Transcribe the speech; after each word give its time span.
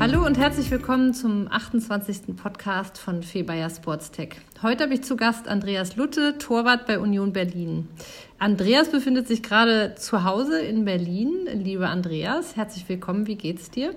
Hallo 0.00 0.24
und 0.24 0.38
herzlich 0.38 0.70
willkommen 0.70 1.12
zum 1.12 1.46
28. 1.50 2.34
Podcast 2.34 2.96
von 2.96 3.22
Febayer 3.22 3.68
Sportstech. 3.68 4.36
Heute 4.62 4.84
habe 4.84 4.94
ich 4.94 5.02
zu 5.02 5.14
Gast 5.14 5.46
Andreas 5.46 5.96
Lutte, 5.96 6.38
Torwart 6.38 6.86
bei 6.86 6.98
Union 6.98 7.34
Berlin. 7.34 7.86
Andreas 8.38 8.90
befindet 8.90 9.28
sich 9.28 9.42
gerade 9.42 9.96
zu 9.96 10.24
Hause 10.24 10.58
in 10.62 10.86
Berlin. 10.86 11.46
Lieber 11.52 11.90
Andreas, 11.90 12.56
herzlich 12.56 12.88
willkommen. 12.88 13.26
Wie 13.26 13.34
geht's 13.34 13.70
dir? 13.70 13.94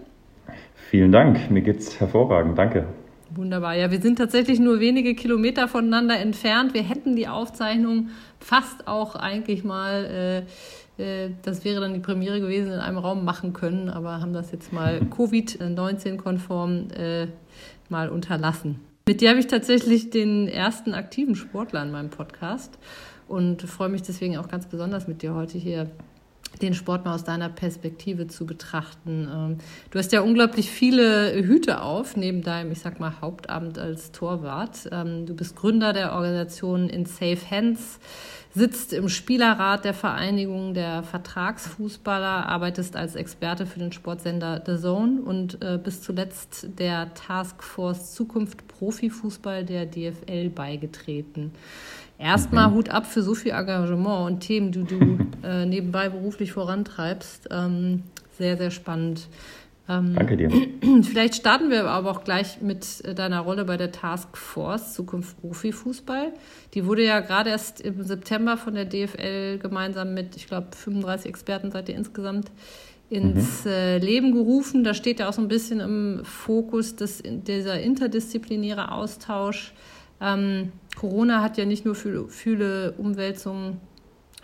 Vielen 0.90 1.14
Dank. 1.14 1.50
Mir 1.50 1.62
geht's 1.62 1.98
hervorragend. 2.02 2.58
Danke. 2.58 2.86
Wunderbar. 3.34 3.74
Ja, 3.76 3.90
wir 3.90 4.02
sind 4.02 4.18
tatsächlich 4.18 4.60
nur 4.60 4.82
wenige 4.82 5.16
Kilometer 5.16 5.70
voneinander 5.70 6.20
entfernt. 6.20 6.74
Wir 6.74 6.84
hätten 6.84 7.16
die 7.16 7.30
Aufzeichnung 7.30 8.10
fast 8.40 8.90
auch 8.90 9.16
eigentlich 9.16 9.64
mal 9.64 10.44
äh, 10.46 10.52
das 10.98 11.66
wäre 11.66 11.82
dann 11.82 11.94
die 11.94 12.00
Premiere 12.00 12.40
gewesen, 12.40 12.72
in 12.72 12.80
einem 12.80 12.98
Raum 12.98 13.26
machen 13.26 13.54
können, 13.54 13.90
aber 13.90 14.22
haben 14.22 14.34
das 14.34 14.52
jetzt 14.52 14.72
mal 14.72 15.00
Covid-19-konform 15.10 16.88
äh, 16.96 17.28
mal 17.90 18.10
unterlassen. 18.10 18.80
Mit 19.08 19.22
dir 19.22 19.30
habe 19.30 19.40
ich 19.40 19.48
tatsächlich 19.48 20.12
den 20.12 20.48
ersten 20.48 20.94
aktiven 20.94 21.36
Sportler 21.36 21.84
in 21.84 21.92
meinem 21.92 22.10
Podcast 22.10 22.78
und 23.28 23.62
freue 23.64 23.90
mich 23.90 24.04
deswegen 24.04 24.38
auch 24.38 24.48
ganz 24.48 24.68
besonders 24.68 25.08
mit 25.08 25.22
dir 25.22 25.34
heute 25.34 25.58
hier 25.58 25.90
den 26.62 26.74
Sport 26.74 27.04
mal 27.04 27.16
aus 27.16 27.24
deiner 27.24 27.50
Perspektive 27.50 28.28
zu 28.28 28.46
betrachten. 28.46 29.28
Ähm, 29.34 29.58
du 29.90 30.00
hast 30.00 30.12
ja 30.12 30.22
unglaublich 30.22 30.70
viele 30.70 31.34
Hüte 31.44 31.82
auf, 31.82 32.16
neben 32.16 32.44
deinem, 32.44 32.72
ich 32.72 32.80
sag 32.80 33.00
mal, 33.00 33.22
Hauptamt 33.22 33.80
als 33.80 34.12
Torwart. 34.12 34.90
Ähm, 34.92 35.26
du 35.26 35.36
bist 35.36 35.56
Gründer 35.56 35.94
der 35.94 36.14
Organisation 36.14 36.90
In 36.90 37.06
Safe 37.06 37.40
Hands 37.50 38.00
sitzt 38.56 38.94
im 38.94 39.10
Spielerrat 39.10 39.84
der 39.84 39.94
Vereinigung 39.94 40.74
der 40.74 41.04
Vertragsfußballer, 41.04 42.48
arbeitest 42.48 42.96
als 42.96 43.16
Experte 43.16 43.66
für 43.66 43.80
den 43.80 43.92
Sportsender 43.92 44.62
The 44.66 44.78
Zone 44.78 45.22
und 45.22 45.62
äh, 45.64 45.80
bist 45.84 46.04
zuletzt 46.04 46.68
der 46.78 47.14
Taskforce 47.16 48.14
Zukunft 48.14 48.68
Profifußball 48.68 49.66
der 49.66 49.86
DFL 49.86 50.50
beigetreten. 50.50 51.52
Erstmal 52.20 52.70
mhm. 52.70 52.76
Hut 52.76 52.90
ab 52.90 53.08
für 53.08 53.24
so 53.24 53.34
viel 53.34 53.52
Engagement 53.52 54.28
und 54.28 54.40
Themen, 54.42 54.72
die 54.72 54.84
du 54.84 55.18
äh, 55.44 55.66
nebenbei 55.66 56.10
beruflich 56.10 56.52
vorantreibst. 56.52 57.50
Ähm, 57.52 58.04
sehr, 58.38 58.58
sehr 58.58 58.72
spannend. 58.72 59.28
Ähm, 59.90 60.16
Danke 60.16 60.38
dir. 60.38 60.50
Vielleicht 61.04 61.36
starten 61.36 61.70
wir 61.70 61.86
aber 61.86 62.12
auch 62.12 62.24
gleich 62.24 62.62
mit 62.62 63.04
äh, 63.04 63.14
deiner 63.14 63.42
Rolle 63.42 63.66
bei 63.66 63.76
der 63.76 63.92
Task 63.92 64.38
Force 64.38 64.94
Zukunft 64.94 65.40
Profifußball. 65.42 66.32
Die 66.74 66.86
wurde 66.86 67.04
ja 67.04 67.20
gerade 67.20 67.50
erst 67.50 67.82
im 67.82 68.04
September 68.04 68.56
von 68.56 68.76
der 68.76 68.86
DFL 68.86 69.60
gemeinsam 69.60 70.14
mit, 70.14 70.36
ich 70.38 70.48
glaube, 70.48 70.68
35 70.76 71.28
Experten 71.28 71.72
seid 71.72 71.90
ihr 71.90 71.96
insgesamt 71.96 72.52
ins 73.10 73.66
mhm. 73.66 73.72
äh, 73.72 73.98
Leben 73.98 74.32
gerufen. 74.32 74.84
Da 74.84 74.94
steht 74.94 75.20
ja 75.20 75.28
auch 75.28 75.34
so 75.34 75.42
ein 75.42 75.50
bisschen 75.50 75.82
im 75.82 76.22
Fokus 76.24 76.96
des, 76.96 77.22
dieser 77.24 77.80
interdisziplinäre 77.80 78.92
Austausch. 78.92 79.74
Ähm, 80.22 80.72
Corona 80.96 81.42
hat 81.42 81.58
ja 81.58 81.66
nicht 81.66 81.84
nur 81.84 81.96
für 81.96 82.30
viele 82.30 82.94
Umwälzungen 82.94 83.82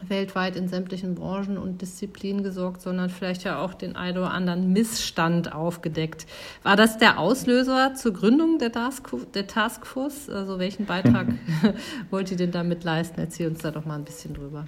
weltweit 0.07 0.55
in 0.55 0.67
sämtlichen 0.67 1.15
Branchen 1.15 1.57
und 1.57 1.81
Disziplinen 1.81 2.43
gesorgt, 2.43 2.81
sondern 2.81 3.09
vielleicht 3.09 3.43
ja 3.43 3.59
auch 3.61 3.73
den 3.73 3.95
einen 3.95 4.17
oder 4.17 4.31
anderen 4.31 4.71
Missstand 4.71 5.53
aufgedeckt. 5.53 6.25
War 6.63 6.75
das 6.75 6.97
der 6.97 7.19
Auslöser 7.19 7.93
zur 7.95 8.13
Gründung 8.13 8.57
der, 8.59 8.71
Task, 8.71 9.09
der 9.33 9.47
Taskforce? 9.47 10.29
Also 10.29 10.59
welchen 10.59 10.85
Beitrag 10.85 11.27
wollt 12.09 12.31
ihr 12.31 12.37
denn 12.37 12.51
damit 12.51 12.83
leisten? 12.83 13.19
Erzähl 13.19 13.47
uns 13.47 13.59
da 13.59 13.71
doch 13.71 13.85
mal 13.85 13.95
ein 13.95 14.05
bisschen 14.05 14.33
drüber. 14.33 14.65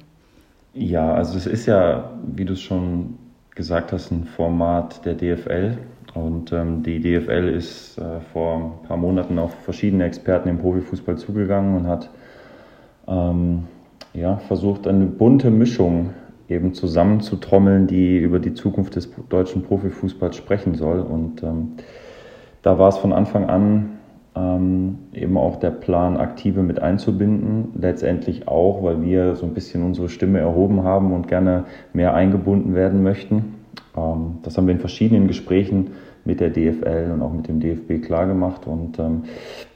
Ja, 0.73 1.13
also 1.13 1.37
es 1.37 1.47
ist 1.47 1.65
ja, 1.65 2.11
wie 2.25 2.45
du 2.45 2.53
es 2.53 2.61
schon 2.61 3.17
gesagt 3.55 3.91
hast, 3.91 4.11
ein 4.11 4.25
Format 4.25 5.05
der 5.05 5.15
DFL. 5.15 5.77
Und 6.13 6.51
ähm, 6.51 6.83
die 6.83 6.99
DFL 6.99 7.49
ist 7.49 7.97
äh, 7.97 8.19
vor 8.33 8.57
ein 8.57 8.87
paar 8.87 8.97
Monaten 8.97 9.39
auf 9.39 9.53
verschiedene 9.63 10.05
Experten 10.05 10.49
im 10.49 10.59
Profifußball 10.59 11.17
zugegangen 11.17 11.77
und 11.77 11.87
hat 11.87 12.09
ähm, 13.07 13.67
ja, 14.13 14.37
versucht, 14.37 14.87
eine 14.87 15.05
bunte 15.05 15.51
Mischung 15.51 16.11
eben 16.49 16.73
zusammenzutrommeln, 16.73 17.87
die 17.87 18.17
über 18.17 18.39
die 18.39 18.53
Zukunft 18.53 18.95
des 18.95 19.09
deutschen 19.29 19.63
Profifußballs 19.63 20.35
sprechen 20.35 20.75
soll. 20.75 20.99
Und 20.99 21.43
ähm, 21.43 21.73
da 22.61 22.77
war 22.77 22.89
es 22.89 22.97
von 22.97 23.13
Anfang 23.13 23.45
an 23.45 23.91
ähm, 24.35 24.99
eben 25.13 25.37
auch 25.37 25.57
der 25.57 25.71
Plan, 25.71 26.17
Aktive 26.17 26.61
mit 26.63 26.81
einzubinden. 26.81 27.69
Letztendlich 27.75 28.47
auch, 28.47 28.83
weil 28.83 29.01
wir 29.01 29.35
so 29.35 29.45
ein 29.45 29.53
bisschen 29.53 29.83
unsere 29.83 30.09
Stimme 30.09 30.39
erhoben 30.39 30.83
haben 30.83 31.13
und 31.13 31.27
gerne 31.27 31.65
mehr 31.93 32.13
eingebunden 32.13 32.75
werden 32.75 33.03
möchten. 33.03 33.55
Ähm, 33.95 34.37
das 34.43 34.57
haben 34.57 34.67
wir 34.67 34.73
in 34.73 34.79
verschiedenen 34.79 35.27
Gesprächen 35.27 35.91
mit 36.25 36.39
der 36.39 36.49
DFL 36.49 37.11
und 37.13 37.21
auch 37.21 37.33
mit 37.33 37.47
dem 37.47 37.59
DFB 37.59 38.05
klargemacht. 38.05 38.67
Und 38.67 38.99
ähm, 38.99 39.23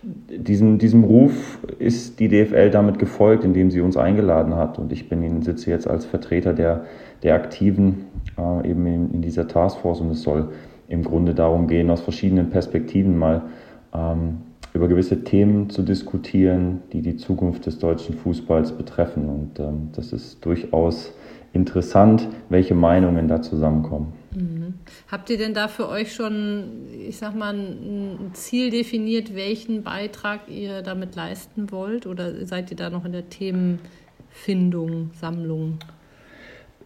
diesem, 0.04 0.78
diesem 0.78 1.04
Ruf 1.04 1.60
ist 1.80 2.20
die 2.20 2.28
DFL 2.28 2.70
damit 2.70 3.00
gefolgt, 3.00 3.44
indem 3.44 3.72
sie 3.72 3.82
uns 3.82 3.98
eingeladen 3.98 4.56
hat. 4.56 4.78
Und 4.78 4.92
ich 4.92 5.10
bin, 5.10 5.42
sitze 5.42 5.72
jetzt 5.72 5.88
als 5.88 6.06
Vertreter 6.06 6.54
der, 6.54 6.86
der 7.24 7.36
Aktiven 7.36 8.06
äh, 8.38 8.70
eben 8.70 8.86
in, 8.86 9.12
in, 9.12 9.22
dieser 9.22 9.48
Taskforce. 9.48 10.02
Und 10.02 10.12
es 10.12 10.22
soll 10.22 10.50
im 10.88 11.04
Grunde 11.04 11.34
darum 11.34 11.68
gehen, 11.68 11.90
aus 11.90 12.02
verschiedenen 12.02 12.52
Perspektiven 12.52 13.18
mal 13.18 13.42
ähm, 13.94 14.38
über 14.74 14.88
gewisse 14.88 15.24
Themen 15.24 15.70
zu 15.70 15.82
diskutieren, 15.82 16.82
die 16.92 17.02
die 17.02 17.16
Zukunft 17.16 17.66
des 17.66 17.80
deutschen 17.80 18.16
Fußballs 18.16 18.74
betreffen. 18.74 19.30
Und 19.30 19.60
ähm, 19.60 19.90
das 19.94 20.14
ist 20.14 20.46
durchaus 20.46 21.14
interessant, 21.54 22.28
welche 22.50 22.76
Meinungen 22.76 23.28
da 23.28 23.42
zusammenkommen. 23.42 24.14
Habt 25.12 25.30
ihr 25.30 25.38
denn 25.38 25.54
da 25.54 25.68
für 25.68 25.90
euch 25.90 26.14
schon, 26.14 26.86
ich 27.08 27.18
sag 27.18 27.36
mal, 27.36 27.54
ein 27.54 28.32
Ziel 28.34 28.70
definiert, 28.70 29.36
welchen 29.36 29.84
Beitrag 29.84 30.42
ihr 30.48 30.82
damit 30.82 31.16
leisten 31.16 31.72
wollt? 31.72 32.08
Oder 32.08 32.46
seid 32.46 32.72
ihr 32.72 32.78
da 32.78 32.90
noch 32.90 33.06
in 33.06 33.12
der 33.12 33.30
Themenfindung, 33.30 35.12
Sammlung? 35.20 35.80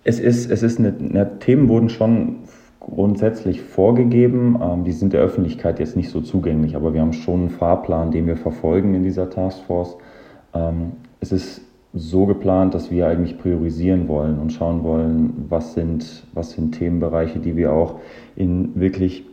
Es 0.04 0.20
ist, 0.20 0.50
es 0.50 0.64
ist 0.64 0.80
eine, 0.80 0.96
eine 0.98 1.40
Themen 1.40 1.68
wurden 1.68 1.90
schon 1.90 2.48
grundsätzlich 2.80 3.62
vorgegeben. 3.62 4.60
Ähm, 4.62 4.84
die 4.84 4.92
sind 4.92 5.14
der 5.14 5.22
Öffentlichkeit 5.22 5.80
jetzt 5.80 5.96
nicht 5.96 6.10
so 6.10 6.22
zugänglich, 6.22 6.76
aber 6.76 6.94
wir 6.94 7.02
haben 7.02 7.14
schon 7.14 7.42
einen 7.42 7.50
Fahrplan, 7.50 8.12
den 8.12 8.28
wir 8.28 8.38
verfolgen 8.38 8.96
in 8.96 9.04
dieser 9.04 9.30
Taskforce. 9.30 9.98
Ähm, 10.54 10.94
es 11.20 11.32
ist 11.32 11.62
so 11.94 12.26
geplant, 12.26 12.76
dass 12.76 12.92
wir 12.92 13.08
eigentlich 13.08 13.40
priorisieren 13.40 14.08
wollen 14.08 14.38
und 14.38 14.54
schauen 14.54 14.84
wollen, 14.84 15.46
was 15.50 15.74
sind, 15.74 16.24
was 16.34 16.52
sind 16.52 16.74
Themenbereiche, 16.74 17.40
die 17.40 17.56
wir 17.56 17.74
auch 17.74 18.00
in 18.36 18.80
wirklich 18.80 19.26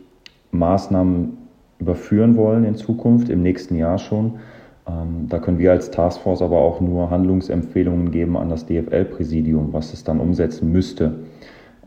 Maßnahmen 0.51 1.37
überführen 1.79 2.35
wollen 2.35 2.63
in 2.63 2.75
Zukunft, 2.75 3.29
im 3.29 3.43
nächsten 3.43 3.75
Jahr 3.75 3.99
schon. 3.99 4.39
Ähm, 4.87 5.27
da 5.29 5.37
können 5.37 5.59
wir 5.59 5.71
als 5.71 5.91
Taskforce 5.91 6.41
aber 6.41 6.57
auch 6.57 6.81
nur 6.81 7.11
Handlungsempfehlungen 7.11 8.11
geben 8.11 8.37
an 8.37 8.49
das 8.49 8.65
DFL-Präsidium, 8.65 9.73
was 9.73 9.93
es 9.93 10.03
dann 10.03 10.19
umsetzen 10.19 10.71
müsste. 10.71 11.13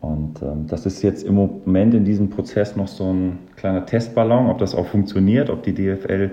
Und 0.00 0.40
ähm, 0.40 0.66
das 0.66 0.86
ist 0.86 1.02
jetzt 1.02 1.24
im 1.24 1.34
Moment 1.34 1.94
in 1.94 2.04
diesem 2.04 2.30
Prozess 2.30 2.74
noch 2.74 2.88
so 2.88 3.12
ein 3.12 3.38
kleiner 3.56 3.84
Testballon, 3.84 4.46
ob 4.46 4.58
das 4.58 4.74
auch 4.74 4.86
funktioniert, 4.86 5.50
ob 5.50 5.62
die 5.62 5.74
DFL, 5.74 6.30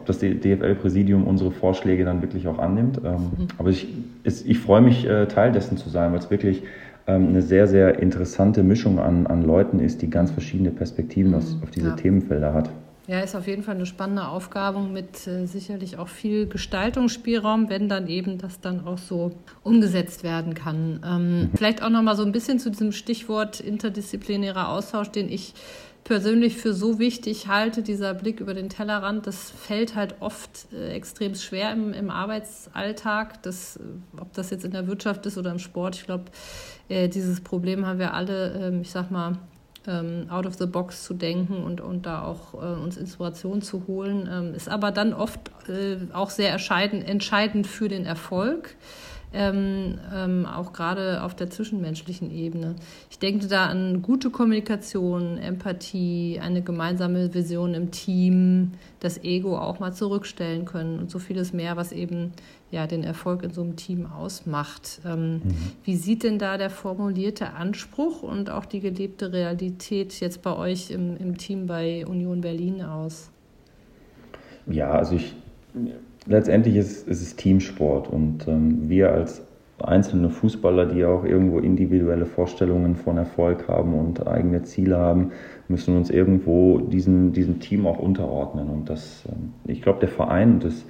ob 0.00 0.06
das 0.06 0.18
DFL-Präsidium 0.18 1.24
unsere 1.24 1.50
Vorschläge 1.50 2.04
dann 2.04 2.22
wirklich 2.22 2.48
auch 2.48 2.58
annimmt. 2.58 3.00
Ähm. 3.04 3.48
Aber 3.58 3.70
ich, 3.70 3.86
ist, 4.24 4.46
ich 4.46 4.58
freue 4.58 4.80
mich, 4.80 5.06
äh, 5.06 5.26
Teil 5.26 5.52
dessen 5.52 5.76
zu 5.76 5.90
sein, 5.90 6.12
weil 6.12 6.18
es 6.18 6.30
wirklich 6.30 6.62
ähm, 7.06 7.28
eine 7.28 7.42
sehr, 7.42 7.66
sehr 7.66 7.98
interessante 7.98 8.62
Mischung 8.62 8.98
an, 8.98 9.26
an 9.26 9.42
Leuten 9.42 9.78
ist, 9.78 10.02
die 10.02 10.10
ganz 10.10 10.30
verschiedene 10.30 10.70
Perspektiven 10.70 11.32
mhm. 11.32 11.36
aus, 11.36 11.56
auf 11.62 11.70
diese 11.70 11.88
ja. 11.88 11.96
Themenfelder 11.96 12.54
hat. 12.54 12.70
Ja, 13.06 13.20
ist 13.20 13.34
auf 13.34 13.48
jeden 13.48 13.64
Fall 13.64 13.74
eine 13.74 13.86
spannende 13.86 14.28
Aufgabe 14.28 14.80
mit 14.80 15.26
äh, 15.26 15.44
sicherlich 15.46 15.98
auch 15.98 16.08
viel 16.08 16.46
Gestaltungsspielraum, 16.46 17.68
wenn 17.68 17.88
dann 17.88 18.06
eben 18.06 18.38
das 18.38 18.60
dann 18.60 18.86
auch 18.86 18.98
so 18.98 19.32
umgesetzt 19.64 20.22
werden 20.22 20.54
kann. 20.54 21.00
Ähm, 21.04 21.40
mhm. 21.40 21.50
Vielleicht 21.56 21.82
auch 21.82 21.90
noch 21.90 22.02
mal 22.02 22.14
so 22.14 22.22
ein 22.22 22.32
bisschen 22.32 22.58
zu 22.58 22.70
diesem 22.70 22.92
Stichwort 22.92 23.58
interdisziplinärer 23.60 24.68
Austausch, 24.68 25.10
den 25.10 25.28
ich 25.28 25.54
persönlich 26.10 26.56
für 26.56 26.74
so 26.74 26.98
wichtig 26.98 27.46
halte, 27.46 27.84
dieser 27.84 28.14
Blick 28.14 28.40
über 28.40 28.52
den 28.52 28.68
Tellerrand, 28.68 29.28
das 29.28 29.52
fällt 29.52 29.94
halt 29.94 30.16
oft 30.18 30.66
äh, 30.72 30.88
extrem 30.90 31.36
schwer 31.36 31.72
im, 31.72 31.92
im 31.92 32.10
Arbeitsalltag, 32.10 33.40
das, 33.44 33.76
äh, 33.76 33.80
ob 34.20 34.32
das 34.32 34.50
jetzt 34.50 34.64
in 34.64 34.72
der 34.72 34.88
Wirtschaft 34.88 35.24
ist 35.26 35.38
oder 35.38 35.52
im 35.52 35.60
Sport. 35.60 35.94
Ich 35.94 36.06
glaube, 36.06 36.24
äh, 36.88 37.08
dieses 37.08 37.40
Problem 37.40 37.86
haben 37.86 38.00
wir 38.00 38.12
alle, 38.12 38.72
äh, 38.72 38.80
ich 38.80 38.90
sag 38.90 39.12
mal, 39.12 39.38
ähm, 39.86 40.26
out 40.30 40.46
of 40.46 40.56
the 40.56 40.66
box 40.66 41.04
zu 41.04 41.14
denken 41.14 41.62
und, 41.62 41.80
und 41.80 42.06
da 42.06 42.24
auch 42.24 42.54
äh, 42.54 42.80
uns 42.82 42.96
Inspiration 42.96 43.62
zu 43.62 43.86
holen, 43.86 44.28
ähm, 44.28 44.52
ist 44.52 44.68
aber 44.68 44.90
dann 44.90 45.14
oft 45.14 45.38
äh, 45.68 45.96
auch 46.12 46.30
sehr 46.30 46.50
entscheidend, 46.50 47.08
entscheidend 47.08 47.68
für 47.68 47.86
den 47.86 48.04
Erfolg. 48.04 48.74
Ähm, 49.32 49.98
ähm, 50.12 50.46
auch 50.46 50.72
gerade 50.72 51.22
auf 51.22 51.34
der 51.34 51.50
zwischenmenschlichen 51.50 52.30
Ebene. 52.30 52.74
Ich 53.10 53.18
denke 53.18 53.46
da 53.46 53.66
an 53.66 54.02
gute 54.02 54.30
Kommunikation, 54.30 55.38
Empathie, 55.38 56.40
eine 56.42 56.62
gemeinsame 56.62 57.32
Vision 57.32 57.74
im 57.74 57.90
Team, 57.90 58.72
das 58.98 59.22
Ego 59.22 59.56
auch 59.56 59.78
mal 59.78 59.92
zurückstellen 59.92 60.64
können 60.64 60.98
und 60.98 61.10
so 61.10 61.18
vieles 61.18 61.52
mehr, 61.52 61.76
was 61.76 61.92
eben 61.92 62.32
ja 62.70 62.86
den 62.86 63.04
Erfolg 63.04 63.42
in 63.42 63.52
so 63.52 63.62
einem 63.62 63.76
Team 63.76 64.06
ausmacht. 64.06 65.00
Ähm, 65.04 65.34
mhm. 65.34 65.42
Wie 65.84 65.96
sieht 65.96 66.22
denn 66.22 66.38
da 66.38 66.58
der 66.58 66.70
formulierte 66.70 67.52
Anspruch 67.52 68.22
und 68.22 68.50
auch 68.50 68.64
die 68.64 68.80
gelebte 68.80 69.32
Realität 69.32 70.18
jetzt 70.20 70.42
bei 70.42 70.56
euch 70.56 70.90
im, 70.90 71.16
im 71.16 71.38
Team 71.38 71.66
bei 71.66 72.04
Union 72.06 72.40
Berlin 72.40 72.82
aus? 72.82 73.30
Ja, 74.66 74.90
also 74.90 75.16
ich 75.16 75.34
letztendlich 76.30 76.76
ist, 76.76 77.08
ist 77.08 77.20
es 77.20 77.36
Teamsport 77.36 78.08
und 78.08 78.46
ähm, 78.48 78.88
wir 78.88 79.12
als 79.12 79.42
einzelne 79.82 80.30
Fußballer, 80.30 80.86
die 80.86 81.04
auch 81.04 81.24
irgendwo 81.24 81.58
individuelle 81.58 82.26
Vorstellungen 82.26 82.96
von 82.96 83.16
Erfolg 83.16 83.66
haben 83.66 83.94
und 83.94 84.26
eigene 84.26 84.62
Ziele 84.62 84.98
haben, 84.98 85.32
müssen 85.68 85.96
uns 85.96 86.10
irgendwo 86.10 86.78
diesem, 86.78 87.32
diesem 87.32 87.60
Team 87.60 87.86
auch 87.86 87.98
unterordnen. 87.98 88.68
Und 88.68 88.88
das, 88.88 89.24
ähm, 89.28 89.54
ich 89.66 89.82
glaube, 89.82 90.00
der 90.00 90.08
Verein 90.08 90.54
und 90.54 90.64
das, 90.64 90.86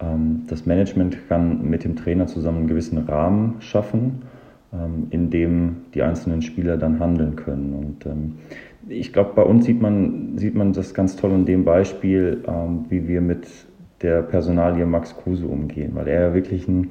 ähm, 0.00 0.42
das 0.48 0.66
Management 0.66 1.28
kann 1.28 1.68
mit 1.68 1.84
dem 1.84 1.96
Trainer 1.96 2.26
zusammen 2.26 2.58
einen 2.58 2.68
gewissen 2.68 2.98
Rahmen 2.98 3.56
schaffen, 3.60 4.22
ähm, 4.72 5.06
in 5.10 5.30
dem 5.30 5.76
die 5.94 6.02
einzelnen 6.02 6.42
Spieler 6.42 6.78
dann 6.78 6.98
handeln 6.98 7.36
können. 7.36 7.74
Und 7.74 8.34
ich 8.88 9.12
glaube, 9.12 9.32
bei 9.36 9.42
uns 9.42 9.66
sieht 9.66 9.80
man, 9.80 10.36
sieht 10.36 10.54
man 10.56 10.72
das 10.72 10.94
ganz 10.94 11.14
toll 11.14 11.30
in 11.32 11.44
dem 11.44 11.64
Beispiel, 11.64 12.42
wie 12.88 13.06
wir 13.06 13.20
mit 13.20 13.46
der 14.02 14.22
Personalie 14.22 14.86
Max 14.86 15.16
Kruse 15.16 15.46
umgehen, 15.46 15.92
weil 15.94 16.08
er 16.08 16.28
ja 16.28 16.34
wirklich 16.34 16.66
ein, 16.68 16.90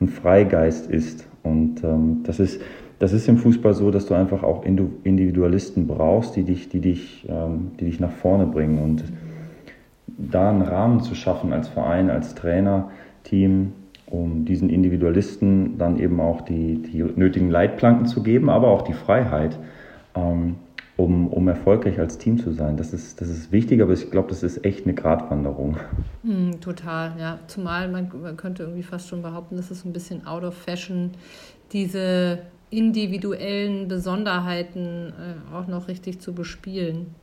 ein 0.00 0.08
Freigeist 0.08 0.90
ist. 0.90 1.26
Und 1.42 1.82
ähm, 1.84 2.20
das, 2.24 2.38
ist, 2.38 2.60
das 2.98 3.12
ist 3.12 3.28
im 3.28 3.38
Fußball 3.38 3.74
so, 3.74 3.90
dass 3.90 4.06
du 4.06 4.14
einfach 4.14 4.42
auch 4.42 4.64
Individualisten 4.64 5.86
brauchst, 5.86 6.36
die 6.36 6.42
dich, 6.42 6.68
die 6.68 6.80
dich, 6.80 7.26
ähm, 7.28 7.72
die 7.80 7.86
dich 7.86 8.00
nach 8.00 8.12
vorne 8.12 8.46
bringen. 8.46 8.78
Und 8.78 9.04
da 10.18 10.50
einen 10.50 10.62
Rahmen 10.62 11.00
zu 11.00 11.14
schaffen 11.14 11.52
als 11.52 11.68
Verein, 11.68 12.10
als 12.10 12.34
Trainer, 12.34 12.90
Team, 13.24 13.72
um 14.06 14.44
diesen 14.44 14.70
Individualisten 14.70 15.78
dann 15.78 15.98
eben 15.98 16.20
auch 16.20 16.42
die, 16.42 16.82
die 16.82 17.02
nötigen 17.02 17.50
Leitplanken 17.50 18.06
zu 18.06 18.22
geben, 18.22 18.50
aber 18.50 18.68
auch 18.68 18.82
die 18.82 18.92
Freiheit. 18.92 19.58
Ähm, 20.14 20.56
um, 21.00 21.28
um 21.28 21.48
erfolgreich 21.48 21.98
als 21.98 22.18
Team 22.18 22.38
zu 22.38 22.52
sein. 22.52 22.76
Das 22.76 22.92
ist, 22.92 23.20
das 23.20 23.28
ist 23.28 23.52
wichtig, 23.52 23.80
aber 23.82 23.92
ich 23.92 24.10
glaube, 24.10 24.28
das 24.28 24.42
ist 24.42 24.64
echt 24.64 24.84
eine 24.84 24.94
Gratwanderung. 24.94 25.78
Mm, 26.22 26.60
total, 26.60 27.14
ja. 27.18 27.38
Zumal 27.46 27.88
man, 27.88 28.10
man 28.22 28.36
könnte 28.36 28.64
irgendwie 28.64 28.82
fast 28.82 29.08
schon 29.08 29.22
behaupten, 29.22 29.56
das 29.56 29.70
ist 29.70 29.84
ein 29.84 29.92
bisschen 29.92 30.26
out 30.26 30.44
of 30.44 30.54
fashion, 30.54 31.12
diese 31.72 32.40
individuellen 32.70 33.88
Besonderheiten 33.88 35.12
äh, 35.12 35.54
auch 35.54 35.66
noch 35.66 35.88
richtig 35.88 36.20
zu 36.20 36.32
bespielen. 36.34 37.14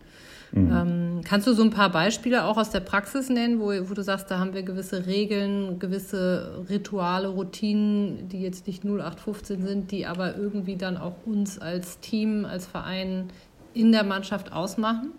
Mhm. 0.51 0.71
Ähm, 0.71 1.21
kannst 1.25 1.45
du 1.47 1.53
so 1.53 1.61
ein 1.61 1.71
paar 1.71 1.91
Beispiele 1.91 2.45
auch 2.45 2.57
aus 2.57 2.69
der 2.69 2.79
Praxis 2.79 3.29
nennen, 3.29 3.59
wo, 3.59 3.67
wo 3.67 3.93
du 3.93 4.01
sagst, 4.01 4.31
da 4.31 4.39
haben 4.39 4.53
wir 4.53 4.63
gewisse 4.63 5.05
Regeln, 5.05 5.79
gewisse 5.79 6.65
Rituale, 6.69 7.27
Routinen, 7.27 8.29
die 8.29 8.41
jetzt 8.41 8.67
nicht 8.67 8.85
0815 8.85 9.65
sind, 9.65 9.91
die 9.91 10.05
aber 10.05 10.37
irgendwie 10.37 10.77
dann 10.77 10.97
auch 10.97 11.15
uns 11.25 11.59
als 11.59 11.99
Team, 11.99 12.45
als 12.45 12.65
Verein 12.65 13.25
in 13.77 13.91
der 13.91 14.03
Mannschaft 14.03 14.51
ausmachen? 14.51 15.11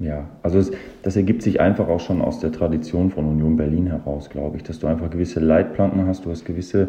Ja, 0.00 0.28
also 0.42 0.58
es, 0.58 0.72
das 1.02 1.14
ergibt 1.14 1.42
sich 1.42 1.60
einfach 1.60 1.88
auch 1.88 2.00
schon 2.00 2.20
aus 2.20 2.40
der 2.40 2.50
Tradition 2.50 3.10
von 3.10 3.26
Union 3.26 3.56
Berlin 3.56 3.86
heraus, 3.86 4.28
glaube 4.28 4.56
ich, 4.56 4.64
dass 4.64 4.80
du 4.80 4.88
einfach 4.88 5.08
gewisse 5.08 5.38
Leitplanken 5.38 6.06
hast, 6.06 6.24
du 6.24 6.30
hast 6.30 6.44
gewisse 6.44 6.88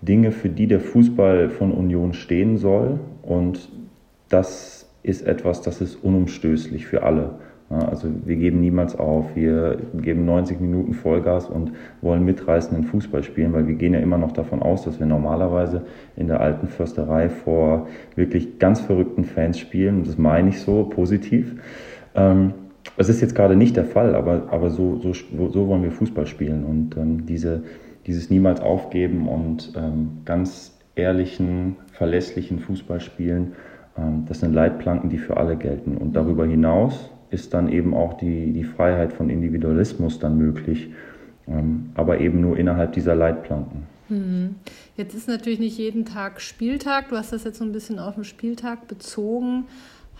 Dinge, 0.00 0.32
für 0.32 0.48
die 0.48 0.66
der 0.66 0.80
Fußball 0.80 1.50
von 1.50 1.70
Union 1.72 2.14
stehen 2.14 2.56
soll 2.56 2.98
und 3.22 3.68
das 4.30 4.88
ist 5.02 5.26
etwas, 5.26 5.60
das 5.60 5.80
ist 5.80 5.96
unumstößlich 6.02 6.86
für 6.86 7.02
alle. 7.02 7.38
Also 7.68 8.08
wir 8.24 8.36
geben 8.36 8.60
niemals 8.60 8.96
auf, 8.96 9.34
wir 9.34 9.78
geben 10.00 10.24
90 10.24 10.60
Minuten 10.60 10.94
Vollgas 10.94 11.50
und 11.50 11.72
wollen 12.00 12.24
mitreißenden 12.24 12.84
Fußball 12.84 13.24
spielen, 13.24 13.52
weil 13.52 13.66
wir 13.66 13.74
gehen 13.74 13.92
ja 13.92 13.98
immer 13.98 14.18
noch 14.18 14.30
davon 14.30 14.62
aus, 14.62 14.84
dass 14.84 15.00
wir 15.00 15.06
normalerweise 15.06 15.82
in 16.16 16.28
der 16.28 16.40
alten 16.40 16.68
Försterei 16.68 17.28
vor 17.28 17.88
wirklich 18.14 18.60
ganz 18.60 18.80
verrückten 18.80 19.24
Fans 19.24 19.58
spielen. 19.58 20.04
Das 20.04 20.16
meine 20.16 20.50
ich 20.50 20.60
so 20.60 20.84
positiv. 20.84 21.56
Ähm, 22.14 22.54
es 22.96 23.08
ist 23.08 23.20
jetzt 23.20 23.34
gerade 23.34 23.56
nicht 23.56 23.76
der 23.76 23.84
Fall, 23.84 24.14
aber, 24.14 24.44
aber 24.50 24.70
so, 24.70 25.00
so, 25.00 25.12
so 25.12 25.66
wollen 25.66 25.82
wir 25.82 25.90
Fußball 25.90 26.26
spielen 26.26 26.64
und 26.64 26.96
ähm, 26.96 27.26
diese, 27.26 27.64
dieses 28.06 28.30
niemals 28.30 28.60
aufgeben 28.60 29.28
und 29.28 29.72
ähm, 29.76 30.18
ganz 30.24 30.78
ehrlichen, 30.94 31.76
verlässlichen 31.92 32.60
Fußball 32.60 33.00
spielen, 33.00 33.52
das 34.28 34.40
sind 34.40 34.52
Leitplanken, 34.52 35.08
die 35.08 35.16
für 35.16 35.38
alle 35.38 35.56
gelten. 35.56 35.96
Und 35.96 36.16
darüber 36.16 36.44
hinaus 36.44 37.10
ist 37.30 37.54
dann 37.54 37.70
eben 37.70 37.94
auch 37.94 38.14
die, 38.14 38.52
die 38.52 38.64
Freiheit 38.64 39.12
von 39.12 39.30
Individualismus 39.30 40.18
dann 40.18 40.38
möglich, 40.38 40.90
ähm, 41.48 41.90
aber 41.94 42.20
eben 42.20 42.40
nur 42.40 42.56
innerhalb 42.56 42.92
dieser 42.92 43.14
Leitplanken. 43.14 43.84
Mhm. 44.08 44.56
Jetzt 44.96 45.14
ist 45.14 45.28
natürlich 45.28 45.58
nicht 45.58 45.78
jeden 45.78 46.04
Tag 46.04 46.40
Spieltag. 46.40 47.08
Du 47.08 47.16
hast 47.16 47.32
das 47.32 47.44
jetzt 47.44 47.58
so 47.58 47.64
ein 47.64 47.72
bisschen 47.72 47.98
auf 47.98 48.14
den 48.14 48.24
Spieltag 48.24 48.88
bezogen. 48.88 49.64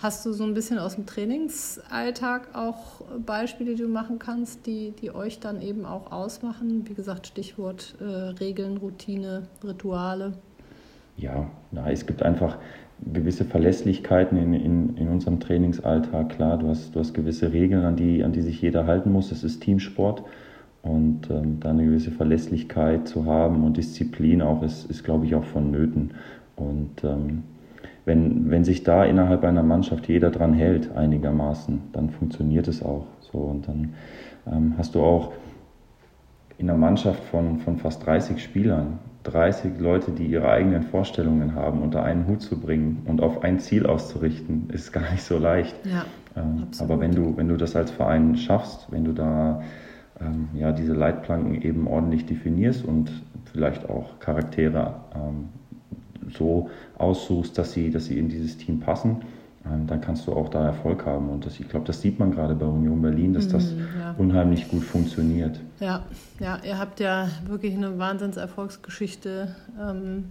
Hast 0.03 0.27
du 0.27 0.33
so 0.33 0.45
ein 0.45 0.53
bisschen 0.53 0.79
aus 0.79 0.97
dem 0.97 1.07
Trainingsalltag 1.07 2.55
auch 2.55 3.01
Beispiele, 3.25 3.75
die 3.75 3.83
du 3.83 3.89
machen 3.89 4.19
kannst, 4.19 4.67
die, 4.67 4.93
die 5.01 5.15
euch 5.15 5.41
dann 5.41 5.63
eben 5.63 5.87
auch 5.87 6.13
ausmachen? 6.13 6.85
Wie 6.87 6.93
gesagt, 6.93 7.29
Stichwort 7.29 7.95
äh, 8.01 8.05
Regeln, 8.05 8.77
Routine, 8.77 9.45
Rituale. 9.65 10.35
Ja, 11.17 11.49
na, 11.73 11.91
es 11.91 12.05
gibt 12.05 12.23
einfach 12.23 12.59
gewisse 13.05 13.45
Verlässlichkeiten 13.45 14.39
in, 14.39 14.55
in, 14.55 14.97
in 14.97 15.09
unserem 15.09 15.41
Trainingsalltag. 15.41 16.31
Klar, 16.31 16.59
du 16.59 16.69
hast, 16.69 16.95
du 16.95 17.01
hast 17.01 17.15
gewisse 17.15 17.53
Regeln, 17.53 17.85
an 17.85 17.97
die, 17.97 18.25
an 18.25 18.33
die 18.33 18.43
sich 18.43 18.61
jeder 18.63 18.87
halten 18.87 19.13
muss. 19.13 19.33
Es 19.33 19.45
ist 19.45 19.61
Teamsport. 19.61 20.23
Und 20.83 21.31
ähm, 21.31 21.59
da 21.61 21.71
eine 21.71 21.85
gewisse 21.85 22.13
Verlässlichkeit 22.13 23.09
zu 23.09 23.27
haben 23.27 23.65
und 23.65 23.77
Disziplin 23.77 24.41
auch 24.41 24.63
ist, 24.63 24.89
ist 24.89 25.03
glaube 25.03 25.27
ich, 25.27 25.35
auch 25.35 25.45
vonnöten. 25.45 26.13
Und 26.55 27.03
ähm, 27.03 27.43
wenn, 28.05 28.51
wenn 28.51 28.65
sich 28.65 28.85
da 28.85 29.05
innerhalb 29.05 29.43
einer 29.43 29.65
Mannschaft 29.65 30.07
jeder 30.09 30.31
dran 30.31 30.55
hält, 30.55 30.97
einigermaßen, 30.97 31.81
dann 31.93 32.11
funktioniert 32.11 32.69
es 32.69 32.83
auch. 32.83 33.07
So, 33.21 33.39
und 33.39 33.67
dann 33.67 33.95
ähm, 34.47 34.75
hast 34.79 34.95
du 34.95 35.03
auch 35.03 35.33
in 36.57 36.71
einer 36.71 36.79
Mannschaft 36.79 37.23
von, 37.25 37.59
von 37.59 37.79
fast 37.79 38.07
30 38.07 38.43
Spielern 38.43 39.01
30 39.27 39.79
Leute, 39.79 40.13
die 40.13 40.27
ihre 40.27 40.49
eigenen 40.49 40.83
Vorstellungen 40.85 41.55
haben, 41.55 41.83
unter 41.83 42.03
einen 42.03 42.27
Hut 42.27 42.43
zu 42.43 42.59
bringen 42.59 43.03
und 43.07 43.21
auf 43.21 43.43
ein 43.43 43.59
Ziel 43.59 43.87
auszurichten, 43.87 44.71
ist 44.73 44.93
gar 44.93 45.11
nicht 45.11 45.23
so 45.23 45.39
leicht. 45.39 45.75
Ja, 45.85 46.05
ähm, 46.37 46.69
aber 46.79 47.01
wenn 47.01 47.13
du, 47.13 47.37
wenn 47.37 47.49
du 47.49 47.57
das 47.57 47.75
als 47.77 47.91
Verein 47.91 48.37
schaffst, 48.37 48.87
wenn 48.91 49.05
du 49.05 49.13
da 49.13 49.63
ähm, 50.21 50.49
ja, 50.55 50.73
diese 50.73 50.93
Leitplanken 50.93 51.61
eben 51.63 51.87
ordentlich 51.87 52.27
definierst 52.27 52.85
und 52.85 53.11
vielleicht 53.53 53.89
auch 53.89 54.19
Charaktere 54.21 54.95
ähm, 55.15 55.49
so 56.31 56.71
aussuchst, 56.99 57.57
dass 57.59 57.73
sie, 57.73 57.91
dass 57.91 58.07
sie 58.07 58.19
in 58.19 58.29
dieses 58.29 58.57
Team 58.57 58.81
passen, 58.81 59.23
dann 59.87 60.01
kannst 60.01 60.27
du 60.27 60.33
auch 60.33 60.49
da 60.49 60.67
Erfolg 60.67 61.05
haben. 61.07 61.29
Und 61.29 61.47
das, 61.47 61.59
ich 61.61 61.69
glaube, 61.69 61.87
das 61.87 62.01
sieht 62.01 62.19
man 62.19 62.31
gerade 62.31 62.55
bei 62.55 62.67
Union 62.67 63.01
Berlin, 63.03 63.35
dass 63.35 63.49
das 63.49 63.73
mhm, 63.73 63.87
ja. 63.99 64.15
unheimlich 64.19 64.69
gut 64.69 64.85
funktioniert. 64.85 65.61
Ja, 65.81 66.05
ja, 66.41 66.59
ihr 66.65 66.79
habt 66.79 67.01
ja 67.01 67.29
wirklich 67.47 67.75
eine 67.75 67.99
Wahnsinnserfolgsgeschichte. 67.99 69.55
Ähm, 69.81 70.31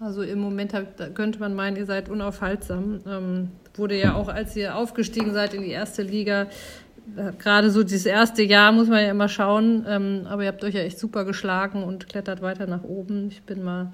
also 0.00 0.22
im 0.22 0.40
Moment 0.40 0.74
könnte 1.14 1.40
man 1.40 1.54
meinen, 1.54 1.76
ihr 1.76 1.86
seid 1.86 2.08
unaufhaltsam. 2.08 3.00
Ähm, 3.06 3.48
wurde 3.74 3.98
ja 3.98 4.14
auch, 4.14 4.28
als 4.28 4.56
ihr 4.56 4.76
aufgestiegen 4.76 5.32
seid 5.32 5.54
in 5.54 5.62
die 5.62 5.70
erste 5.70 6.02
Liga, 6.02 6.46
gerade 7.38 7.70
so 7.70 7.82
dieses 7.82 8.06
erste 8.06 8.42
Jahr 8.42 8.72
muss 8.72 8.88
man 8.88 9.02
ja 9.02 9.10
immer 9.10 9.28
schauen. 9.28 9.84
Ähm, 9.88 10.26
aber 10.28 10.42
ihr 10.42 10.48
habt 10.48 10.64
euch 10.64 10.74
ja 10.74 10.80
echt 10.80 10.98
super 10.98 11.24
geschlagen 11.24 11.82
und 11.82 12.08
klettert 12.08 12.42
weiter 12.42 12.66
nach 12.66 12.82
oben. 12.82 13.28
Ich 13.28 13.42
bin 13.42 13.62
mal 13.62 13.92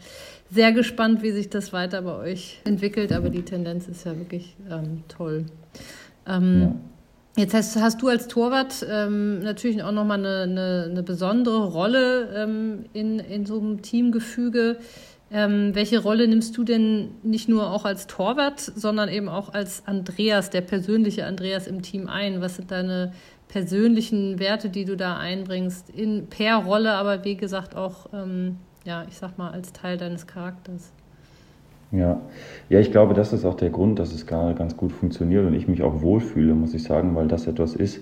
sehr 0.53 0.73
gespannt, 0.73 1.23
wie 1.23 1.31
sich 1.31 1.49
das 1.49 1.73
weiter 1.73 2.03
bei 2.03 2.15
euch 2.15 2.61
entwickelt. 2.65 3.13
Aber 3.13 3.31
die 3.31 3.43
Tendenz 3.43 3.89
ist 3.89 4.05
ja 4.05 4.17
wirklich 4.17 4.55
ähm, 4.71 5.03
toll. 5.09 5.47
Ähm, 6.27 6.61
ja. 6.61 6.75
Jetzt 7.35 7.55
hast, 7.55 7.77
hast, 7.77 8.03
du 8.03 8.09
als 8.09 8.29
Torwart 8.29 8.87
ähm, 8.89 9.39
natürlich 9.39 9.83
auch 9.83 9.93
nochmal 9.93 10.19
eine, 10.19 10.43
eine, 10.43 10.89
eine 10.91 11.03
besondere 11.03 11.65
Rolle 11.65 12.29
ähm, 12.37 12.85
in, 12.93 13.19
in 13.21 13.47
so 13.47 13.59
einem 13.59 13.81
Teamgefüge. 13.81 14.77
Ähm, 15.31 15.75
welche 15.75 15.99
Rolle 16.01 16.29
nimmst 16.29 16.59
du 16.59 16.65
denn 16.65 17.09
nicht 17.23 17.49
nur 17.49 17.71
auch 17.71 17.87
als 17.87 18.07
Torwart, 18.07 18.61
sondern 18.61 19.09
eben 19.09 19.31
auch 19.31 19.55
als 19.55 19.85
Andreas, 19.87 20.51
der 20.51 20.61
persönliche 20.61 21.25
Andreas 21.25 21.67
im 21.67 21.81
Team 21.81 22.07
ein? 22.07 22.43
Was 22.43 22.57
sind 22.57 22.71
deine 22.71 23.15
persönlichen 23.49 24.39
Werte, 24.39 24.69
die 24.69 24.85
du 24.85 24.95
da 24.95 25.17
einbringst, 25.17 25.89
in, 25.89 26.27
per 26.27 26.57
Rolle, 26.57 26.93
aber 26.93 27.25
wie 27.25 27.37
gesagt 27.37 27.75
auch, 27.75 28.11
ähm, 28.13 28.59
ja, 28.85 29.05
ich 29.09 29.17
sag 29.17 29.39
mal, 29.39 29.51
als 29.51 29.73
Teil 29.73 29.97
deines 29.97 30.27
Charakters? 30.27 30.93
Ja. 31.93 32.23
ja, 32.71 32.81
ich 32.81 32.91
glaube, 32.91 33.13
das 33.13 33.35
ist 33.35 33.45
auch 33.45 33.55
der 33.55 33.69
Grund, 33.69 33.99
dass 33.99 34.15
es 34.15 34.27
gerade 34.27 34.55
ganz 34.55 34.77
gut 34.79 34.93
funktioniert 34.93 35.47
und 35.47 35.53
ich 35.53 35.69
mich 35.69 35.83
auch 35.83 36.01
wohlfühle, 36.01 36.55
muss 36.55 36.73
ich 36.73 36.83
sagen, 36.83 37.15
weil 37.15 37.29
das 37.29 37.47
etwas 37.47 37.75
ist. 37.75 38.01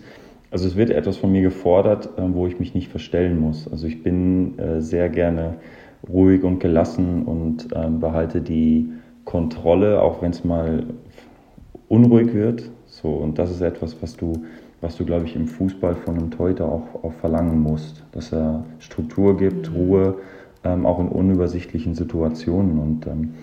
Also 0.53 0.69
es 0.69 0.77
wird 0.77 0.91
etwas 0.91 1.17
von 1.17 1.33
mir 1.33 1.43
gefordert, 1.43 2.09
äh, 2.17 2.23
wo 2.33 2.47
ich 2.47 2.61
mich 2.61 2.75
nicht 2.75 2.89
verstellen 2.89 3.41
muss. 3.41 3.69
Also 3.71 3.89
ich 3.89 4.03
bin 4.05 4.59
äh, 4.59 4.81
sehr 4.81 5.09
gerne 5.09 5.57
ruhig 6.09 6.45
und 6.45 6.61
gelassen 6.61 7.25
und 7.25 7.69
ähm, 7.75 7.99
behalte 7.99 8.41
die 8.41 8.91
Kontrolle, 9.25 10.01
auch 10.01 10.23
wenn 10.23 10.31
es 10.31 10.45
mal 10.45 10.85
unruhig 11.89 12.33
wird. 12.33 12.71
So, 12.87 13.09
und 13.09 13.39
das 13.39 13.51
ist 13.51 13.61
etwas, 13.61 14.01
was 14.01 14.17
du, 14.17 14.45
was 14.81 14.97
du, 14.97 15.05
glaube 15.05 15.27
ich, 15.27 15.37
im 15.37 15.47
Fußball 15.47 15.97
von 15.97 16.17
einem 16.17 16.31
Teuter 16.31 16.67
auch, 16.67 17.05
auch 17.05 17.13
verlangen 17.21 17.61
musst, 17.61 18.05
dass 18.13 18.33
er 18.33 18.65
Struktur 18.79 19.37
gibt, 19.37 19.71
mhm. 19.71 19.77
Ruhe, 19.77 20.15
ähm, 20.65 20.87
auch 20.87 21.01
in 21.01 21.09
unübersichtlichen 21.09 21.95
Situationen. 21.95 22.79
Und 22.79 23.07
ähm, 23.07 23.35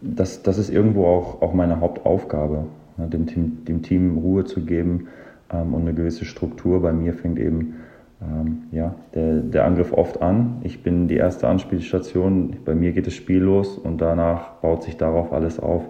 das, 0.00 0.42
das 0.42 0.58
ist 0.58 0.70
irgendwo 0.70 1.06
auch, 1.06 1.42
auch 1.42 1.52
meine 1.52 1.80
Hauptaufgabe, 1.80 2.66
ne, 2.96 3.08
dem, 3.08 3.26
Team, 3.26 3.64
dem 3.66 3.82
Team 3.82 4.18
Ruhe 4.18 4.44
zu 4.44 4.64
geben 4.64 5.08
ähm, 5.52 5.74
und 5.74 5.82
eine 5.82 5.94
gewisse 5.94 6.24
Struktur. 6.24 6.82
Bei 6.82 6.92
mir 6.92 7.12
fängt 7.14 7.38
eben 7.38 7.76
ähm, 8.22 8.62
ja, 8.72 8.94
der, 9.14 9.40
der 9.40 9.64
Angriff 9.64 9.92
oft 9.92 10.20
an. 10.22 10.58
Ich 10.62 10.82
bin 10.82 11.08
die 11.08 11.16
erste 11.16 11.48
Anspielstation, 11.48 12.56
bei 12.64 12.74
mir 12.74 12.92
geht 12.92 13.06
das 13.06 13.14
Spiel 13.14 13.38
los 13.38 13.78
und 13.78 14.00
danach 14.00 14.52
baut 14.60 14.82
sich 14.82 14.96
darauf 14.96 15.32
alles 15.32 15.58
auf. 15.58 15.84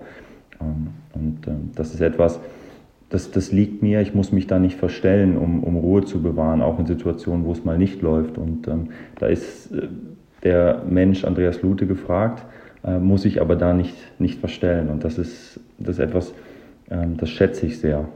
Ähm, 0.61 0.89
und 1.15 1.47
ähm, 1.49 1.71
das 1.75 1.93
ist 1.95 2.01
etwas, 2.01 2.41
das, 3.09 3.33
das 3.33 3.51
liegt 3.51 3.83
mir, 3.83 4.01
ich 4.01 4.15
muss 4.15 4.31
mich 4.31 4.47
da 4.47 4.61
nicht 4.61 4.79
verstellen, 4.79 5.37
um, 5.37 5.65
um 5.65 5.77
Ruhe 5.77 6.05
zu 6.05 6.23
bewahren, 6.23 6.63
auch 6.63 6.79
in 6.79 6.87
Situationen, 6.87 7.45
wo 7.45 7.53
es 7.53 7.65
mal 7.65 7.77
nicht 7.77 8.01
läuft. 8.03 8.39
Und 8.39 8.69
ähm, 8.69 8.91
da 9.19 9.27
ist 9.27 9.73
äh, 9.73 9.89
der 10.43 10.83
Mensch 10.89 11.25
Andreas 11.25 11.63
Lute 11.63 11.87
gefragt, 11.87 12.45
äh, 12.85 12.99
muss 12.99 13.25
ich 13.25 13.41
aber 13.41 13.57
da 13.57 13.73
nicht, 13.73 13.95
nicht 14.19 14.41
verstellen. 14.41 14.89
Und 14.89 15.05
das 15.05 15.19
ist, 15.19 15.61
das 15.79 15.97
ist 15.97 16.05
etwas, 16.05 16.33
ähm, 16.91 17.17
das 17.17 17.31
schätze 17.31 17.67
ich 17.67 17.79
sehr. 17.79 18.09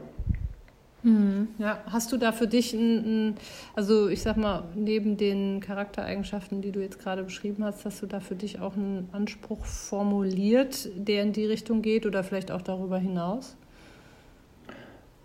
Mhm. 1.03 1.49
Ja, 1.59 1.77
hast 1.85 2.11
du 2.11 2.17
da 2.17 2.31
für 2.31 2.47
dich 2.47 2.73
ein, 2.73 3.29
ein, 3.29 3.35
also 3.75 4.09
ich 4.09 4.23
sag 4.23 4.37
mal, 4.37 4.63
neben 4.73 5.17
den 5.17 5.59
Charaktereigenschaften, 5.59 6.61
die 6.61 6.71
du 6.71 6.81
jetzt 6.81 6.99
gerade 6.99 7.23
beschrieben 7.23 7.63
hast, 7.63 7.85
hast 7.85 8.01
du 8.01 8.07
da 8.07 8.19
für 8.19 8.33
dich 8.33 8.59
auch 8.59 8.75
einen 8.75 9.07
Anspruch 9.11 9.65
formuliert, 9.65 10.89
der 10.95 11.21
in 11.21 11.31
die 11.31 11.45
Richtung 11.45 11.83
geht 11.83 12.07
oder 12.07 12.23
vielleicht 12.23 12.51
auch 12.51 12.63
darüber 12.63 12.97
hinaus? 12.97 13.55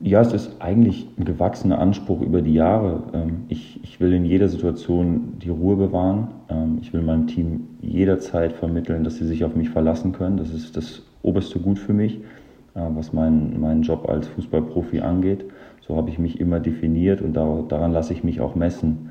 Ja, 0.03 0.23
es 0.23 0.33
ist 0.33 0.63
eigentlich 0.63 1.07
ein 1.19 1.27
gewachsener 1.27 1.79
Anspruch 1.79 2.23
über 2.23 2.41
die 2.41 2.55
Jahre. 2.55 3.03
Ähm, 3.13 3.45
ich, 3.49 3.81
ich 3.83 4.01
will 4.01 4.15
in 4.15 4.25
jeder 4.25 4.49
Situation 4.49 5.35
die 5.43 5.51
Ruhe 5.51 5.77
bewahren. 5.77 6.29
Ähm, 6.49 6.79
ich 6.81 6.95
will 6.95 7.03
meinem 7.03 7.27
Team 7.27 7.69
jederzeit 7.83 8.55
vermitteln, 8.55 9.05
dass 9.05 9.17
sie 9.17 9.27
sich 9.27 9.45
auf 9.45 9.55
mich 9.55 9.69
verlassen 9.69 10.13
können. 10.13 10.39
Das 10.39 10.55
ist 10.55 10.75
das 10.75 11.03
oberste 11.23 11.59
Gut 11.59 11.79
für 11.79 11.93
mich, 11.93 12.17
äh, 12.75 12.81
was 12.95 13.13
meinen, 13.13 13.61
meinen 13.61 13.83
Job 13.83 14.09
als 14.09 14.27
Fußballprofi 14.29 15.01
angeht. 15.01 15.45
So 15.87 15.97
habe 15.97 16.09
ich 16.09 16.19
mich 16.19 16.41
immer 16.41 16.61
definiert 16.61 17.21
und 17.21 17.35
daran 17.35 17.93
lasse 17.93 18.15
ich 18.15 18.25
mich 18.25 18.41
auch 18.41 18.55
messen. 18.55 19.11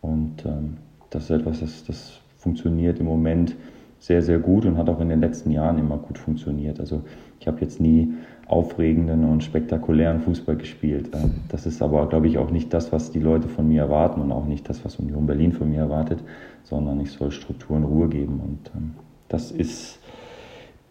Und 0.00 0.46
ähm, 0.46 0.78
das 1.10 1.24
ist 1.24 1.30
etwas, 1.30 1.60
das, 1.60 1.84
das 1.84 2.18
funktioniert 2.38 2.98
im 2.98 3.04
Moment 3.04 3.56
sehr, 4.00 4.22
sehr 4.22 4.38
gut 4.38 4.64
und 4.64 4.78
hat 4.78 4.88
auch 4.88 5.00
in 5.00 5.10
den 5.10 5.20
letzten 5.20 5.52
Jahren 5.52 5.78
immer 5.78 5.98
gut 5.98 6.18
funktioniert. 6.18 6.80
Also 6.80 7.02
ich 7.38 7.46
habe 7.46 7.60
jetzt 7.60 7.80
nie 7.80 8.14
aufregenden 8.46 9.24
und 9.24 9.44
spektakulären 9.44 10.20
Fußball 10.20 10.56
gespielt. 10.56 11.10
Ähm, 11.14 11.34
das 11.48 11.66
ist 11.66 11.82
aber, 11.82 12.08
glaube 12.08 12.26
ich, 12.26 12.38
auch 12.38 12.50
nicht 12.50 12.74
das, 12.74 12.92
was 12.92 13.12
die 13.12 13.20
Leute 13.20 13.48
von 13.48 13.68
mir 13.68 13.82
erwarten 13.82 14.20
und 14.20 14.32
auch 14.32 14.46
nicht 14.46 14.68
das, 14.68 14.84
was 14.84 14.96
Union 14.96 15.26
Berlin 15.26 15.52
von 15.52 15.70
mir 15.70 15.80
erwartet, 15.80 16.18
sondern 16.64 17.00
ich 17.00 17.12
soll 17.12 17.30
Struktur 17.30 17.76
und 17.76 17.84
Ruhe 17.84 18.08
geben. 18.08 18.40
Und 18.40 18.70
ähm, 18.74 18.94
das 19.28 19.52
ist 19.52 19.99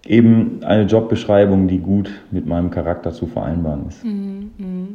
eben 0.06 0.64
eine 0.64 0.84
Jobbeschreibung, 0.84 1.68
die 1.68 1.80
gut 1.80 2.10
mit 2.32 2.46
meinem 2.46 2.72
Charakter 2.72 3.12
zu 3.12 3.28
vereinbaren 3.28 3.88
ist. 3.90 4.04
Mhm, 4.04 4.52
mh. 4.58 4.88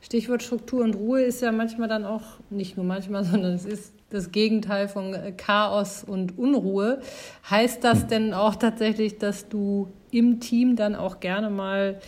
Stichwort 0.00 0.42
Struktur 0.42 0.82
und 0.82 0.94
Ruhe 0.94 1.22
ist 1.22 1.42
ja 1.42 1.52
manchmal 1.52 1.88
dann 1.88 2.04
auch, 2.04 2.22
nicht 2.50 2.76
nur 2.76 2.86
manchmal, 2.86 3.24
sondern 3.30 3.54
es 3.54 3.64
ist 3.64 3.94
das 4.10 4.30
Gegenteil 4.30 4.88
von 4.88 5.16
Chaos 5.36 6.04
und 6.04 6.38
Unruhe. 6.38 7.00
Heißt 7.48 7.82
das 7.82 8.02
hm. 8.02 8.08
denn 8.08 8.34
auch 8.34 8.56
tatsächlich, 8.56 9.18
dass 9.18 9.48
du 9.48 9.88
im 10.10 10.40
Team 10.40 10.76
dann 10.76 10.94
auch 10.94 11.20
gerne 11.20 11.48
mal 11.48 11.98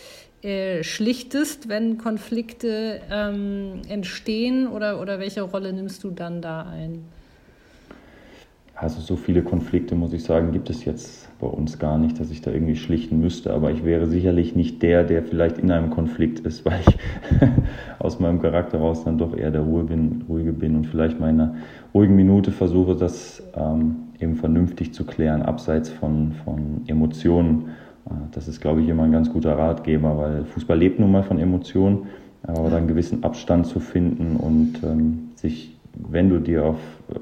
äh, 0.43 0.85
schlichtest, 0.85 1.71
wenn 1.71 1.97
Konflikte 1.97 3.01
ähm, 3.11 3.81
entstehen 3.89 4.69
oder, 4.69 5.01
oder 5.01 5.19
welche 5.19 5.41
Rolle 5.41 5.73
nimmst 5.73 6.05
du 6.05 6.11
dann 6.11 6.43
da 6.43 6.67
ein? 6.67 7.07
Also 8.76 9.00
so 9.00 9.14
viele 9.14 9.43
Konflikte, 9.43 9.95
muss 9.95 10.12
ich 10.12 10.25
sagen, 10.25 10.50
gibt 10.50 10.69
es 10.69 10.85
jetzt 10.85 11.28
bei 11.38 11.47
uns 11.47 11.78
gar 11.78 11.97
nicht, 11.97 12.19
dass 12.19 12.31
ich 12.33 12.40
da 12.40 12.50
irgendwie 12.50 12.75
schlichten 12.75 13.21
müsste. 13.21 13.52
Aber 13.52 13.71
ich 13.71 13.85
wäre 13.85 14.09
sicherlich 14.09 14.57
nicht 14.57 14.83
der, 14.83 15.04
der 15.04 15.23
vielleicht 15.23 15.59
in 15.59 15.71
einem 15.71 15.90
Konflikt 15.90 16.40
ist, 16.40 16.64
weil 16.64 16.81
ich 16.81 16.99
aus 18.00 18.19
meinem 18.19 18.43
Charakter 18.43 18.78
raus 18.78 19.04
dann 19.04 19.16
doch 19.16 19.37
eher 19.37 19.52
der 19.52 19.61
Ruhe 19.61 19.85
bin, 19.85 20.25
ruhige 20.28 20.52
bin 20.52 20.75
und 20.75 20.87
vielleicht 20.87 21.21
mal 21.21 21.31
in 21.31 21.40
einer 21.40 21.54
ruhigen 21.95 22.16
Minute 22.16 22.50
versuche, 22.50 22.97
das 22.97 23.43
ähm, 23.54 23.97
eben 24.19 24.35
vernünftig 24.35 24.93
zu 24.93 25.04
klären, 25.04 25.43
abseits 25.43 25.90
von, 25.90 26.33
von 26.45 26.83
Emotionen. 26.88 27.66
Äh, 28.07 28.14
das 28.33 28.49
ist, 28.49 28.61
glaube 28.61 28.83
ich, 28.83 28.88
immer 28.88 29.04
ein 29.04 29.12
ganz 29.12 29.33
guter 29.33 29.57
Ratgeber, 29.57 30.19
weil 30.19 30.45
Fußball 30.47 30.76
lebt 30.76 30.99
nun 30.99 31.12
mal 31.12 31.23
von 31.23 31.38
Emotionen, 31.38 32.07
aber 32.43 32.64
dann 32.71 32.78
einen 32.78 32.88
gewissen 32.88 33.23
Abstand 33.23 33.66
zu 33.66 33.78
finden 33.78 34.37
und 34.37 34.83
ähm, 34.83 35.31
sich, 35.37 35.76
wenn 35.95 36.28
du 36.28 36.40
dir 36.40 36.64
auf 36.64 36.78
äh, 37.11 37.14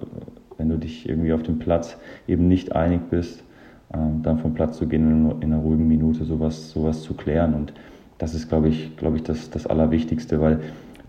wenn 0.58 0.68
du 0.68 0.76
dich 0.76 1.08
irgendwie 1.08 1.32
auf 1.32 1.42
dem 1.42 1.58
Platz 1.58 1.98
eben 2.26 2.48
nicht 2.48 2.74
einig 2.74 3.00
bist, 3.10 3.44
ähm, 3.94 4.22
dann 4.22 4.38
vom 4.38 4.54
Platz 4.54 4.78
zu 4.78 4.86
gehen 4.86 5.26
und 5.30 5.42
in 5.42 5.52
einer 5.52 5.62
ruhigen 5.62 5.86
Minute 5.86 6.24
sowas, 6.24 6.70
sowas 6.70 7.02
zu 7.02 7.14
klären. 7.14 7.54
Und 7.54 7.72
das 8.18 8.34
ist, 8.34 8.48
glaube 8.48 8.68
ich, 8.68 8.96
glaube 8.96 9.16
ich 9.16 9.22
das, 9.22 9.50
das 9.50 9.66
Allerwichtigste, 9.66 10.40
weil 10.40 10.60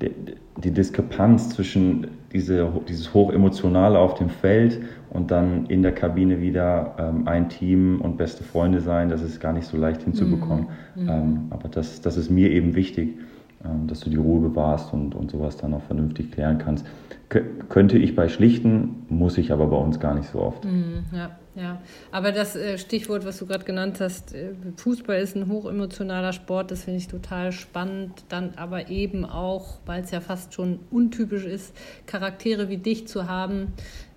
die, 0.01 0.11
die 0.57 0.71
Diskrepanz 0.71 1.49
zwischen 1.49 2.07
diese, 2.31 2.69
dieses 2.87 3.13
Hochemotionale 3.13 3.97
auf 3.97 4.15
dem 4.15 4.29
Feld 4.29 4.81
und 5.11 5.31
dann 5.31 5.67
in 5.67 5.83
der 5.83 5.93
Kabine 5.93 6.41
wieder 6.41 6.95
ähm, 6.97 7.27
ein 7.27 7.49
Team 7.49 8.01
und 8.01 8.17
beste 8.17 8.43
Freunde 8.43 8.81
sein, 8.81 9.09
das 9.09 9.21
ist 9.21 9.39
gar 9.39 9.53
nicht 9.53 9.67
so 9.67 9.77
leicht 9.77 10.03
hinzubekommen. 10.03 10.67
Mhm. 10.95 11.09
Ähm, 11.09 11.41
aber 11.51 11.69
das, 11.69 12.01
das 12.01 12.17
ist 12.17 12.29
mir 12.29 12.49
eben 12.51 12.75
wichtig. 12.75 13.17
Ähm, 13.65 13.87
dass 13.87 14.01
du 14.01 14.09
die 14.09 14.17
Ruhe 14.17 14.49
bewahrst 14.49 14.91
und, 14.91 15.15
und 15.15 15.31
sowas 15.31 15.55
dann 15.55 15.73
auch 15.73 15.83
vernünftig 15.83 16.33
klären 16.33 16.57
kannst. 16.57 16.85
K 17.29 17.41
könnte 17.69 17.97
ich 17.97 18.13
bei 18.13 18.27
Schlichten, 18.27 19.05
muss 19.07 19.37
ich 19.37 19.53
aber 19.53 19.67
bei 19.67 19.77
uns 19.77 20.01
gar 20.01 20.13
nicht 20.15 20.29
so 20.29 20.39
oft. 20.39 20.65
Mm, 20.65 21.05
ja, 21.13 21.31
ja. 21.55 21.81
Aber 22.11 22.33
das 22.33 22.57
äh, 22.57 22.77
Stichwort, 22.77 23.25
was 23.25 23.39
du 23.39 23.45
gerade 23.45 23.63
genannt 23.63 24.01
hast, 24.01 24.35
äh, 24.35 24.49
Fußball 24.75 25.17
ist 25.21 25.37
ein 25.37 25.47
hochemotionaler 25.47 26.33
Sport, 26.33 26.71
das 26.71 26.83
finde 26.83 26.97
ich 26.97 27.07
total 27.07 27.53
spannend. 27.53 28.25
Dann 28.27 28.51
aber 28.57 28.89
eben 28.89 29.23
auch, 29.23 29.77
weil 29.85 30.03
es 30.03 30.11
ja 30.11 30.19
fast 30.19 30.53
schon 30.53 30.79
untypisch 30.91 31.45
ist, 31.45 31.73
Charaktere 32.05 32.67
wie 32.67 32.77
dich 32.77 33.07
zu 33.07 33.29
haben, 33.29 33.71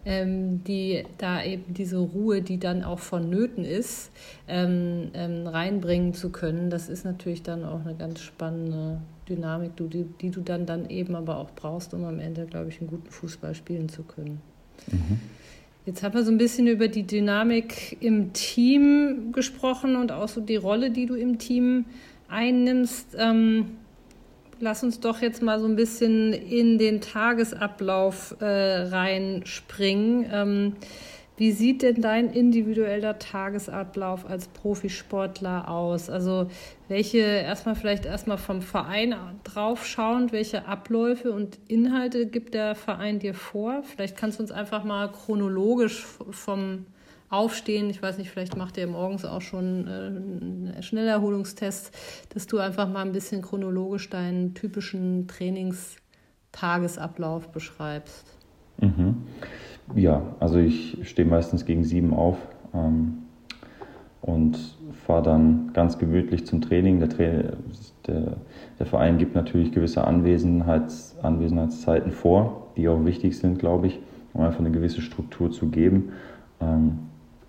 ähm, 0.07 0.63
die 0.63 1.05
da 1.19 1.43
eben 1.43 1.75
diese 1.75 1.99
Ruhe, 1.99 2.41
die 2.41 2.59
dann 2.59 2.85
auch 2.85 3.01
vonnöten 3.01 3.65
ist, 3.65 4.13
ähm, 4.47 5.11
ähm, 5.15 5.47
reinbringen 5.49 6.15
zu 6.15 6.31
können. 6.31 6.71
Das 6.71 6.89
ist 6.89 7.05
natürlich 7.05 7.43
dann 7.43 7.65
auch 7.65 7.85
eine 7.85 7.97
ganz 7.97 8.21
spannende 8.21 9.01
Dynamik, 9.29 9.73
die, 9.77 10.05
die 10.21 10.31
du 10.31 10.41
dann, 10.41 10.65
dann 10.65 10.89
eben 10.89 11.17
aber 11.17 11.39
auch 11.39 11.51
brauchst, 11.57 11.93
um 11.93 12.05
am 12.05 12.21
Ende, 12.21 12.47
glaube 12.47 12.69
ich, 12.69 12.81
einen 12.81 12.89
guten 12.89 13.11
Fußball 13.11 13.57
spielen 13.57 13.89
zu 13.89 14.05
können. 14.05 14.41
Mhm. 14.87 15.21
Jetzt 15.87 16.03
haben 16.05 16.15
wir 16.15 16.25
so 16.25 16.31
ein 16.31 16.39
bisschen 16.39 16.69
über 16.69 16.87
die 16.87 17.05
Dynamik 17.05 17.97
im 18.01 18.33
Team 18.33 19.33
gesprochen 19.33 19.97
und 19.97 20.13
auch 20.13 20.29
so 20.29 20.41
die 20.41 20.57
Rolle, 20.57 20.91
die 20.91 21.07
du 21.07 21.15
im 21.15 21.39
Team 21.39 21.85
einnimmst. 22.29 23.17
Ähm, 23.19 23.77
lass 24.61 24.83
uns 24.83 25.01
doch 25.01 25.21
jetzt 25.21 25.43
mal 25.43 25.61
so 25.61 25.67
ein 25.67 25.77
bisschen 25.77 26.33
in 26.33 26.79
den 26.79 27.01
Tagesablauf 27.01 28.37
äh, 28.41 28.45
reinspringen. 28.45 30.27
Ähm, 30.33 30.77
wie 31.39 31.53
sieht 31.53 31.83
denn 31.83 32.01
dein 32.01 32.31
individueller 32.31 33.19
Tagesablauf 33.19 34.25
als 34.25 34.49
Profisportler 34.49 35.69
aus? 35.69 36.09
Also 36.09 36.49
welche 36.89 37.19
erstmal 37.19 37.75
vielleicht 37.75 38.07
erstmal 38.07 38.39
vom 38.39 38.63
Verein 38.63 39.15
draufschauend, 39.45 40.33
welche 40.33 40.67
Abläufe 40.67 41.33
und 41.33 41.59
Inhalte 41.69 42.27
gibt 42.27 42.55
der 42.55 42.75
Verein 42.75 43.19
dir 43.19 43.35
vor? 43.35 43.83
Vielleicht 43.83 44.17
kannst 44.17 44.39
du 44.39 44.45
uns 44.45 44.51
einfach 44.51 44.83
mal 44.83 45.13
chronologisch 45.13 46.07
vom 46.31 46.87
Aufstehen, 47.29 47.91
ich 47.91 48.01
weiß 48.01 48.19
nicht, 48.19 48.31
vielleicht 48.31 48.57
macht 48.57 48.77
ihr 48.77 48.87
morgens 48.87 49.25
auch 49.25 49.41
schon 49.41 49.89
äh, 49.89 49.91
einen 49.91 50.77
Schnellerholungstest, 50.81 51.91
dass 52.33 52.47
du 52.47 52.59
einfach 52.59 52.89
mal 52.89 53.03
ein 53.03 53.11
bisschen 53.11 53.43
chronologisch 53.43 54.09
deinen 54.11 54.55
typischen 54.55 55.27
Trainingstagesablauf 55.27 57.49
beschreibst. 57.49 58.37
Mhm. 58.81 59.17
Ja, 59.95 60.23
also 60.41 60.59
ich 60.59 60.99
stehe 61.03 61.29
meistens 61.29 61.65
gegen 61.65 61.85
sieben 61.85 62.13
auf 62.15 62.39
ähm, 62.75 63.19
und 64.23 64.59
fahre 65.07 65.23
dann 65.23 65.71
ganz 65.73 65.99
gemütlich 65.99 66.47
zum 66.47 66.61
Training. 66.61 66.99
Der, 67.01 67.09
Tra 67.09 67.25
der, 68.07 68.37
der, 68.79 68.87
Verein 68.87 69.19
gibt 69.19 69.35
natürlich 69.35 69.73
gewisse 69.73 70.05
Anwesenheits, 70.05 71.17
Anwesenheitszeiten 71.23 72.13
vor, 72.13 72.69
die 72.77 72.89
auch 72.89 73.05
wichtig 73.05 73.37
sind, 73.39 73.59
glaube 73.59 73.89
ich, 73.89 73.99
um 74.33 74.43
einfach 74.43 74.61
eine 74.61 74.71
gewisse 74.71 75.01
Struktur 75.01 75.51
zu 75.51 75.69
geben. 75.69 76.13
Ähm, 76.61 76.99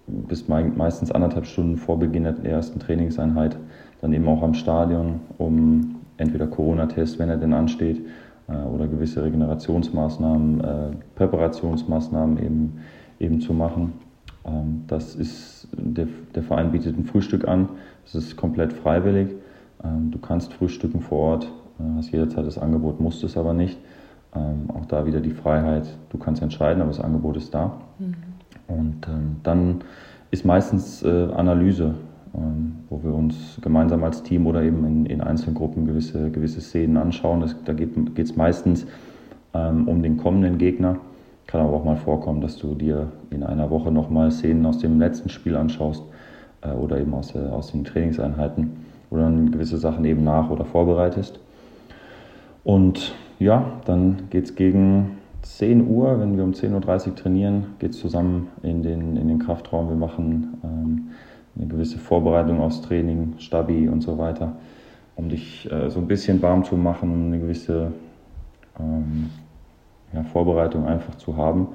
bis 0.08 0.48
meistens 0.48 1.12
anderthalb 1.12 1.46
Stunden 1.46 1.78
vor 1.78 2.00
Beginn 2.00 2.24
der 2.24 2.44
ersten 2.44 2.80
Trainingseinheit 2.80 3.58
dann 4.02 4.14
eben 4.14 4.28
auch 4.28 4.42
am 4.42 4.54
Stadion, 4.54 5.22
um 5.38 5.96
entweder 6.18 6.48
Corona-Test, 6.48 7.20
wenn 7.20 7.30
er 7.30 7.38
denn 7.38 7.54
ansteht, 7.54 8.02
äh, 8.48 8.56
oder 8.56 8.88
gewisse 8.88 9.24
Regenerationsmaßnahmen, 9.24 10.62
äh, 10.62 10.90
Präparationsmaßnahmen 11.16 12.38
eben, 12.44 12.80
eben 13.20 13.42
zu 13.42 13.54
machen. 13.54 13.94
Ähm, 14.46 14.84
das 14.88 15.16
ist, 15.16 15.68
der, 15.74 16.08
der 16.36 16.44
Verein 16.44 16.72
bietet 16.72 16.98
ein 16.98 17.06
Frühstück 17.06 17.48
an, 17.48 17.70
das 18.06 18.16
ist 18.16 18.36
komplett 18.36 18.74
freiwillig. 18.74 19.30
Ähm, 19.84 20.12
du 20.12 20.20
kannst 20.20 20.54
frühstücken 20.54 21.02
vor 21.02 21.20
Ort, 21.20 21.52
äh, 21.80 21.84
hast 21.98 22.12
jederzeit 22.12 22.46
das 22.46 22.58
Angebot, 22.58 23.00
musst 23.00 23.24
es 23.24 23.38
aber 23.38 23.54
nicht. 23.54 23.78
Ähm, 24.36 24.70
auch 24.74 24.86
da 24.86 25.06
wieder 25.06 25.22
die 25.22 25.32
Freiheit, 25.32 25.88
du 26.10 26.18
kannst 26.18 26.42
entscheiden, 26.42 26.82
aber 26.82 26.92
das 26.92 27.00
Angebot 27.00 27.38
ist 27.38 27.54
da. 27.54 27.78
Mhm. 28.00 28.16
Und 28.68 29.08
ähm, 29.08 29.38
dann 29.44 29.82
ist 30.32 30.46
meistens 30.46 31.04
äh, 31.04 31.28
Analyse, 31.36 31.96
ähm, 32.36 32.76
wo 32.90 33.02
wir 33.04 33.14
uns 33.14 33.58
gemeinsam 33.62 34.04
als 34.04 34.24
Team 34.24 34.46
oder 34.48 34.62
eben 34.64 34.86
in, 34.86 35.06
in 35.06 35.22
einzelnen 35.22 35.56
Gruppen 35.56 35.86
gewisse, 35.86 36.30
gewisse 36.32 36.62
Szenen 36.62 36.98
anschauen. 36.98 37.42
Das, 37.42 37.56
da 37.64 37.74
geht 37.74 37.96
es 38.18 38.36
meistens 38.36 38.86
ähm, 39.54 39.88
um 39.88 40.04
den 40.04 40.18
kommenden 40.18 40.58
Gegner. 40.58 40.98
Kann 41.48 41.62
aber 41.62 41.74
auch 41.74 41.86
mal 41.86 41.96
vorkommen, 41.96 42.42
dass 42.42 42.58
du 42.58 42.76
dir 42.76 43.08
in 43.30 43.44
einer 43.44 43.70
Woche 43.70 43.92
nochmal 43.92 44.32
Szenen 44.32 44.66
aus 44.66 44.80
dem 44.80 45.00
letzten 45.00 45.30
Spiel 45.30 45.56
anschaust 45.56 46.04
äh, 46.62 46.72
oder 46.72 47.00
eben 47.00 47.14
aus, 47.14 47.34
äh, 47.36 47.40
aus 47.40 47.72
den 47.72 47.86
Trainingseinheiten 47.86 48.72
oder 49.10 49.24
dann 49.24 49.52
gewisse 49.52 49.78
Sachen 49.78 50.04
eben 50.04 50.24
nach- 50.24 50.50
oder 50.50 50.66
vorbereitest. 50.66 51.40
Und 52.66 53.16
ja, 53.40 53.66
dann 53.86 54.24
geht 54.30 54.46
es 54.46 54.56
gegen 54.56 55.17
10 55.42 55.88
Uhr, 55.88 56.20
wenn 56.20 56.36
wir 56.36 56.44
um 56.44 56.52
10.30 56.52 57.08
Uhr 57.08 57.16
trainieren, 57.16 57.66
geht 57.80 57.92
es 57.92 58.00
zusammen 58.00 58.48
in 58.64 58.84
den, 58.84 59.18
in 59.18 59.28
den 59.28 59.40
Kraftraum. 59.40 59.90
Wir 59.90 59.96
machen 59.96 60.58
ähm, 60.64 61.10
eine 61.56 61.68
gewisse 61.68 61.98
Vorbereitung 61.98 62.60
aufs 62.60 62.82
Training, 62.82 63.36
Stabi 63.40 63.88
und 63.88 64.02
so 64.02 64.18
weiter, 64.18 64.54
um 65.16 65.30
dich 65.30 65.72
äh, 65.72 65.90
so 65.90 66.00
ein 66.00 66.08
bisschen 66.08 66.42
warm 66.42 66.64
zu 66.64 66.76
machen, 66.76 67.28
eine 67.28 67.40
gewisse 67.40 67.92
ähm, 68.80 69.30
ja, 70.14 70.24
Vorbereitung 70.24 70.86
einfach 70.86 71.16
zu 71.16 71.38
haben. 71.38 71.70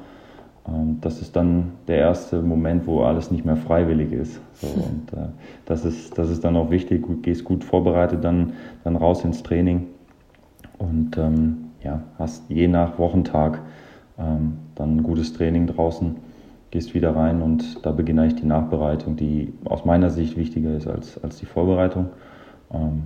Ähm, 0.69 0.99
das 1.01 1.21
ist 1.21 1.35
dann 1.35 1.73
der 1.89 1.99
erste 1.99 2.43
Moment, 2.43 2.87
wo 2.87 3.03
alles 3.03 3.31
nicht 3.31 3.45
mehr 3.45 3.57
freiwillig 3.57 4.13
ist. 4.13 4.41
So, 4.55 4.67
und 4.75 5.13
äh, 5.13 5.29
das, 5.67 5.85
ist, 5.85 6.17
das 6.19 6.31
ist 6.31 6.45
dann 6.45 6.57
auch 6.57 6.71
wichtig. 6.71 7.07
Du 7.07 7.17
gehst 7.17 7.45
gut 7.45 7.65
vorbereitet 7.65 8.23
dann, 8.25 8.53
dann 8.85 8.97
raus 8.97 9.25
ins 9.25 9.43
Training 9.43 9.89
und 10.79 11.17
ähm, 11.17 11.62
ja, 11.83 12.03
hast 12.19 12.49
je 12.49 12.69
nach 12.69 12.99
Wochentag 12.99 13.61
ähm, 14.19 14.59
dann 14.75 14.97
ein 14.97 15.03
gutes 15.03 15.33
Training 15.33 15.67
draußen, 15.67 16.17
gehst 16.71 16.95
wieder 16.95 17.15
rein 17.15 17.43
und 17.43 17.85
da 17.85 17.93
beginne 17.93 18.27
ich 18.27 18.35
die 18.35 18.47
Nachbereitung, 18.47 19.17
die 19.17 19.53
aus 19.65 19.85
meiner 19.85 20.11
Sicht 20.11 20.37
wichtiger 20.37 20.75
ist 20.75 20.87
als, 20.87 21.23
als 21.23 21.39
die 21.39 21.47
Vorbereitung. 21.47 22.07
Ähm, 22.73 23.03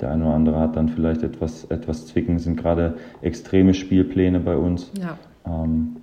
der 0.00 0.12
eine 0.12 0.26
oder 0.26 0.34
andere 0.34 0.60
hat 0.60 0.76
dann 0.76 0.88
vielleicht 0.88 1.22
etwas, 1.22 1.64
etwas 1.64 2.06
zwicken, 2.06 2.38
sind 2.38 2.56
gerade 2.56 2.94
extreme 3.20 3.74
Spielpläne 3.74 4.40
bei 4.40 4.56
uns, 4.56 4.92
ja. 4.98 5.18
ähm, 5.44 5.96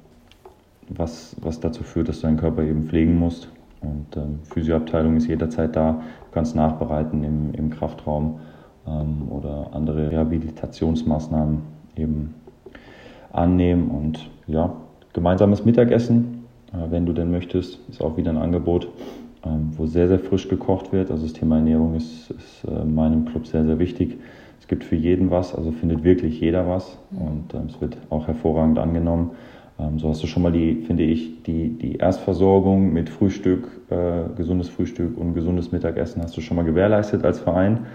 was, 0.89 1.35
was 1.41 1.59
dazu 1.59 1.83
führt, 1.83 2.09
dass 2.09 2.21
du 2.21 2.27
deinen 2.27 2.37
Körper 2.37 2.63
eben 2.63 2.83
pflegen 2.83 3.17
musst. 3.17 3.49
Und 3.81 4.17
ähm, 4.17 4.39
Physioabteilung 4.43 5.15
ist 5.15 5.27
jederzeit 5.27 5.75
da, 5.75 5.93
du 5.93 6.31
kannst 6.33 6.55
nachbereiten 6.55 7.23
im, 7.23 7.53
im 7.53 7.69
Kraftraum 7.69 8.39
ähm, 8.85 9.29
oder 9.29 9.69
andere 9.71 10.11
Rehabilitationsmaßnahmen 10.11 11.74
eben 11.97 12.35
annehmen. 13.31 13.89
Und 13.89 14.29
ja, 14.47 14.75
gemeinsames 15.13 15.65
Mittagessen, 15.65 16.45
äh, 16.73 16.91
wenn 16.91 17.05
du 17.05 17.13
denn 17.13 17.31
möchtest, 17.31 17.79
ist 17.89 18.01
auch 18.01 18.17
wieder 18.17 18.31
ein 18.31 18.37
Angebot, 18.37 18.87
ähm, 19.45 19.71
wo 19.77 19.85
sehr, 19.85 20.07
sehr 20.07 20.19
frisch 20.19 20.47
gekocht 20.47 20.91
wird. 20.93 21.11
Also 21.11 21.23
das 21.23 21.33
Thema 21.33 21.57
Ernährung 21.57 21.95
ist, 21.95 22.31
ist 22.31 22.63
äh, 22.67 22.85
meinem 22.85 23.25
Club 23.25 23.47
sehr, 23.47 23.65
sehr 23.65 23.79
wichtig. 23.79 24.17
Es 24.59 24.67
gibt 24.67 24.83
für 24.83 24.95
jeden 24.95 25.29
was, 25.29 25.53
also 25.53 25.71
findet 25.71 26.03
wirklich 26.03 26.39
jeder 26.39 26.67
was 26.67 26.97
und 27.11 27.53
ähm, 27.53 27.67
es 27.69 27.79
wird 27.81 27.97
auch 28.09 28.25
hervorragend 28.25 28.79
angenommen. 28.79 29.31
Ähm, 29.77 29.99
so 29.99 30.09
hast 30.09 30.23
du 30.23 30.27
schon 30.27 30.43
mal 30.43 30.51
die, 30.51 30.83
finde 30.87 31.03
ich, 31.03 31.43
die, 31.43 31.69
die 31.69 31.97
Erstversorgung 31.97 32.93
mit 32.93 33.09
Frühstück, 33.09 33.69
äh, 33.89 34.35
gesundes 34.35 34.69
Frühstück 34.69 35.17
und 35.17 35.33
gesundes 35.33 35.71
Mittagessen 35.71 36.21
hast 36.23 36.35
du 36.35 36.41
schon 36.41 36.57
mal 36.57 36.63
gewährleistet 36.63 37.23
als 37.25 37.39
Verein. 37.39 37.85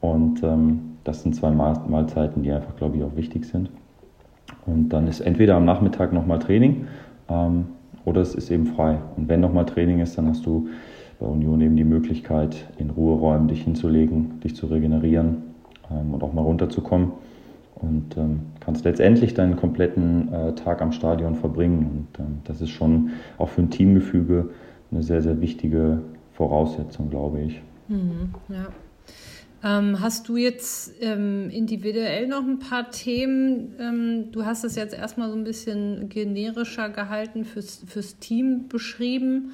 Und 0.00 0.42
ähm, 0.42 0.96
das 1.04 1.22
sind 1.22 1.34
zwei 1.34 1.50
Mahlzeiten, 1.50 2.42
die 2.42 2.52
einfach, 2.52 2.76
glaube 2.76 2.96
ich, 2.96 3.04
auch 3.04 3.16
wichtig 3.16 3.44
sind. 3.46 3.70
Und 4.66 4.90
dann 4.90 5.06
ist 5.06 5.20
entweder 5.20 5.56
am 5.56 5.64
Nachmittag 5.64 6.12
nochmal 6.12 6.38
Training 6.38 6.86
ähm, 7.28 7.66
oder 8.04 8.20
es 8.20 8.34
ist 8.34 8.50
eben 8.50 8.66
frei. 8.66 8.98
Und 9.16 9.28
wenn 9.28 9.40
nochmal 9.40 9.66
Training 9.66 10.00
ist, 10.00 10.18
dann 10.18 10.28
hast 10.28 10.46
du 10.46 10.68
bei 11.18 11.26
Union 11.26 11.60
eben 11.60 11.76
die 11.76 11.84
Möglichkeit, 11.84 12.68
in 12.78 12.90
Ruheräumen 12.90 13.48
dich 13.48 13.62
hinzulegen, 13.62 14.40
dich 14.40 14.54
zu 14.54 14.66
regenerieren 14.66 15.42
ähm, 15.90 16.14
und 16.14 16.22
auch 16.22 16.32
mal 16.32 16.42
runterzukommen. 16.42 17.12
Und 17.76 18.16
ähm, 18.16 18.40
kannst 18.60 18.84
letztendlich 18.84 19.34
deinen 19.34 19.56
kompletten 19.56 20.32
äh, 20.32 20.54
Tag 20.54 20.80
am 20.80 20.92
Stadion 20.92 21.34
verbringen. 21.34 22.06
Und 22.14 22.20
ähm, 22.24 22.38
das 22.44 22.60
ist 22.60 22.70
schon 22.70 23.10
auch 23.38 23.48
für 23.48 23.62
ein 23.62 23.70
Teamgefüge 23.70 24.50
eine 24.90 25.02
sehr, 25.02 25.20
sehr 25.20 25.40
wichtige 25.40 26.00
Voraussetzung, 26.32 27.10
glaube 27.10 27.40
ich. 27.40 27.60
Mhm, 27.88 28.30
ja. 28.48 28.66
Ähm, 29.64 30.00
hast 30.00 30.28
du 30.28 30.36
jetzt 30.36 30.92
ähm, 31.00 31.48
individuell 31.50 32.28
noch 32.28 32.44
ein 32.44 32.58
paar 32.58 32.90
Themen? 32.90 33.74
Ähm, 33.80 34.32
du 34.32 34.44
hast 34.44 34.64
es 34.64 34.76
jetzt 34.76 34.94
erstmal 34.94 35.30
so 35.30 35.36
ein 35.36 35.44
bisschen 35.44 36.08
generischer 36.08 36.90
gehalten, 36.90 37.44
fürs, 37.44 37.82
fürs 37.86 38.18
Team 38.18 38.68
beschrieben. 38.68 39.52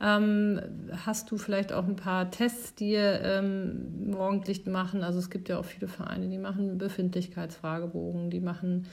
Ähm, 0.00 0.60
hast 1.06 1.30
du 1.30 1.38
vielleicht 1.38 1.72
auch 1.72 1.86
ein 1.86 1.96
paar 1.96 2.30
Tests, 2.30 2.74
die 2.74 2.94
ähm, 2.94 4.10
morgendlich 4.10 4.66
machen? 4.66 5.04
Also 5.04 5.20
es 5.20 5.30
gibt 5.30 5.48
ja 5.48 5.58
auch 5.58 5.64
viele 5.64 5.88
Vereine, 5.88 6.28
die 6.28 6.38
machen 6.38 6.76
Befindlichkeitsfragebogen, 6.78 8.30
die 8.30 8.40
machen 8.40 8.86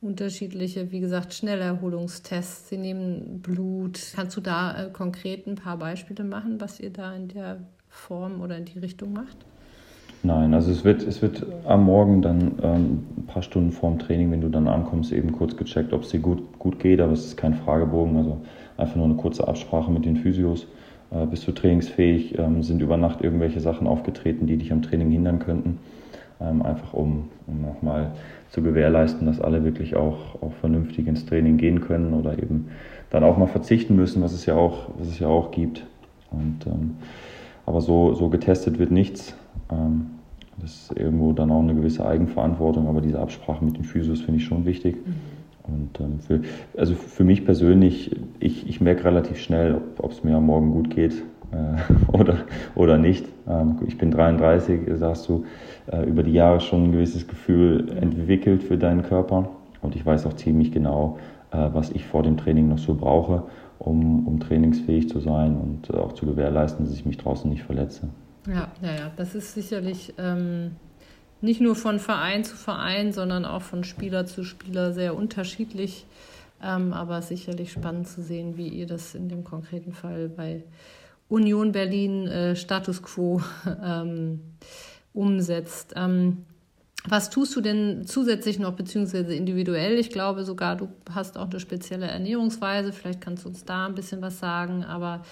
unterschiedliche, 0.00 0.90
wie 0.90 1.00
gesagt, 1.00 1.32
Schnellerholungstests. 1.34 2.68
Sie 2.68 2.76
nehmen 2.76 3.40
Blut. 3.40 4.00
Kannst 4.14 4.36
du 4.36 4.40
da 4.40 4.86
äh, 4.86 4.90
konkret 4.90 5.46
ein 5.46 5.54
paar 5.54 5.78
Beispiele 5.78 6.24
machen, 6.24 6.60
was 6.60 6.80
ihr 6.80 6.90
da 6.90 7.14
in 7.14 7.28
der 7.28 7.60
Form 7.88 8.40
oder 8.40 8.56
in 8.56 8.64
die 8.64 8.78
Richtung 8.78 9.12
macht? 9.12 9.46
Nein, 10.22 10.52
also 10.52 10.72
es 10.72 10.84
wird, 10.84 11.06
es 11.06 11.22
wird 11.22 11.46
am 11.64 11.84
Morgen 11.84 12.22
dann 12.22 12.52
ähm, 12.62 13.06
ein 13.16 13.26
paar 13.26 13.42
Stunden 13.42 13.70
vorm 13.70 13.98
Training, 14.00 14.32
wenn 14.32 14.40
du 14.40 14.48
dann 14.48 14.66
ankommst, 14.66 15.12
eben 15.12 15.32
kurz 15.32 15.56
gecheckt, 15.56 15.92
ob 15.92 16.02
es 16.02 16.08
dir 16.08 16.18
gut, 16.18 16.58
gut 16.58 16.80
geht, 16.80 17.00
aber 17.00 17.12
es 17.12 17.24
ist 17.24 17.36
kein 17.36 17.54
Fragebogen, 17.54 18.16
also 18.16 18.38
einfach 18.76 18.96
nur 18.96 19.04
eine 19.04 19.14
kurze 19.14 19.46
Absprache 19.46 19.90
mit 19.92 20.04
den 20.04 20.16
Physios. 20.16 20.66
Äh, 21.10 21.26
bist 21.26 21.46
du 21.46 21.52
trainingsfähig? 21.52 22.38
Ähm, 22.38 22.62
sind 22.62 22.82
über 22.82 22.96
Nacht 22.96 23.22
irgendwelche 23.22 23.60
Sachen 23.60 23.86
aufgetreten, 23.86 24.46
die 24.46 24.56
dich 24.56 24.72
am 24.72 24.82
Training 24.82 25.10
hindern 25.10 25.38
könnten? 25.38 25.78
Ähm, 26.40 26.62
einfach 26.62 26.92
um, 26.94 27.28
um 27.46 27.62
nochmal 27.62 28.12
zu 28.50 28.62
gewährleisten, 28.62 29.26
dass 29.26 29.40
alle 29.40 29.64
wirklich 29.64 29.96
auch, 29.96 30.40
auch 30.42 30.52
vernünftig 30.60 31.06
ins 31.06 31.26
Training 31.26 31.56
gehen 31.58 31.80
können 31.80 32.14
oder 32.14 32.38
eben 32.38 32.68
dann 33.10 33.24
auch 33.24 33.38
mal 33.38 33.46
verzichten 33.46 33.96
müssen, 33.96 34.22
was 34.22 34.32
es 34.32 34.46
ja 34.46 34.54
auch, 34.54 34.90
was 34.98 35.08
es 35.08 35.18
ja 35.18 35.28
auch 35.28 35.50
gibt. 35.50 35.84
Und, 36.30 36.66
ähm, 36.66 36.96
aber 37.66 37.80
so, 37.80 38.14
so 38.14 38.28
getestet 38.28 38.78
wird 38.78 38.90
nichts. 38.90 39.34
Ähm, 39.70 40.06
das 40.60 40.74
ist 40.74 40.98
irgendwo 40.98 41.32
dann 41.32 41.50
auch 41.50 41.60
eine 41.60 41.74
gewisse 41.74 42.04
Eigenverantwortung, 42.04 42.88
aber 42.88 43.00
diese 43.00 43.20
Absprache 43.20 43.64
mit 43.64 43.76
den 43.76 43.84
Physios 43.84 44.20
finde 44.20 44.40
ich 44.40 44.44
schon 44.44 44.64
wichtig. 44.64 44.96
Mhm. 44.96 45.38
Und 45.68 46.00
ähm, 46.00 46.20
für, 46.20 46.40
also 46.76 46.94
für 46.94 47.24
mich 47.24 47.44
persönlich, 47.44 48.16
ich, 48.40 48.68
ich 48.68 48.80
merke 48.80 49.04
relativ 49.04 49.38
schnell, 49.38 49.80
ob 49.98 50.10
es 50.10 50.24
mir 50.24 50.36
am 50.36 50.46
Morgen 50.46 50.72
gut 50.72 50.90
geht 50.90 51.22
äh, 51.52 52.12
oder, 52.12 52.38
oder 52.74 52.98
nicht. 52.98 53.26
Ähm, 53.48 53.76
ich 53.86 53.98
bin 53.98 54.10
33, 54.10 54.80
sagst 54.94 55.28
du, 55.28 55.44
äh, 55.90 56.04
über 56.04 56.22
die 56.22 56.32
Jahre 56.32 56.60
schon 56.60 56.84
ein 56.84 56.92
gewisses 56.92 57.28
Gefühl 57.28 57.90
entwickelt 58.00 58.62
für 58.62 58.78
deinen 58.78 59.02
Körper. 59.02 59.50
Und 59.80 59.94
ich 59.94 60.04
weiß 60.04 60.26
auch 60.26 60.34
ziemlich 60.34 60.72
genau, 60.72 61.18
äh, 61.50 61.68
was 61.72 61.90
ich 61.90 62.04
vor 62.04 62.22
dem 62.22 62.36
Training 62.36 62.68
noch 62.68 62.78
so 62.78 62.94
brauche, 62.94 63.44
um, 63.78 64.26
um 64.26 64.40
trainingsfähig 64.40 65.08
zu 65.08 65.20
sein 65.20 65.56
und 65.56 65.94
auch 65.94 66.12
zu 66.12 66.26
gewährleisten, 66.26 66.84
dass 66.84 66.94
ich 66.94 67.06
mich 67.06 67.18
draußen 67.18 67.48
nicht 67.48 67.62
verletze. 67.62 68.08
Ja, 68.48 68.72
ja, 68.80 68.94
ja. 68.94 69.12
Das 69.16 69.34
ist 69.34 69.54
sicherlich 69.54 70.14
ähm, 70.18 70.76
nicht 71.40 71.60
nur 71.60 71.76
von 71.76 71.98
Verein 71.98 72.44
zu 72.44 72.56
Verein, 72.56 73.12
sondern 73.12 73.44
auch 73.44 73.62
von 73.62 73.84
Spieler 73.84 74.26
zu 74.26 74.42
Spieler 74.42 74.92
sehr 74.92 75.14
unterschiedlich. 75.14 76.06
Ähm, 76.62 76.92
aber 76.92 77.22
sicherlich 77.22 77.70
spannend 77.70 78.08
zu 78.08 78.22
sehen, 78.22 78.56
wie 78.56 78.68
ihr 78.68 78.86
das 78.86 79.14
in 79.14 79.28
dem 79.28 79.44
konkreten 79.44 79.92
Fall 79.92 80.28
bei 80.28 80.64
Union 81.28 81.70
Berlin 81.72 82.26
äh, 82.26 82.56
Status 82.56 83.02
Quo 83.02 83.40
ähm, 83.84 84.40
umsetzt. 85.12 85.92
Ähm, 85.94 86.44
was 87.10 87.30
tust 87.30 87.54
du 87.56 87.60
denn 87.60 88.06
zusätzlich 88.06 88.58
noch, 88.58 88.72
beziehungsweise 88.72 89.34
individuell? 89.34 89.98
Ich 89.98 90.10
glaube 90.10 90.44
sogar, 90.44 90.76
du 90.76 90.88
hast 91.12 91.38
auch 91.38 91.48
eine 91.48 91.60
spezielle 91.60 92.06
Ernährungsweise. 92.06 92.92
Vielleicht 92.92 93.20
kannst 93.20 93.44
du 93.44 93.48
uns 93.48 93.64
da 93.64 93.86
ein 93.86 93.94
bisschen 93.94 94.22
was 94.22 94.38
sagen, 94.38 94.84
aber 94.84 95.22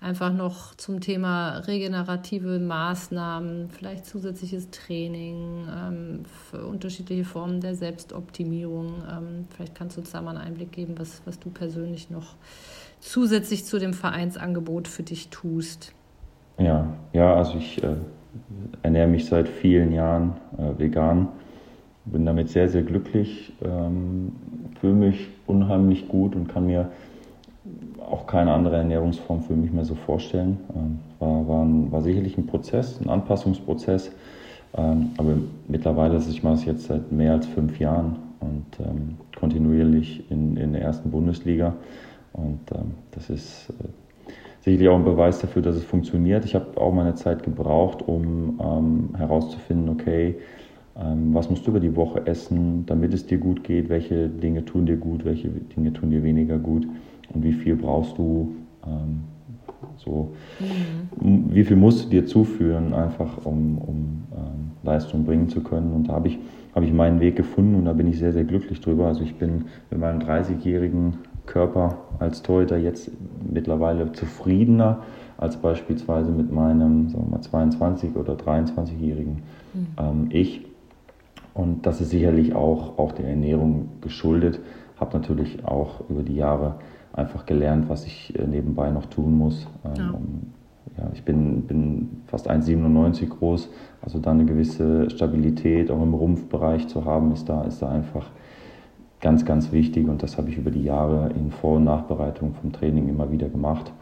einfach 0.00 0.32
noch 0.32 0.74
zum 0.74 1.00
Thema 1.00 1.58
regenerative 1.58 2.58
Maßnahmen, 2.58 3.70
vielleicht 3.70 4.06
zusätzliches 4.06 4.70
Training, 4.70 5.66
ähm, 5.68 6.24
unterschiedliche 6.66 7.24
Formen 7.24 7.60
der 7.60 7.74
Selbstoptimierung. 7.74 9.02
Ähm, 9.10 9.46
vielleicht 9.54 9.74
kannst 9.74 9.96
du 9.96 10.00
uns 10.00 10.12
da 10.12 10.22
mal 10.22 10.36
einen 10.36 10.46
Einblick 10.46 10.72
geben, 10.72 10.94
was, 10.98 11.22
was 11.24 11.38
du 11.38 11.50
persönlich 11.50 12.10
noch 12.10 12.34
zusätzlich 13.00 13.64
zu 13.64 13.78
dem 13.78 13.94
Vereinsangebot 13.94 14.88
für 14.88 15.02
dich 15.02 15.28
tust. 15.28 15.92
Ja, 16.58 16.94
ja, 17.12 17.34
also 17.34 17.58
ich 17.58 17.82
äh, 17.82 17.96
ernähre 18.82 19.08
mich 19.08 19.26
seit 19.26 19.48
vielen 19.48 19.92
Jahren 19.92 20.34
äh, 20.58 20.78
vegan, 20.78 21.28
bin 22.04 22.24
damit 22.24 22.48
sehr, 22.50 22.68
sehr 22.68 22.82
glücklich, 22.82 23.52
ähm, 23.62 24.32
fühle 24.80 24.94
mich 24.94 25.28
unheimlich 25.46 26.08
gut 26.08 26.36
und 26.36 26.48
kann 26.48 26.66
mir 26.66 26.90
auch 28.08 28.26
keine 28.26 28.52
andere 28.52 28.76
Ernährungsform 28.76 29.42
für 29.42 29.54
mich 29.54 29.72
mehr 29.72 29.84
so 29.84 29.94
vorstellen. 29.94 30.58
Ähm, 30.74 30.98
war, 31.18 31.48
war, 31.48 31.64
ein, 31.64 31.90
war 31.90 32.02
sicherlich 32.02 32.38
ein 32.38 32.46
Prozess, 32.46 33.00
ein 33.00 33.08
Anpassungsprozess, 33.08 34.12
ähm, 34.76 35.10
aber 35.16 35.34
mittlerweile, 35.66 36.16
ich 36.18 36.42
mache 36.42 36.54
es 36.54 36.64
jetzt 36.64 36.84
seit 36.84 37.10
mehr 37.10 37.32
als 37.32 37.46
fünf 37.46 37.78
Jahren 37.80 38.16
und 38.40 38.86
ähm, 38.86 39.16
kontinuierlich 39.38 40.30
in, 40.30 40.56
in 40.56 40.72
der 40.72 40.82
ersten 40.82 41.10
Bundesliga 41.10 41.74
und 42.32 42.60
ähm, 42.72 42.92
das 43.12 43.30
ist 43.30 43.70
äh, 43.70 43.88
sicherlich 44.66 44.88
auch 44.88 44.96
ein 44.96 45.04
Beweis 45.04 45.38
dafür, 45.38 45.62
dass 45.62 45.76
es 45.76 45.84
funktioniert. 45.84 46.44
Ich 46.44 46.56
habe 46.56 46.76
auch 46.80 46.92
meine 46.92 47.14
Zeit 47.14 47.44
gebraucht, 47.44 48.02
um 48.02 48.60
ähm, 48.60 49.16
herauszufinden, 49.16 49.88
okay, 49.88 50.34
ähm, 51.00 51.32
was 51.32 51.48
musst 51.48 51.64
du 51.66 51.70
über 51.70 51.78
die 51.78 51.94
Woche 51.94 52.26
essen, 52.26 52.84
damit 52.84 53.14
es 53.14 53.26
dir 53.26 53.38
gut 53.38 53.62
geht, 53.62 53.88
welche 53.88 54.28
Dinge 54.28 54.64
tun 54.64 54.84
dir 54.84 54.96
gut, 54.96 55.24
welche 55.24 55.48
Dinge 55.48 55.92
tun 55.92 56.10
dir 56.10 56.24
weniger 56.24 56.58
gut 56.58 56.84
und 57.32 57.44
wie 57.44 57.52
viel 57.52 57.76
brauchst 57.76 58.18
du, 58.18 58.56
ähm, 58.84 59.22
so, 59.98 60.32
mhm. 60.58 61.44
wie 61.54 61.62
viel 61.62 61.76
musst 61.76 62.06
du 62.06 62.08
dir 62.10 62.26
zuführen, 62.26 62.92
einfach 62.92 63.46
um, 63.46 63.78
um 63.78 64.24
ähm, 64.32 64.72
Leistung 64.82 65.24
bringen 65.24 65.48
zu 65.48 65.60
können. 65.60 65.92
Und 65.92 66.08
da 66.08 66.14
habe 66.14 66.26
ich, 66.26 66.38
hab 66.74 66.82
ich 66.82 66.92
meinen 66.92 67.20
Weg 67.20 67.36
gefunden 67.36 67.76
und 67.76 67.84
da 67.84 67.92
bin 67.92 68.08
ich 68.08 68.18
sehr, 68.18 68.32
sehr 68.32 68.44
glücklich 68.44 68.80
drüber. 68.80 69.06
Also 69.06 69.22
ich 69.22 69.36
bin 69.36 69.66
mit 69.90 70.00
meinem 70.00 70.18
30-jährigen 70.18 71.14
Körper 71.46 71.98
als 72.18 72.42
Torhüter 72.42 72.76
jetzt 72.76 73.10
mittlerweile 73.50 74.12
zufriedener 74.12 75.02
als 75.38 75.56
beispielsweise 75.56 76.30
mit 76.30 76.50
meinem 76.50 77.08
sagen 77.10 77.26
wir 77.30 77.38
mal, 77.38 77.68
22- 77.68 78.16
oder 78.16 78.34
23-jährigen 78.34 79.42
mhm. 79.74 79.86
ähm, 79.98 80.26
Ich. 80.30 80.64
Und 81.54 81.86
das 81.86 82.00
ist 82.00 82.10
sicherlich 82.10 82.54
auch, 82.54 82.98
auch 82.98 83.12
der 83.12 83.28
Ernährung 83.28 83.88
geschuldet. 84.02 84.60
Habe 85.00 85.18
natürlich 85.18 85.64
auch 85.64 86.08
über 86.08 86.22
die 86.22 86.36
Jahre 86.36 86.76
einfach 87.12 87.46
gelernt, 87.46 87.88
was 87.88 88.04
ich 88.06 88.38
äh, 88.38 88.46
nebenbei 88.46 88.90
noch 88.90 89.06
tun 89.06 89.36
muss. 89.36 89.66
Ähm, 89.84 89.94
ja. 90.96 91.04
ja 91.04 91.10
ich 91.14 91.22
bin, 91.22 91.62
bin 91.62 92.22
fast 92.26 92.50
1,97 92.50 93.28
groß, 93.28 93.70
also 94.02 94.18
da 94.18 94.32
eine 94.32 94.44
gewisse 94.44 95.08
Stabilität 95.10 95.90
auch 95.90 96.02
im 96.02 96.14
Rumpfbereich 96.14 96.88
zu 96.88 97.04
haben, 97.04 97.32
ist 97.32 97.48
da, 97.48 97.62
ist 97.64 97.80
da 97.80 97.88
einfach 97.88 98.26
ganz, 99.20 99.44
ganz 99.44 99.72
wichtig. 99.72 100.08
Und 100.08 100.22
das 100.22 100.36
habe 100.38 100.50
ich 100.50 100.58
über 100.58 100.70
die 100.70 100.82
Jahre 100.82 101.30
in 101.30 101.50
Vor- 101.50 101.76
und 101.76 101.84
Nachbereitung 101.84 102.54
vom 102.60 102.72
Training 102.72 103.08
immer 103.08 103.30
wieder 103.30 103.48
gemacht. 103.48 103.92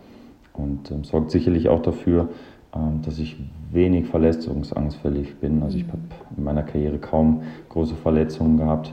Und 0.53 0.91
ähm, 0.91 1.05
sorgt 1.05 1.31
sicherlich 1.31 1.69
auch 1.69 1.83
dafür, 1.83 2.29
ähm, 2.75 3.03
dass 3.03 3.19
ich 3.19 3.37
wenig 3.73 4.07
verletzungsanfällig 4.07 5.37
bin. 5.37 5.63
Also 5.63 5.79
ich 5.79 5.85
mhm. 5.87 5.93
habe 5.93 6.03
in 6.37 6.45
meiner 6.45 6.63
Karriere 6.63 6.99
kaum 6.99 7.43
große 7.69 7.95
Verletzungen 7.97 8.59
gehabt. 8.59 8.93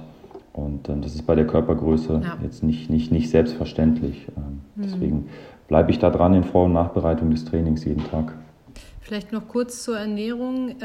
Und 0.53 0.89
ähm, 0.89 1.01
das 1.01 1.15
ist 1.15 1.25
bei 1.25 1.36
der 1.36 1.47
Körpergröße 1.47 2.21
ja. 2.23 2.38
jetzt 2.43 2.63
nicht, 2.63 2.89
nicht, 2.89 3.12
nicht 3.12 3.29
selbstverständlich. 3.29 4.27
Ähm, 4.36 4.62
mhm. 4.75 4.81
Deswegen 4.81 5.29
bleibe 5.67 5.91
ich 5.91 5.99
da 5.99 6.10
dran 6.10 6.34
in 6.34 6.43
Vor- 6.43 6.65
und 6.65 6.73
Nachbereitung 6.73 7.31
des 7.31 7.45
Trainings 7.45 7.86
jeden 7.86 8.03
Tag. 8.10 8.34
Vielleicht 8.99 9.31
noch 9.31 9.47
kurz 9.47 9.84
zur 9.84 9.97
Ernährung. 9.97 10.75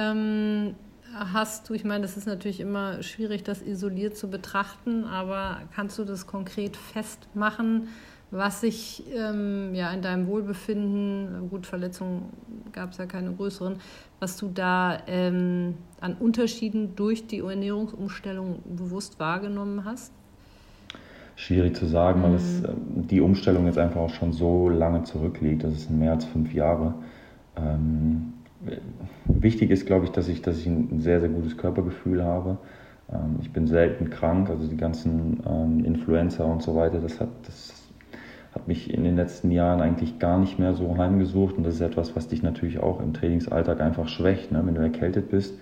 Hast 1.18 1.68
du, 1.68 1.74
ich 1.74 1.84
meine, 1.84 2.02
das 2.02 2.16
ist 2.16 2.26
natürlich 2.26 2.60
immer 2.60 3.02
schwierig, 3.02 3.42
das 3.42 3.62
isoliert 3.62 4.16
zu 4.16 4.28
betrachten, 4.28 5.04
aber 5.04 5.60
kannst 5.74 5.98
du 5.98 6.04
das 6.04 6.26
konkret 6.26 6.76
festmachen? 6.76 7.88
was 8.30 8.60
sich 8.60 9.04
ähm, 9.14 9.74
ja, 9.74 9.90
in 9.92 10.02
deinem 10.02 10.26
Wohlbefinden, 10.26 11.48
gut, 11.48 11.66
Verletzungen 11.66 12.24
gab 12.72 12.90
es 12.90 12.98
ja 12.98 13.06
keine 13.06 13.32
größeren, 13.32 13.76
was 14.18 14.36
du 14.36 14.50
da 14.52 14.98
ähm, 15.06 15.74
an 16.00 16.14
Unterschieden 16.14 16.96
durch 16.96 17.26
die 17.26 17.38
Ernährungsumstellung 17.38 18.62
bewusst 18.64 19.20
wahrgenommen 19.20 19.84
hast? 19.84 20.12
Schwierig 21.36 21.76
zu 21.76 21.86
sagen, 21.86 22.22
weil 22.22 22.34
es, 22.34 22.62
mhm. 22.62 22.66
ähm, 22.68 23.06
die 23.06 23.20
Umstellung 23.20 23.66
jetzt 23.66 23.78
einfach 23.78 24.00
auch 24.00 24.10
schon 24.10 24.32
so 24.32 24.68
lange 24.68 25.04
zurückliegt. 25.04 25.62
Das 25.62 25.72
ist 25.72 25.90
mehr 25.90 26.12
als 26.12 26.24
fünf 26.24 26.52
Jahre. 26.52 26.94
Ähm, 27.56 28.32
wichtig 29.24 29.70
ist, 29.70 29.86
glaube 29.86 30.04
ich, 30.06 30.12
dass 30.12 30.28
ich, 30.28 30.42
dass 30.42 30.58
ich 30.58 30.66
ein 30.66 31.00
sehr, 31.00 31.20
sehr 31.20 31.28
gutes 31.28 31.56
Körpergefühl 31.56 32.24
habe. 32.24 32.58
Ähm, 33.12 33.38
ich 33.40 33.52
bin 33.52 33.66
selten 33.66 34.10
krank, 34.10 34.50
also 34.50 34.66
die 34.66 34.76
ganzen 34.76 35.42
ähm, 35.46 35.84
Influencer 35.84 36.46
und 36.46 36.62
so 36.62 36.76
weiter, 36.76 36.98
das 37.00 37.20
hat, 37.20 37.28
das 37.44 37.86
hat 38.52 38.68
mich 38.68 38.92
in 38.92 39.04
den 39.04 39.16
letzten 39.16 39.50
Jahren 39.50 39.80
eigentlich 39.80 40.18
gar 40.18 40.38
nicht 40.38 40.58
mehr 40.58 40.74
so 40.74 40.96
heimgesucht. 40.96 41.56
Und 41.56 41.64
das 41.64 41.74
ist 41.74 41.80
etwas, 41.82 42.16
was 42.16 42.28
dich 42.28 42.42
natürlich 42.42 42.78
auch 42.80 43.00
im 43.00 43.12
Trainingsalltag 43.12 43.80
einfach 43.80 44.08
schwächt, 44.08 44.50
ne? 44.50 44.62
wenn 44.64 44.74
du 44.74 44.80
erkältet 44.80 45.30
bist 45.30 45.54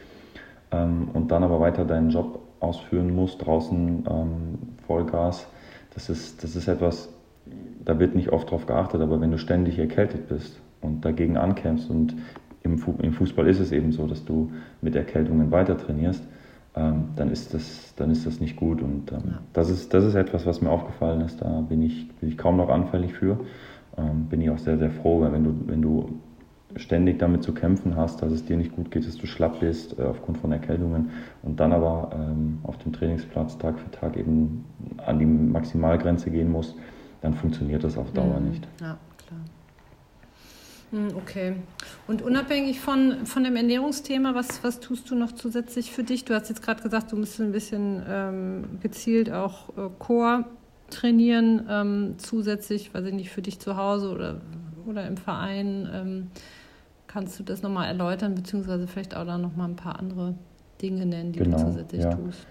ähm, 0.71 1.09
und 1.13 1.31
dann 1.31 1.43
aber 1.43 1.61
weiter 1.61 1.85
deinen 1.85 2.11
Job 2.11 2.41
ausführen 2.61 3.15
musst, 3.15 3.45
draußen 3.45 4.05
ähm, 4.09 4.59
Vollgas. 4.87 5.47
Das 5.95 6.09
ist, 6.09 6.43
das 6.43 6.57
ist 6.57 6.69
etwas, 6.69 7.13
da 7.85 7.99
wird 7.99 8.15
nicht 8.15 8.31
oft 8.31 8.51
drauf 8.51 8.67
geachtet, 8.67 9.01
aber 9.01 9.21
wenn 9.21 9.31
du 9.31 9.39
ständig 9.39 9.79
erkältet 9.79 10.29
bist 10.29 10.61
und 10.81 11.05
dagegen 11.05 11.37
ankämpfst 11.37 11.91
und 11.91 12.15
im, 12.65 13.13
Fußball 13.13 13.47
ist 13.47 13.61
es 13.61 13.73
eben 13.73 13.93
so, 13.93 14.07
dass 14.07 14.25
du 14.25 14.51
mit 14.81 14.97
Erkältungen 14.97 15.51
weiter 15.51 15.77
trainierst, 15.77 16.27
ähm, 16.75 17.11
dann, 17.15 17.31
ist 17.31 17.55
das, 17.55 17.95
dann 17.97 18.11
ist 18.11 18.27
das 18.27 18.41
nicht 18.41 18.57
gut. 18.57 18.83
Und 18.83 19.13
ähm, 19.13 19.23
ja. 19.27 19.39
das, 19.53 19.71
ist, 19.71 19.93
das 19.95 20.05
ist 20.05 20.15
etwas, 20.15 20.47
was 20.47 20.61
mir 20.61 20.71
aufgefallen 20.71 21.21
ist. 21.21 21.41
Da 21.41 21.61
bin 21.61 21.83
ich, 21.83 22.09
bin 22.17 22.29
ich 22.29 22.39
kaum 22.39 22.57
noch 22.57 22.71
anfällig 22.71 23.13
für. 23.13 23.39
Ähm, 23.97 24.27
bin 24.29 24.41
ich 24.41 24.51
auch 24.51 24.59
sehr, 24.59 24.79
sehr 24.79 24.91
froh, 24.91 25.21
weil 25.21 25.33
wenn 25.33 25.45
du, 25.45 25.55
wenn 25.67 25.83
du 25.83 26.09
ständig 26.77 27.19
damit 27.19 27.45
zu 27.45 27.53
kämpfen 27.53 27.97
hast, 27.97 28.23
dass 28.23 28.33
es 28.33 28.45
dir 28.45 28.57
nicht 28.57 28.75
gut 28.75 28.91
geht, 28.91 29.07
dass 29.07 29.17
du 29.17 29.27
schlapp 29.27 29.61
bist 29.61 29.99
äh, 29.99 30.03
aufgrund 30.03 30.39
von 30.39 30.51
Erkältungen 30.51 31.11
und 31.43 31.61
dann 31.61 31.73
aber 31.73 32.11
ähm, 32.15 32.59
auf 32.65 32.79
dem 32.79 32.93
Trainingsplatz 32.93 33.59
Tag 33.59 33.79
für 33.79 33.91
Tag 33.91 34.17
eben 34.17 34.65
an 35.05 35.19
die 35.19 35.27
Maximalgrenze 35.27 36.31
gehen 36.31 36.51
musst, 36.51 36.75
dann 37.21 37.35
funktioniert 37.35 37.85
das 37.85 37.97
auf 37.97 38.11
Dauer 38.13 38.41
mhm. 38.41 38.49
nicht. 38.49 38.67
Ja. 38.81 38.97
Hm, 40.95 41.09
okay. 41.17 41.57
Und 42.07 42.23
unabhängig 42.23 42.79
von, 42.79 43.27
von 43.27 43.43
dem 43.43 43.57
Ernährungsthema, 43.57 44.37
was, 44.37 44.63
was 44.63 44.79
tust 44.79 45.11
du 45.11 45.17
noch 45.17 45.33
zusätzlich 45.33 45.91
für 45.91 46.05
dich? 46.05 46.25
Du 46.25 46.35
hast 46.35 46.49
jetzt 46.49 46.63
gerade 46.63 46.83
gesagt, 46.83 47.11
du 47.11 47.17
müsstest 47.17 47.41
ein 47.41 47.51
bisschen 47.51 48.01
ähm, 48.09 48.65
gezielt 48.81 49.33
auch 49.33 49.71
äh, 49.71 49.91
Core 49.99 50.45
trainieren, 50.91 51.67
ähm, 51.69 52.15
zusätzlich, 52.19 52.95
weiß 52.95 53.07
ich 53.07 53.13
nicht, 53.13 53.31
für 53.31 53.43
dich 53.43 53.59
zu 53.59 53.77
Hause 53.77 54.11
oder, 54.11 54.41
oder 54.87 55.05
im 55.09 55.17
Verein. 55.17 55.89
Ähm, 55.93 56.31
kannst 57.09 57.41
du 57.41 57.43
das 57.43 57.63
nochmal 57.63 57.89
erläutern, 57.89 58.37
beziehungsweise 58.37 58.87
vielleicht 58.87 59.17
auch 59.17 59.27
da 59.27 59.37
nochmal 59.37 59.71
ein 59.71 59.77
paar 59.77 59.99
andere 59.99 60.35
Dinge 60.81 61.07
nennen, 61.07 61.33
die 61.33 61.41
genau, 61.41 61.57
du 61.57 61.65
zusätzlich 61.65 62.05
ja. 62.05 62.15
tust? 62.15 62.47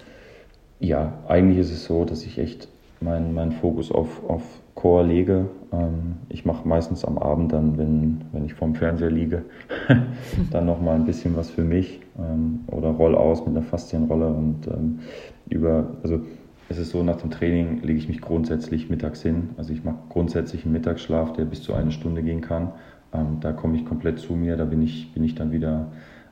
Ja, 0.82 1.24
eigentlich 1.30 1.60
ist 1.60 1.72
es 1.72 1.86
so, 1.86 2.04
dass 2.04 2.26
ich 2.26 2.38
echt 2.38 2.68
meinen 3.04 3.34
mein 3.34 3.52
Fokus 3.52 3.92
auf, 3.92 4.22
auf 4.28 4.42
Chor 4.76 5.04
lege. 5.04 5.50
Ähm, 5.72 6.16
ich 6.30 6.46
mache 6.46 6.68
meistens 6.68 7.06
am 7.06 7.18
Abend 7.18 7.52
dann, 7.52 7.78
wenn, 7.78 8.22
wenn 8.32 8.46
ich 8.46 8.54
vorm 8.54 8.76
Fernseher 8.76 9.12
liege, 9.12 9.44
dann 10.52 10.66
nochmal 10.66 10.96
ein 10.96 11.06
bisschen 11.06 11.36
was 11.36 11.50
für 11.50 11.64
mich 11.64 12.02
ähm, 12.18 12.62
oder 12.68 12.90
roll 12.90 13.16
aus 13.16 13.46
mit 13.46 13.56
einer 13.56 13.66
Faszienrolle 13.66 14.28
und 14.28 14.68
ähm, 14.68 15.00
über, 15.50 15.88
also 16.04 16.22
es 16.70 16.78
ist 16.78 16.92
so, 16.92 17.04
nach 17.04 17.18
dem 17.18 17.30
Training 17.30 17.82
lege 17.84 18.00
ich 18.00 18.08
mich 18.08 18.22
grundsätzlich 18.22 18.90
mittags 18.90 19.22
hin. 19.22 19.50
Also 19.58 19.74
ich 19.74 19.84
mache 19.84 19.98
grundsätzlich 20.10 20.64
einen 20.64 20.74
Mittagsschlaf, 20.74 21.34
der 21.34 21.46
bis 21.46 21.62
zu 21.62 21.74
eine 21.74 21.92
Stunde 21.92 22.24
gehen 22.24 22.42
kann. 22.42 22.72
Ähm, 23.14 23.38
da 23.42 23.52
komme 23.52 23.76
ich 23.76 23.86
komplett 23.86 24.20
zu 24.20 24.34
mir, 24.34 24.58
da 24.58 24.66
bin 24.66 24.82
ich, 24.82 25.14
bin 25.14 25.24
ich 25.24 25.36
dann 25.36 25.52
wieder 25.52 25.92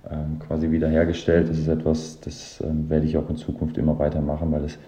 ähm, 0.10 0.40
quasi 0.40 0.72
wieder 0.72 0.90
hergestellt. 0.90 1.50
Das 1.50 1.60
ist 1.60 1.68
etwas, 1.68 2.20
das 2.22 2.64
ähm, 2.66 2.90
werde 2.90 3.06
ich 3.06 3.18
auch 3.18 3.30
in 3.30 3.36
Zukunft 3.36 3.78
immer 3.78 4.00
weitermachen, 4.00 4.52
weil 4.52 4.64
es 4.64 4.80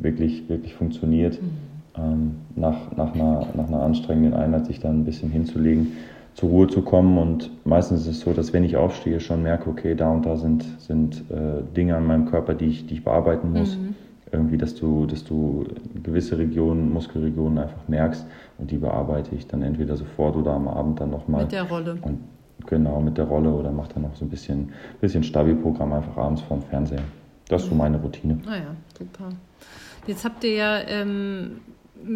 wirklich, 0.00 0.48
wirklich 0.48 0.74
funktioniert. 0.74 1.40
Mhm 1.40 1.72
ähm, 1.96 2.36
nach, 2.56 2.96
nach, 2.96 3.14
einer, 3.14 3.46
nach 3.54 3.68
einer 3.68 3.82
anstrengenden 3.82 4.34
Einheit 4.34 4.66
sich 4.66 4.80
dann 4.80 5.00
ein 5.00 5.04
bisschen 5.04 5.30
hinzulegen, 5.30 5.92
zur 6.34 6.48
Ruhe 6.48 6.66
zu 6.66 6.82
kommen. 6.82 7.18
Und 7.18 7.50
meistens 7.66 8.02
ist 8.02 8.08
es 8.08 8.20
so, 8.20 8.32
dass 8.32 8.52
wenn 8.52 8.64
ich 8.64 8.76
aufstehe, 8.76 9.20
schon 9.20 9.42
merke, 9.42 9.68
okay, 9.68 9.94
da 9.94 10.10
und 10.10 10.24
da 10.24 10.36
sind, 10.36 10.64
sind 10.78 11.24
äh, 11.30 11.62
Dinge 11.76 11.96
an 11.96 12.06
meinem 12.06 12.26
Körper, 12.26 12.54
die 12.54 12.66
ich, 12.66 12.86
die 12.86 12.94
ich 12.94 13.04
bearbeiten 13.04 13.52
muss. 13.52 13.76
Mhm. 13.76 13.94
Irgendwie, 14.30 14.56
dass 14.56 14.74
du, 14.74 15.04
dass 15.04 15.24
du 15.24 15.66
gewisse 16.02 16.38
Regionen, 16.38 16.90
Muskelregionen 16.90 17.58
einfach 17.58 17.86
merkst 17.86 18.24
und 18.56 18.70
die 18.70 18.78
bearbeite 18.78 19.34
ich 19.34 19.46
dann 19.46 19.60
entweder 19.60 19.94
sofort 19.96 20.36
oder 20.36 20.52
am 20.52 20.68
Abend 20.68 21.00
dann 21.00 21.10
nochmal. 21.10 21.42
Mit 21.42 21.52
der 21.52 21.64
Rolle. 21.64 21.98
Und 22.00 22.18
genau, 22.66 22.98
mit 23.02 23.18
der 23.18 23.26
Rolle 23.26 23.50
oder 23.50 23.70
mache 23.70 23.92
dann 23.92 24.04
noch 24.04 24.16
so 24.16 24.24
ein 24.24 24.30
bisschen, 24.30 24.70
bisschen 25.02 25.22
Stabi-Programm 25.22 25.92
einfach 25.92 26.16
abends 26.16 26.40
vorm 26.40 26.62
Fernseher. 26.62 27.02
Das 27.52 27.64
ist 27.64 27.68
so 27.68 27.74
meine 27.74 27.98
Routine. 27.98 28.40
Ah 28.46 28.56
ja, 28.56 28.76
super. 28.98 29.28
Jetzt 30.06 30.24
habt 30.24 30.42
ihr 30.42 30.54
ja 30.54 30.80
ähm, 30.88 31.60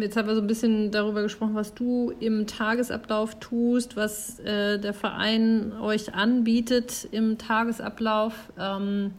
Jetzt 0.01 0.17
haben 0.17 0.27
wir 0.27 0.35
so 0.35 0.41
ein 0.41 0.47
bisschen 0.47 0.91
darüber 0.91 1.21
gesprochen, 1.21 1.55
was 1.55 1.73
du 1.73 2.11
im 2.19 2.45
Tagesablauf 2.45 3.39
tust, 3.39 3.95
was 3.95 4.39
äh, 4.39 4.79
der 4.79 4.93
Verein 4.93 5.71
euch 5.81 6.13
anbietet 6.13 7.07
im 7.11 7.37
Tagesablauf. 7.37 8.33
Ähm, 8.59 9.11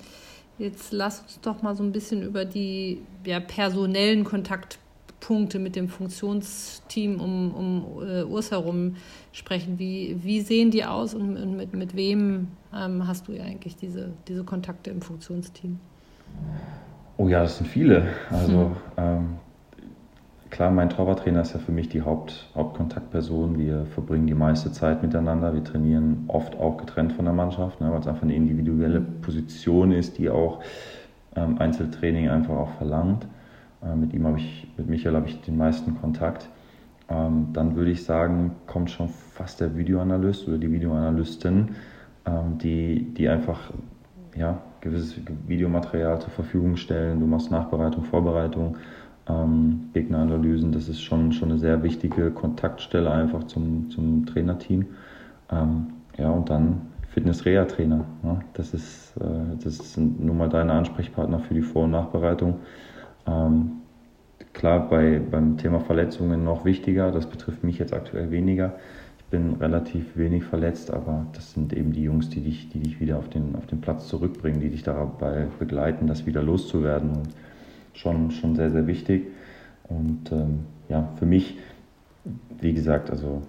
jetzt 0.58 0.92
lass 0.92 1.20
uns 1.20 1.40
doch 1.40 1.62
mal 1.62 1.74
so 1.74 1.82
ein 1.82 1.92
bisschen 1.92 2.22
über 2.22 2.44
die 2.44 3.00
ja, 3.24 3.40
personellen 3.40 4.24
Kontaktpunkte 4.24 5.58
mit 5.58 5.74
dem 5.74 5.88
Funktionsteam 5.88 7.20
um, 7.20 7.54
um 7.54 8.02
äh, 8.06 8.24
Urs 8.24 8.50
herum 8.50 8.96
sprechen. 9.32 9.78
Wie, 9.78 10.16
wie 10.22 10.40
sehen 10.40 10.70
die 10.70 10.84
aus 10.84 11.14
und 11.14 11.56
mit, 11.56 11.72
mit 11.72 11.96
wem 11.96 12.48
ähm, 12.74 13.06
hast 13.06 13.28
du 13.28 13.32
ja 13.32 13.44
eigentlich 13.44 13.76
diese, 13.76 14.10
diese 14.26 14.44
Kontakte 14.44 14.90
im 14.90 15.00
Funktionsteam? 15.00 15.78
Oh 17.16 17.28
ja, 17.28 17.42
das 17.42 17.58
sind 17.58 17.66
viele. 17.66 18.06
Also 18.30 18.58
hm. 18.58 18.72
ähm, 18.96 19.26
klar, 20.50 20.70
mein 20.70 20.88
Torwarttrainer 20.88 21.42
ist 21.42 21.52
ja 21.52 21.58
für 21.58 21.72
mich 21.72 21.88
die 21.88 22.02
Haupt, 22.02 22.48
Hauptkontaktperson. 22.54 23.58
Wir 23.58 23.86
verbringen 23.86 24.26
die 24.26 24.34
meiste 24.34 24.70
Zeit 24.72 25.02
miteinander. 25.02 25.52
Wir 25.52 25.64
trainieren 25.64 26.24
oft 26.28 26.56
auch 26.58 26.76
getrennt 26.76 27.12
von 27.12 27.24
der 27.24 27.34
Mannschaft, 27.34 27.80
ne, 27.80 27.90
weil 27.90 28.00
es 28.00 28.06
einfach 28.06 28.22
eine 28.22 28.34
individuelle 28.34 29.00
Position 29.00 29.92
ist, 29.92 30.18
die 30.18 30.30
auch 30.30 30.60
ähm, 31.34 31.58
Einzeltraining 31.58 32.28
einfach 32.28 32.56
auch 32.56 32.70
verlangt. 32.78 33.26
Äh, 33.82 33.96
mit 33.96 34.12
ihm 34.14 34.26
habe 34.26 34.38
ich, 34.38 34.68
mit 34.76 34.88
Michael 34.88 35.16
habe 35.16 35.28
ich 35.28 35.40
den 35.40 35.56
meisten 35.56 36.00
Kontakt. 36.00 36.48
Ähm, 37.08 37.48
dann 37.52 37.74
würde 37.74 37.90
ich 37.90 38.04
sagen, 38.04 38.52
kommt 38.66 38.90
schon 38.90 39.08
fast 39.08 39.60
der 39.60 39.76
Videoanalyst 39.76 40.46
oder 40.46 40.58
die 40.58 40.70
Videoanalystin, 40.70 41.70
ähm, 42.26 42.58
die, 42.58 43.14
die 43.14 43.28
einfach 43.28 43.72
ja, 44.36 44.58
gewisses 44.80 45.20
Videomaterial 45.46 46.20
zur 46.20 46.30
Verfügung 46.30 46.76
stellen. 46.76 47.20
Du 47.20 47.26
machst 47.26 47.50
Nachbereitung, 47.50 48.04
Vorbereitung, 48.04 48.76
ähm, 49.28 49.90
Gegneranalysen. 49.92 50.72
Das 50.72 50.88
ist 50.88 51.00
schon, 51.02 51.32
schon 51.32 51.50
eine 51.50 51.58
sehr 51.58 51.82
wichtige 51.82 52.30
Kontaktstelle 52.30 53.10
einfach 53.10 53.44
zum, 53.44 53.90
zum 53.90 54.26
Trainerteam. 54.26 54.86
Ähm, 55.50 55.86
ja, 56.16 56.30
und 56.30 56.50
dann 56.50 56.82
Fitness-Reha-Trainer. 57.08 58.04
Ne? 58.22 58.40
Das, 58.54 58.72
äh, 58.74 59.24
das 59.62 59.94
sind 59.94 60.24
nun 60.24 60.38
mal 60.38 60.48
deine 60.48 60.72
Ansprechpartner 60.72 61.40
für 61.40 61.54
die 61.54 61.62
Vor- 61.62 61.84
und 61.84 61.92
Nachbereitung. 61.92 62.60
Ähm, 63.26 63.72
klar, 64.52 64.88
bei, 64.88 65.20
beim 65.30 65.56
Thema 65.56 65.80
Verletzungen 65.80 66.44
noch 66.44 66.64
wichtiger. 66.64 67.10
Das 67.10 67.26
betrifft 67.26 67.64
mich 67.64 67.78
jetzt 67.78 67.92
aktuell 67.92 68.30
weniger. 68.30 68.74
Bin 69.30 69.56
relativ 69.56 70.16
wenig 70.16 70.44
verletzt, 70.44 70.90
aber 70.90 71.26
das 71.34 71.52
sind 71.52 71.72
eben 71.74 71.92
die 71.92 72.02
Jungs, 72.02 72.30
die 72.30 72.40
dich, 72.40 72.70
die 72.70 72.80
dich 72.80 72.98
wieder 72.98 73.18
auf 73.18 73.28
den, 73.28 73.54
auf 73.56 73.66
den 73.66 73.80
Platz 73.80 74.08
zurückbringen, 74.08 74.60
die 74.60 74.70
dich 74.70 74.82
dabei 74.82 75.48
begleiten, 75.58 76.06
das 76.06 76.24
wieder 76.24 76.42
loszuwerden. 76.42 77.10
Und 77.10 77.28
schon, 77.92 78.30
schon 78.30 78.56
sehr, 78.56 78.70
sehr 78.70 78.86
wichtig. 78.86 79.26
Und 79.84 80.32
ähm, 80.32 80.60
ja, 80.88 81.08
für 81.18 81.26
mich, 81.26 81.58
wie 82.60 82.72
gesagt, 82.72 83.10
also 83.10 83.42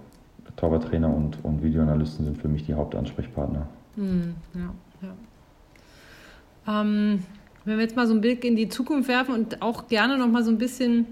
Torwarttrainer 0.56 1.14
und, 1.14 1.42
und 1.42 1.62
Videoanalysten 1.62 2.26
sind 2.26 2.38
für 2.38 2.48
mich 2.48 2.66
die 2.66 2.74
Hauptansprechpartner. 2.74 3.66
Hm, 3.96 4.34
ja, 4.54 4.74
ja. 5.02 6.80
Ähm, 6.82 7.20
wenn 7.64 7.76
wir 7.76 7.84
jetzt 7.84 7.96
mal 7.96 8.06
so 8.06 8.12
einen 8.12 8.20
Blick 8.20 8.44
in 8.44 8.56
die 8.56 8.68
Zukunft 8.68 9.08
werfen 9.08 9.34
und 9.34 9.62
auch 9.62 9.88
gerne 9.88 10.18
noch 10.18 10.28
mal 10.28 10.42
so 10.44 10.50
ein 10.50 10.58
bisschen 10.58 11.06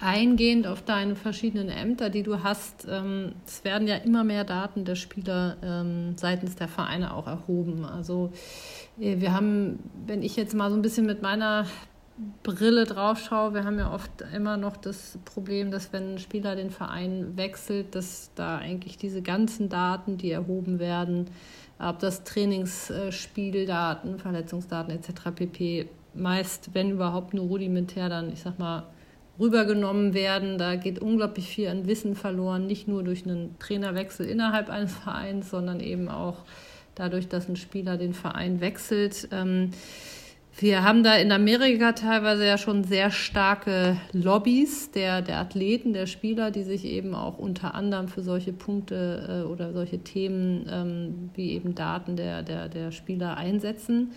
eingehend 0.00 0.66
auf 0.66 0.82
deine 0.82 1.16
verschiedenen 1.16 1.68
Ämter, 1.68 2.10
die 2.10 2.22
du 2.22 2.42
hast. 2.42 2.86
Ähm, 2.88 3.32
es 3.46 3.64
werden 3.64 3.88
ja 3.88 3.96
immer 3.96 4.24
mehr 4.24 4.44
Daten 4.44 4.84
der 4.84 4.96
Spieler 4.96 5.56
ähm, 5.62 6.16
seitens 6.16 6.56
der 6.56 6.68
Vereine 6.68 7.14
auch 7.14 7.26
erhoben. 7.26 7.84
Also 7.84 8.32
äh, 9.00 9.20
wir 9.20 9.32
haben, 9.32 9.78
wenn 10.06 10.22
ich 10.22 10.36
jetzt 10.36 10.54
mal 10.54 10.70
so 10.70 10.76
ein 10.76 10.82
bisschen 10.82 11.06
mit 11.06 11.22
meiner 11.22 11.66
Brille 12.42 12.84
drauf 12.84 13.18
schaue, 13.18 13.54
wir 13.54 13.64
haben 13.64 13.78
ja 13.78 13.92
oft 13.92 14.10
immer 14.34 14.56
noch 14.56 14.76
das 14.76 15.18
Problem, 15.24 15.70
dass 15.72 15.92
wenn 15.92 16.14
ein 16.14 16.18
Spieler 16.18 16.54
den 16.54 16.70
Verein 16.70 17.36
wechselt, 17.36 17.94
dass 17.94 18.30
da 18.36 18.58
eigentlich 18.58 18.98
diese 18.98 19.20
ganzen 19.20 19.68
Daten, 19.68 20.16
die 20.16 20.30
erhoben 20.30 20.78
werden, 20.78 21.26
ob 21.80 21.98
das 21.98 22.22
Trainingsspieldaten, 22.22 24.20
Verletzungsdaten 24.20 24.94
etc. 24.94 25.32
pp. 25.34 25.88
meist, 26.14 26.70
wenn 26.72 26.90
überhaupt 26.90 27.34
nur 27.34 27.46
rudimentär 27.46 28.08
dann, 28.08 28.32
ich 28.32 28.42
sag 28.42 28.60
mal, 28.60 28.84
rübergenommen 29.38 30.14
werden. 30.14 30.58
Da 30.58 30.76
geht 30.76 30.98
unglaublich 30.98 31.48
viel 31.48 31.68
an 31.68 31.86
Wissen 31.86 32.14
verloren, 32.14 32.66
nicht 32.66 32.88
nur 32.88 33.02
durch 33.02 33.24
einen 33.24 33.58
Trainerwechsel 33.58 34.26
innerhalb 34.26 34.70
eines 34.70 34.94
Vereins, 34.94 35.50
sondern 35.50 35.80
eben 35.80 36.08
auch 36.08 36.38
dadurch, 36.94 37.28
dass 37.28 37.48
ein 37.48 37.56
Spieler 37.56 37.96
den 37.96 38.14
Verein 38.14 38.60
wechselt. 38.60 39.28
Ähm, 39.32 39.70
wir 40.56 40.84
haben 40.84 41.02
da 41.02 41.16
in 41.16 41.32
Amerika 41.32 41.92
teilweise 41.92 42.46
ja 42.46 42.58
schon 42.58 42.84
sehr 42.84 43.10
starke 43.10 43.96
Lobbys 44.12 44.92
der, 44.92 45.20
der 45.20 45.38
Athleten, 45.38 45.92
der 45.92 46.06
Spieler, 46.06 46.52
die 46.52 46.62
sich 46.62 46.84
eben 46.84 47.16
auch 47.16 47.38
unter 47.38 47.74
anderem 47.74 48.06
für 48.06 48.22
solche 48.22 48.52
Punkte 48.52 49.42
äh, 49.44 49.48
oder 49.48 49.72
solche 49.72 49.98
Themen 49.98 50.66
ähm, 50.70 51.30
wie 51.34 51.54
eben 51.54 51.74
Daten 51.74 52.14
der, 52.14 52.44
der, 52.44 52.68
der 52.68 52.92
Spieler 52.92 53.36
einsetzen. 53.36 54.12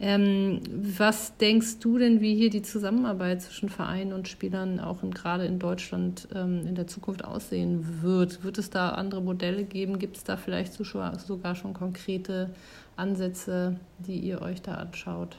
Ähm, 0.00 0.60
was 0.96 1.36
denkst 1.38 1.80
du 1.80 1.98
denn, 1.98 2.20
wie 2.20 2.36
hier 2.36 2.50
die 2.50 2.62
Zusammenarbeit 2.62 3.42
zwischen 3.42 3.68
Vereinen 3.68 4.12
und 4.12 4.28
Spielern 4.28 4.78
auch 4.78 4.98
gerade 5.10 5.44
in 5.44 5.58
Deutschland 5.58 6.28
ähm, 6.34 6.66
in 6.68 6.76
der 6.76 6.86
Zukunft 6.86 7.24
aussehen 7.24 8.02
wird? 8.02 8.44
Wird 8.44 8.58
es 8.58 8.70
da 8.70 8.90
andere 8.90 9.20
Modelle 9.20 9.64
geben? 9.64 9.98
Gibt 9.98 10.16
es 10.16 10.24
da 10.24 10.36
vielleicht 10.36 10.72
sogar 10.72 11.54
schon 11.56 11.74
konkrete 11.74 12.50
Ansätze, 12.96 13.76
die 13.98 14.18
ihr 14.18 14.40
euch 14.40 14.62
da 14.62 14.74
anschaut? 14.74 15.36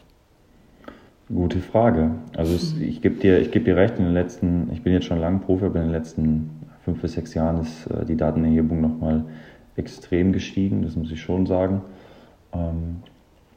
Gute 1.34 1.60
Frage. 1.60 2.12
Also 2.36 2.56
es, 2.56 2.76
ich 2.78 3.02
gebe 3.02 3.16
dir, 3.16 3.48
geb 3.48 3.64
dir 3.64 3.78
recht, 3.78 3.98
in 3.98 4.06
den 4.06 4.14
letzten, 4.14 4.70
ich 4.74 4.82
bin 4.82 4.92
jetzt 4.92 5.06
schon 5.06 5.20
lange 5.20 5.40
Profi, 5.40 5.66
aber 5.66 5.80
in 5.80 5.86
den 5.86 5.92
letzten 5.92 6.50
fünf 6.84 7.02
bis 7.02 7.14
sechs 7.14 7.34
Jahren 7.34 7.62
ist 7.62 7.88
äh, 7.88 8.04
die 8.06 8.18
Datenerhebung 8.18 8.82
nochmal 8.82 9.24
extrem 9.76 10.34
gestiegen, 10.34 10.82
das 10.82 10.96
muss 10.96 11.12
ich 11.12 11.22
schon 11.22 11.46
sagen. 11.46 11.82
Ähm, 12.52 13.04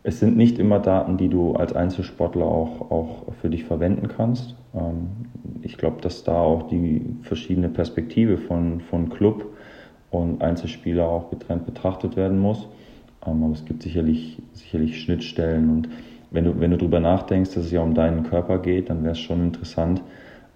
es 0.04 0.18
sind 0.18 0.36
nicht 0.36 0.58
immer 0.58 0.80
Daten, 0.80 1.16
die 1.16 1.28
du 1.28 1.54
als 1.54 1.74
Einzelsportler 1.74 2.44
auch, 2.44 2.90
auch 2.90 3.32
für 3.40 3.50
dich 3.50 3.64
verwenden 3.64 4.08
kannst. 4.08 4.56
Ähm, 4.74 5.08
ich 5.62 5.76
glaube, 5.76 6.00
dass 6.00 6.24
da 6.24 6.40
auch 6.40 6.68
die 6.68 7.04
verschiedene 7.22 7.68
Perspektive 7.68 8.38
von, 8.38 8.80
von 8.80 9.10
Club 9.10 9.46
und 10.10 10.42
Einzelspieler 10.42 11.06
auch 11.06 11.30
getrennt 11.30 11.66
betrachtet 11.66 12.16
werden 12.16 12.38
muss. 12.38 12.68
Ähm, 13.24 13.44
aber 13.44 13.52
es 13.52 13.64
gibt 13.64 13.82
sicherlich, 13.82 14.42
sicherlich 14.52 15.00
Schnittstellen 15.00 15.70
und 15.70 15.88
wenn 16.32 16.44
du, 16.46 16.58
wenn 16.58 16.70
du 16.70 16.78
darüber 16.78 16.98
nachdenkst, 16.98 17.54
dass 17.54 17.66
es 17.66 17.72
ja 17.72 17.82
um 17.82 17.94
deinen 17.94 18.22
Körper 18.22 18.58
geht, 18.58 18.88
dann 18.88 19.02
wäre 19.02 19.12
es 19.12 19.18
schon 19.18 19.42
interessant, 19.42 20.02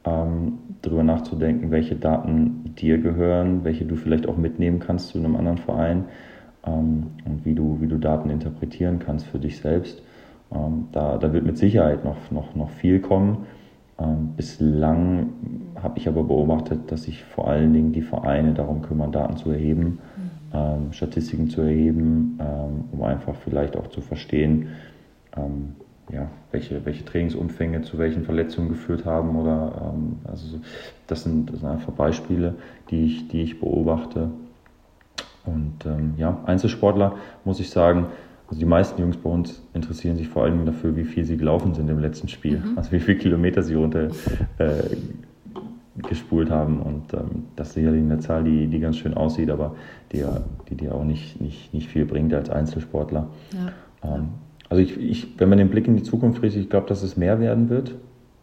ähm, 0.05 0.59
darüber 0.81 1.03
nachzudenken, 1.03 1.71
welche 1.71 1.97
Daten 1.97 2.75
dir 2.79 2.99
gehören, 2.99 3.63
welche 3.63 3.85
du 3.85 3.97
vielleicht 3.97 4.27
auch 4.27 4.39
mitnehmen 4.39 4.79
kannst 4.79 5.09
zu 5.09 5.19
einem 5.19 5.37
anderen 5.37 5.59
Verein 5.59 6.07
ähm, 6.67 7.07
und 7.25 7.45
wie 7.45 7.55
du, 7.55 7.79
wie 7.81 7.87
du 7.87 7.99
Daten 7.99 8.31
interpretieren 8.31 8.99
kannst 8.99 9.27
für 9.27 9.39
dich 9.39 9.59
selbst. 9.59 10.03
Ähm, 10.53 10.89
da, 10.93 11.19
da 11.19 11.33
wird 11.33 11.45
mit 11.45 11.59
Sicherheit 11.59 12.05
noch, 12.05 12.31
noch, 12.31 12.55
noch 12.55 12.71
viel 12.71 13.01
kommen. 13.01 13.47
Ähm, 13.99 14.35
bislang 14.37 15.31
habe 15.83 15.99
ich 15.99 16.09
aber 16.09 16.23
beobachtet, 16.23 16.91
dass 16.91 17.05
sich 17.05 17.25
vor 17.25 17.49
allen 17.49 17.73
Dingen 17.73 17.93
die 17.93 18.03
Vereine 18.03 18.53
darum 18.53 18.83
kümmern, 18.83 19.13
Daten 19.13 19.37
zu 19.37 19.51
erheben, 19.51 19.85
mhm. 20.17 20.37
Ähm, 20.55 20.93
Statistiken 20.93 21.51
zu 21.51 21.63
erheben, 21.63 22.39
ähm, 22.41 22.85
um 22.93 23.03
einfach 23.03 23.35
vielleicht 23.35 23.77
auch 23.77 23.89
zu 23.89 24.01
verstehen, 24.01 24.69
ähm, 25.37 25.75
ja, 26.13 26.29
welche, 26.53 26.85
welche 26.85 27.05
Trainingsumfänge 27.05 27.83
zu 27.83 27.99
welchen 27.99 28.23
Verletzungen 28.23 28.69
geführt 28.69 29.05
haben 29.05 29.37
oder 29.37 29.93
ähm, 29.93 30.19
also 30.25 30.61
das 31.09 31.25
sind, 31.25 31.53
das 31.53 31.61
sind 31.61 31.69
einfach 31.69 31.93
Beispiele, 31.93 32.55
die 32.91 33.07
ich, 33.07 33.29
die 33.29 33.43
ich 33.43 33.59
beobachte. 33.59 34.31
Und 35.47 35.87
ähm, 35.87 36.15
ja, 36.17 36.39
Einzelsportler 36.45 37.15
muss 37.45 37.61
ich 37.61 37.71
sagen, 37.71 38.07
also 38.49 38.61
die 38.61 38.67
meisten 38.67 39.01
Jungs 39.01 39.17
bei 39.17 39.31
uns 39.31 39.63
interessieren 39.75 40.17
sich 40.17 40.29
vor 40.29 40.45
allem 40.45 40.65
dafür, 40.67 40.97
wie 40.97 41.05
viel 41.05 41.25
sie 41.25 41.37
gelaufen 41.37 41.75
sind 41.75 41.89
im 41.89 41.99
letzten 41.99 42.29
Spiel, 42.29 42.59
mhm. 42.59 42.77
also 42.79 42.93
wie 42.93 43.01
viele 43.01 43.19
Kilometer 43.19 43.63
sie 43.63 43.75
runter 43.75 44.09
äh, 44.59 44.97
gespult 45.97 46.51
haben. 46.51 46.81
Und 46.81 47.13
ähm, 47.15 47.45
das 47.57 47.69
ist 47.69 47.75
sicherlich 47.75 48.03
eine 48.03 48.19
Zahl, 48.21 48.45
die, 48.45 48.67
die 48.69 48.79
ganz 48.79 48.99
schön 48.99 49.15
aussieht, 49.15 49.51
aber 49.51 49.75
die, 50.13 50.25
die 50.69 50.77
dir 50.77 50.95
auch 50.95 51.05
nicht, 51.05 51.41
nicht, 51.41 51.75
nicht 51.75 51.89
viel 51.89 52.05
bringt 52.05 52.33
als 52.35 52.51
Einzelsportler. 52.51 53.27
Ja. 53.53 54.15
Ähm, 54.15 54.29
also 54.69 54.83
ich, 54.83 54.99
ich, 54.99 55.39
wenn 55.39 55.49
man 55.49 55.59
den 55.59 55.71
Blick 55.71 55.89
in 55.89 55.97
die 55.97 56.03
Zukunft 56.03 56.43
richtet, 56.43 56.63
ich 56.63 56.71
glaube, 56.71 56.89
dass 56.89 57.03
es 57.03 57.17
mehr 57.17 57.41
werden 57.41 57.69
wird. 57.69 57.95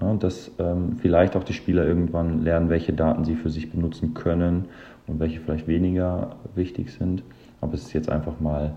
Ja, 0.01 0.13
dass 0.15 0.51
ähm, 0.59 0.97
vielleicht 0.99 1.35
auch 1.37 1.43
die 1.43 1.53
Spieler 1.53 1.85
irgendwann 1.85 2.41
lernen, 2.41 2.67
welche 2.69 2.93
Daten 2.93 3.23
sie 3.23 3.35
für 3.35 3.49
sich 3.49 3.71
benutzen 3.71 4.13
können 4.13 4.65
und 5.07 5.19
welche 5.19 5.39
vielleicht 5.39 5.67
weniger 5.67 6.35
wichtig 6.55 6.91
sind. 6.91 7.23
Aber 7.61 7.73
es 7.73 7.83
ist 7.83 7.93
jetzt 7.93 8.09
einfach 8.09 8.39
mal 8.39 8.73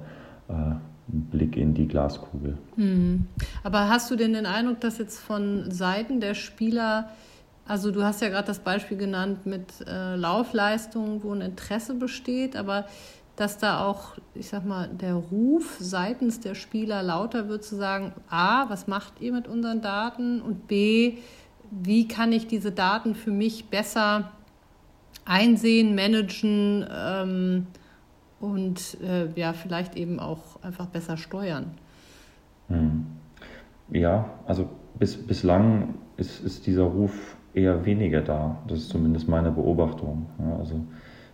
äh, 0.49 0.53
ein 0.53 0.81
Blick 1.31 1.57
in 1.57 1.75
die 1.75 1.87
Glaskugel. 1.87 2.59
Mhm. 2.77 3.27
Aber 3.63 3.89
hast 3.89 4.11
du 4.11 4.17
denn 4.17 4.33
den 4.33 4.47
Eindruck, 4.47 4.81
dass 4.81 4.99
jetzt 4.99 5.19
von 5.19 5.71
Seiten 5.71 6.21
der 6.21 6.35
Spieler, 6.35 7.11
also 7.67 7.91
du 7.91 8.03
hast 8.03 8.23
ja 8.23 8.29
gerade 8.29 8.47
das 8.47 8.59
Beispiel 8.59 8.97
genannt 8.97 9.47
mit 9.47 9.87
äh, 9.87 10.17
Laufleistungen, 10.17 11.23
wo 11.23 11.33
ein 11.33 11.41
Interesse 11.41 11.95
besteht, 11.95 12.57
aber 12.57 12.87
dass 13.37 13.59
da 13.59 13.85
auch, 13.85 14.13
ich 14.35 14.49
sag 14.49 14.65
mal, 14.65 14.89
der 14.89 15.15
Ruf 15.15 15.77
seitens 15.79 16.41
der 16.41 16.55
Spieler 16.55 17.03
lauter 17.03 17.49
wird 17.49 17.65
zu 17.65 17.77
sagen, 17.77 18.13
A, 18.31 18.69
was 18.71 18.87
macht 18.87 19.21
ihr 19.21 19.33
mit 19.33 19.47
unseren 19.47 19.83
Daten? 19.83 20.41
Und 20.41 20.67
B, 20.67 21.19
wie 21.71 22.09
kann 22.09 22.33
ich 22.33 22.47
diese 22.47 22.73
Daten 22.73 23.15
für 23.15 23.31
mich 23.31 23.67
besser 23.67 24.33
einsehen, 25.27 25.95
managen 25.95 26.87
ähm, 26.91 27.67
und 28.41 28.97
äh, 29.03 29.29
ja, 29.39 29.53
vielleicht 29.53 29.97
eben 29.97 30.19
auch 30.19 30.63
einfach 30.63 30.87
besser 30.87 31.17
steuern? 31.17 31.73
Hm. 32.69 33.07
Ja, 33.91 34.31
also 34.47 34.69
bis, 34.99 35.17
bislang 35.17 35.95
ist, 36.17 36.43
ist 36.45 36.67
dieser 36.67 36.85
Ruf 36.85 37.37
eher 37.55 37.85
weniger 37.85 38.23
da. 38.23 38.59
Das 38.69 38.79
ist 38.79 38.89
zumindest 38.89 39.29
meine 39.29 39.51
Beobachtung. 39.51 40.27
Ja, 40.39 40.57
also 40.57 40.81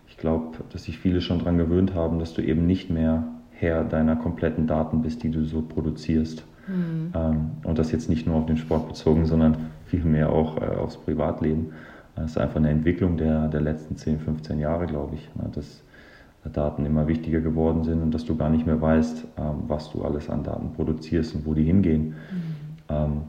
ich 0.07 0.17
glaube, 0.17 0.57
dass 0.71 0.83
sich 0.83 0.97
viele 0.97 1.21
schon 1.21 1.39
daran 1.39 1.57
gewöhnt 1.57 1.93
haben, 1.93 2.19
dass 2.19 2.33
du 2.33 2.41
eben 2.41 2.65
nicht 2.65 2.89
mehr 2.89 3.23
Herr 3.51 3.83
deiner 3.83 4.15
kompletten 4.15 4.67
Daten 4.67 5.01
bist, 5.01 5.23
die 5.23 5.31
du 5.31 5.45
so 5.45 5.61
produzierst. 5.61 6.45
Mhm. 6.67 7.11
Ähm, 7.13 7.51
und 7.63 7.77
das 7.77 7.91
jetzt 7.91 8.09
nicht 8.09 8.25
nur 8.25 8.37
auf 8.37 8.45
den 8.45 8.57
Sport 8.57 8.87
bezogen, 8.87 9.25
sondern 9.25 9.71
vielmehr 9.85 10.29
auch 10.29 10.57
äh, 10.57 10.65
aufs 10.65 10.97
Privatleben. 10.97 11.73
Das 12.15 12.31
ist 12.31 12.37
einfach 12.37 12.57
eine 12.57 12.69
Entwicklung 12.69 13.17
der, 13.17 13.47
der 13.47 13.61
letzten 13.61 13.97
10, 13.97 14.19
15 14.19 14.59
Jahre, 14.59 14.85
glaube 14.85 15.15
ich, 15.15 15.29
ne, 15.35 15.49
dass 15.53 15.81
Daten 16.51 16.85
immer 16.85 17.07
wichtiger 17.07 17.39
geworden 17.39 17.83
sind 17.83 18.01
und 18.01 18.13
dass 18.13 18.25
du 18.25 18.35
gar 18.35 18.49
nicht 18.49 18.65
mehr 18.65 18.81
weißt, 18.81 19.25
ähm, 19.37 19.63
was 19.67 19.91
du 19.91 20.03
alles 20.03 20.29
an 20.29 20.43
Daten 20.43 20.73
produzierst 20.73 21.35
und 21.35 21.45
wo 21.45 21.53
die 21.53 21.63
hingehen. 21.63 22.07
Mhm. 22.07 22.15
Ähm, 22.89 23.21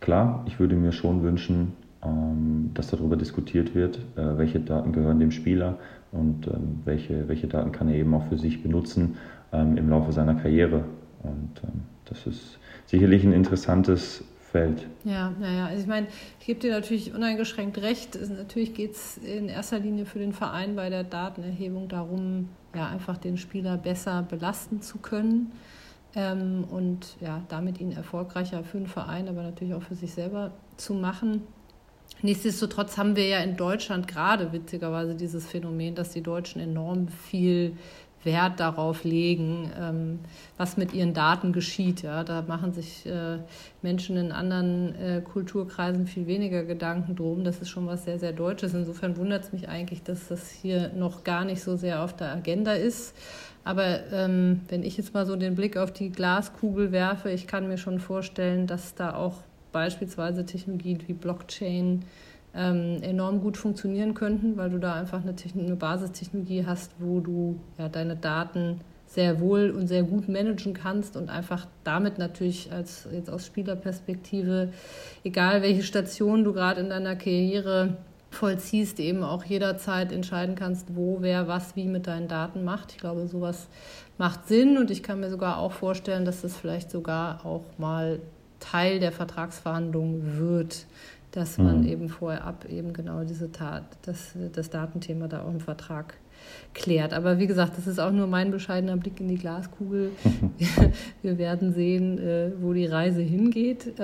klar, 0.00 0.44
ich 0.46 0.60
würde 0.60 0.76
mir 0.76 0.92
schon 0.92 1.22
wünschen, 1.22 1.72
ähm, 2.04 2.70
dass 2.74 2.88
darüber 2.88 3.16
diskutiert 3.16 3.74
wird, 3.74 3.98
äh, 4.16 4.38
welche 4.38 4.60
Daten 4.60 4.92
gehören 4.92 5.18
dem 5.18 5.32
Spieler 5.32 5.78
und 6.12 6.46
welche, 6.84 7.26
welche 7.26 7.46
Daten 7.46 7.72
kann 7.72 7.88
er 7.88 7.94
eben 7.94 8.12
auch 8.12 8.24
für 8.24 8.36
sich 8.36 8.62
benutzen 8.62 9.16
im 9.50 9.88
Laufe 9.88 10.12
seiner 10.12 10.34
Karriere. 10.34 10.84
Und 11.22 11.62
das 12.04 12.26
ist 12.26 12.58
sicherlich 12.84 13.24
ein 13.24 13.32
interessantes 13.32 14.22
Feld. 14.52 14.86
Ja, 15.04 15.32
naja, 15.40 15.66
also 15.66 15.80
ich 15.80 15.88
meine, 15.88 16.08
ich 16.38 16.46
gebe 16.46 16.60
dir 16.60 16.72
natürlich 16.72 17.14
uneingeschränkt 17.14 17.78
recht. 17.78 18.18
natürlich 18.28 18.74
geht 18.74 18.92
es 18.92 19.16
in 19.16 19.48
erster 19.48 19.78
Linie 19.78 20.04
für 20.04 20.18
den 20.18 20.34
Verein 20.34 20.76
bei 20.76 20.90
der 20.90 21.04
Datenerhebung 21.04 21.88
darum, 21.88 22.50
ja, 22.74 22.86
einfach 22.88 23.16
den 23.16 23.38
Spieler 23.38 23.78
besser 23.78 24.22
belasten 24.22 24.82
zu 24.82 24.98
können 24.98 25.52
ähm, 26.14 26.64
und 26.70 27.16
ja, 27.22 27.42
damit 27.48 27.80
ihn 27.80 27.92
erfolgreicher 27.92 28.62
für 28.62 28.76
den 28.76 28.88
Verein, 28.88 29.26
aber 29.26 29.42
natürlich 29.42 29.72
auch 29.72 29.82
für 29.82 29.94
sich 29.94 30.12
selber 30.12 30.52
zu 30.76 30.92
machen. 30.92 31.42
Nichtsdestotrotz 32.20 32.98
haben 32.98 33.16
wir 33.16 33.26
ja 33.26 33.38
in 33.38 33.56
Deutschland 33.56 34.06
gerade 34.06 34.52
witzigerweise 34.52 35.14
dieses 35.14 35.46
Phänomen, 35.46 35.94
dass 35.94 36.10
die 36.10 36.22
Deutschen 36.22 36.60
enorm 36.60 37.08
viel 37.08 37.78
Wert 38.24 38.60
darauf 38.60 39.04
legen, 39.04 39.70
ähm, 39.78 40.18
was 40.56 40.76
mit 40.76 40.92
ihren 40.92 41.14
Daten 41.14 41.52
geschieht. 41.52 42.02
Ja? 42.02 42.24
Da 42.24 42.42
machen 42.42 42.72
sich 42.72 43.06
äh, 43.06 43.38
Menschen 43.82 44.16
in 44.16 44.32
anderen 44.32 44.94
äh, 44.94 45.20
Kulturkreisen 45.20 46.06
viel 46.06 46.26
weniger 46.26 46.64
Gedanken 46.64 47.16
drum. 47.16 47.44
Das 47.44 47.58
ist 47.60 47.68
schon 47.68 47.86
was 47.86 48.04
sehr, 48.04 48.18
sehr 48.18 48.32
Deutsches. 48.32 48.74
Insofern 48.74 49.16
wundert 49.16 49.44
es 49.44 49.52
mich 49.52 49.68
eigentlich, 49.68 50.02
dass 50.02 50.28
das 50.28 50.50
hier 50.50 50.90
noch 50.94 51.24
gar 51.24 51.44
nicht 51.44 51.62
so 51.62 51.76
sehr 51.76 52.02
auf 52.02 52.14
der 52.14 52.32
Agenda 52.32 52.72
ist. 52.72 53.14
Aber 53.64 54.10
ähm, 54.12 54.62
wenn 54.68 54.82
ich 54.82 54.96
jetzt 54.96 55.14
mal 55.14 55.26
so 55.26 55.36
den 55.36 55.54
Blick 55.54 55.76
auf 55.76 55.92
die 55.92 56.10
Glaskugel 56.10 56.90
werfe, 56.92 57.30
ich 57.30 57.46
kann 57.46 57.68
mir 57.68 57.78
schon 57.78 58.00
vorstellen, 58.00 58.66
dass 58.66 58.94
da 58.94 59.14
auch 59.14 59.34
beispielsweise 59.70 60.44
Technologien 60.44 61.00
wie 61.06 61.12
Blockchain, 61.12 62.04
ähm, 62.54 62.98
enorm 63.02 63.40
gut 63.40 63.56
funktionieren 63.56 64.14
könnten, 64.14 64.56
weil 64.56 64.70
du 64.70 64.78
da 64.78 64.94
einfach 64.94 65.22
eine, 65.22 65.34
eine 65.54 65.76
Basistechnologie 65.76 66.64
hast, 66.66 66.92
wo 66.98 67.20
du 67.20 67.58
ja, 67.78 67.88
deine 67.88 68.16
Daten 68.16 68.80
sehr 69.06 69.40
wohl 69.40 69.70
und 69.70 69.88
sehr 69.88 70.02
gut 70.02 70.28
managen 70.28 70.72
kannst 70.72 71.16
und 71.16 71.28
einfach 71.28 71.66
damit 71.84 72.18
natürlich 72.18 72.72
als 72.72 73.06
jetzt 73.12 73.28
aus 73.28 73.46
Spielerperspektive, 73.46 74.72
egal 75.22 75.60
welche 75.60 75.82
Station 75.82 76.44
du 76.44 76.52
gerade 76.52 76.80
in 76.80 76.88
deiner 76.88 77.14
Karriere 77.16 77.98
vollziehst, 78.30 78.98
eben 79.00 79.22
auch 79.22 79.44
jederzeit 79.44 80.12
entscheiden 80.12 80.54
kannst, 80.54 80.96
wo, 80.96 81.18
wer, 81.20 81.48
was, 81.48 81.76
wie 81.76 81.86
mit 81.86 82.06
deinen 82.06 82.28
Daten 82.28 82.64
macht. 82.64 82.92
Ich 82.92 82.98
glaube, 82.98 83.26
sowas 83.26 83.68
macht 84.16 84.48
Sinn 84.48 84.78
und 84.78 84.90
ich 84.90 85.02
kann 85.02 85.20
mir 85.20 85.28
sogar 85.28 85.58
auch 85.58 85.72
vorstellen, 85.72 86.24
dass 86.24 86.40
das 86.40 86.56
vielleicht 86.56 86.90
sogar 86.90 87.44
auch 87.44 87.64
mal 87.76 88.20
Teil 88.60 89.00
der 89.00 89.12
Vertragsverhandlungen 89.12 90.38
wird 90.38 90.86
dass 91.32 91.58
man 91.58 91.80
mhm. 91.80 91.88
eben 91.88 92.08
vorher 92.08 92.44
ab 92.44 92.66
eben 92.68 92.92
genau 92.92 93.24
diese 93.24 93.50
Tat, 93.50 93.84
das, 94.02 94.34
das 94.52 94.70
Datenthema 94.70 95.28
da 95.28 95.42
auch 95.42 95.50
im 95.50 95.60
Vertrag 95.60 96.14
klärt. 96.74 97.14
Aber 97.14 97.38
wie 97.38 97.46
gesagt, 97.46 97.78
das 97.78 97.86
ist 97.86 97.98
auch 97.98 98.12
nur 98.12 98.26
mein 98.26 98.50
bescheidener 98.50 98.96
Blick 98.96 99.20
in 99.20 99.28
die 99.28 99.36
Glaskugel. 99.36 100.10
Wir 101.22 101.38
werden 101.38 101.72
sehen, 101.72 102.18
äh, 102.18 102.52
wo 102.60 102.72
die 102.72 102.86
Reise 102.86 103.22
hingeht. 103.22 103.98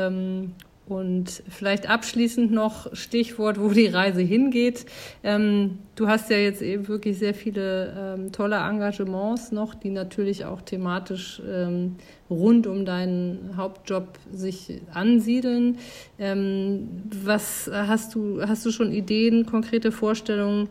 Und 0.89 1.43
vielleicht 1.51 1.91
abschließend 1.91 2.51
noch 2.51 2.95
Stichwort, 2.95 3.61
wo 3.61 3.69
die 3.69 3.89
Reise 3.89 4.23
hingeht. 4.23 4.87
Ähm, 5.23 5.81
du 5.97 6.09
hast 6.09 6.31
ja 6.31 6.39
jetzt 6.39 6.63
eben 6.63 6.89
wirklich 6.89 7.19
sehr 7.19 7.35
viele 7.35 7.95
ähm, 8.17 8.33
tolle 8.33 8.57
Engagements 8.57 9.53
noch, 9.53 9.75
die 9.75 9.91
natürlich 9.91 10.47
auch 10.47 10.63
thematisch 10.63 11.43
ähm, 11.47 11.97
rund 12.31 12.67
um 12.67 12.87
deinen 12.87 13.55
Hauptjob 13.59 14.19
sich 14.33 14.81
ansiedeln. 14.95 15.77
Ähm, 16.19 16.89
was 17.23 17.71
hast 17.71 18.15
du, 18.15 18.41
hast 18.41 18.65
du 18.65 18.71
schon 18.71 18.91
Ideen, 18.91 19.45
konkrete 19.45 19.93
Vorstellungen, 19.93 20.71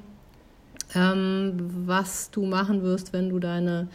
ähm, 0.95 1.53
was 1.85 2.31
du 2.31 2.43
machen 2.47 2.81
wirst, 2.81 3.13
wenn 3.13 3.29
du 3.29 3.37
deine 3.37 3.87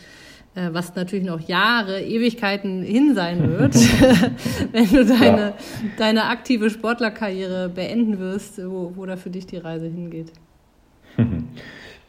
was 0.54 0.94
natürlich 0.94 1.24
noch 1.24 1.40
Jahre, 1.40 2.00
Ewigkeiten 2.02 2.82
hin 2.82 3.14
sein 3.14 3.50
wird, 3.50 3.74
wenn 4.72 4.86
du 4.86 5.04
deine, 5.04 5.40
ja. 5.40 5.54
deine 5.96 6.24
aktive 6.24 6.68
Sportlerkarriere 6.68 7.68
beenden 7.70 8.18
wirst, 8.18 8.58
wo, 8.58 8.92
wo 8.94 9.06
da 9.06 9.16
für 9.16 9.30
dich 9.30 9.46
die 9.46 9.56
Reise 9.56 9.86
hingeht. 9.86 10.32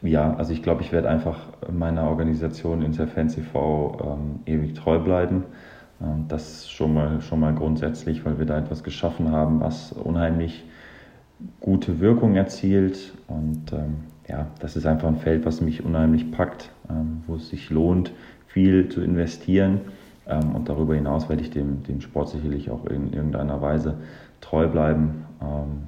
Ja, 0.04 0.34
also 0.34 0.52
ich 0.52 0.62
glaube, 0.62 0.82
ich 0.82 0.92
werde 0.92 1.08
einfach 1.08 1.38
meiner 1.72 2.04
Organisation 2.10 2.82
Interfans 2.82 3.36
TV 3.36 3.96
ähm, 4.04 4.40
ewig 4.44 4.74
treu 4.74 4.98
bleiben. 4.98 5.44
Ähm, 6.02 6.26
das 6.28 6.70
schon 6.70 6.92
mal, 6.92 7.22
schon 7.22 7.40
mal 7.40 7.54
grundsätzlich, 7.54 8.24
weil 8.26 8.38
wir 8.38 8.44
da 8.44 8.58
etwas 8.58 8.84
geschaffen 8.84 9.30
haben, 9.30 9.60
was 9.60 9.92
unheimlich 9.92 10.64
gute 11.60 12.00
Wirkung 12.00 12.36
erzielt. 12.36 13.14
Und 13.28 13.72
ähm, 13.72 14.04
ja, 14.28 14.48
das 14.60 14.76
ist 14.76 14.86
einfach 14.86 15.08
ein 15.08 15.16
Feld, 15.16 15.46
was 15.46 15.62
mich 15.62 15.82
unheimlich 15.82 16.30
packt, 16.30 16.70
ähm, 16.90 17.22
wo 17.26 17.36
es 17.36 17.48
sich 17.48 17.70
lohnt, 17.70 18.12
viel 18.54 18.88
zu 18.88 19.02
investieren. 19.02 19.80
Ähm, 20.26 20.54
und 20.54 20.68
darüber 20.68 20.94
hinaus 20.94 21.28
werde 21.28 21.42
ich 21.42 21.50
dem, 21.50 21.82
dem 21.82 22.00
Sport 22.00 22.30
sicherlich 22.30 22.70
auch 22.70 22.86
in 22.86 23.12
irgendeiner 23.12 23.60
Weise 23.60 23.96
treu 24.40 24.68
bleiben. 24.68 25.26
Ähm, 25.42 25.82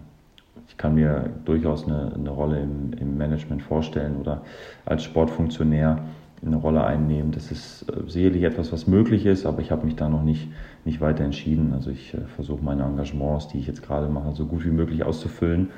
ich 0.68 0.76
kann 0.76 0.96
mir 0.96 1.30
durchaus 1.44 1.86
eine, 1.86 2.12
eine 2.12 2.30
Rolle 2.30 2.60
im, 2.60 2.92
im, 3.00 3.16
Management 3.16 3.62
vorstellen 3.62 4.16
oder 4.16 4.42
als 4.84 5.04
Sportfunktionär 5.04 6.00
eine 6.44 6.56
Rolle 6.56 6.84
einnehmen. 6.84 7.30
Das 7.30 7.52
ist 7.52 7.86
äh, 7.88 8.10
sicherlich 8.10 8.42
etwas, 8.42 8.72
was 8.72 8.88
möglich 8.88 9.26
ist, 9.26 9.46
aber 9.46 9.60
ich 9.60 9.70
habe 9.70 9.86
mich 9.86 9.94
da 9.94 10.08
noch 10.08 10.24
nicht, 10.24 10.48
nicht 10.84 11.00
weiter 11.00 11.24
entschieden. 11.24 11.72
Also 11.72 11.90
ich 11.90 12.14
äh, 12.14 12.18
versuche 12.34 12.62
meine 12.64 12.82
Engagements, 12.82 13.46
die 13.48 13.58
ich 13.58 13.68
jetzt 13.68 13.82
gerade 13.82 14.08
mache, 14.08 14.34
so 14.34 14.44
gut 14.44 14.64
wie 14.64 14.70
möglich 14.70 15.04
auszufüllen 15.04 15.70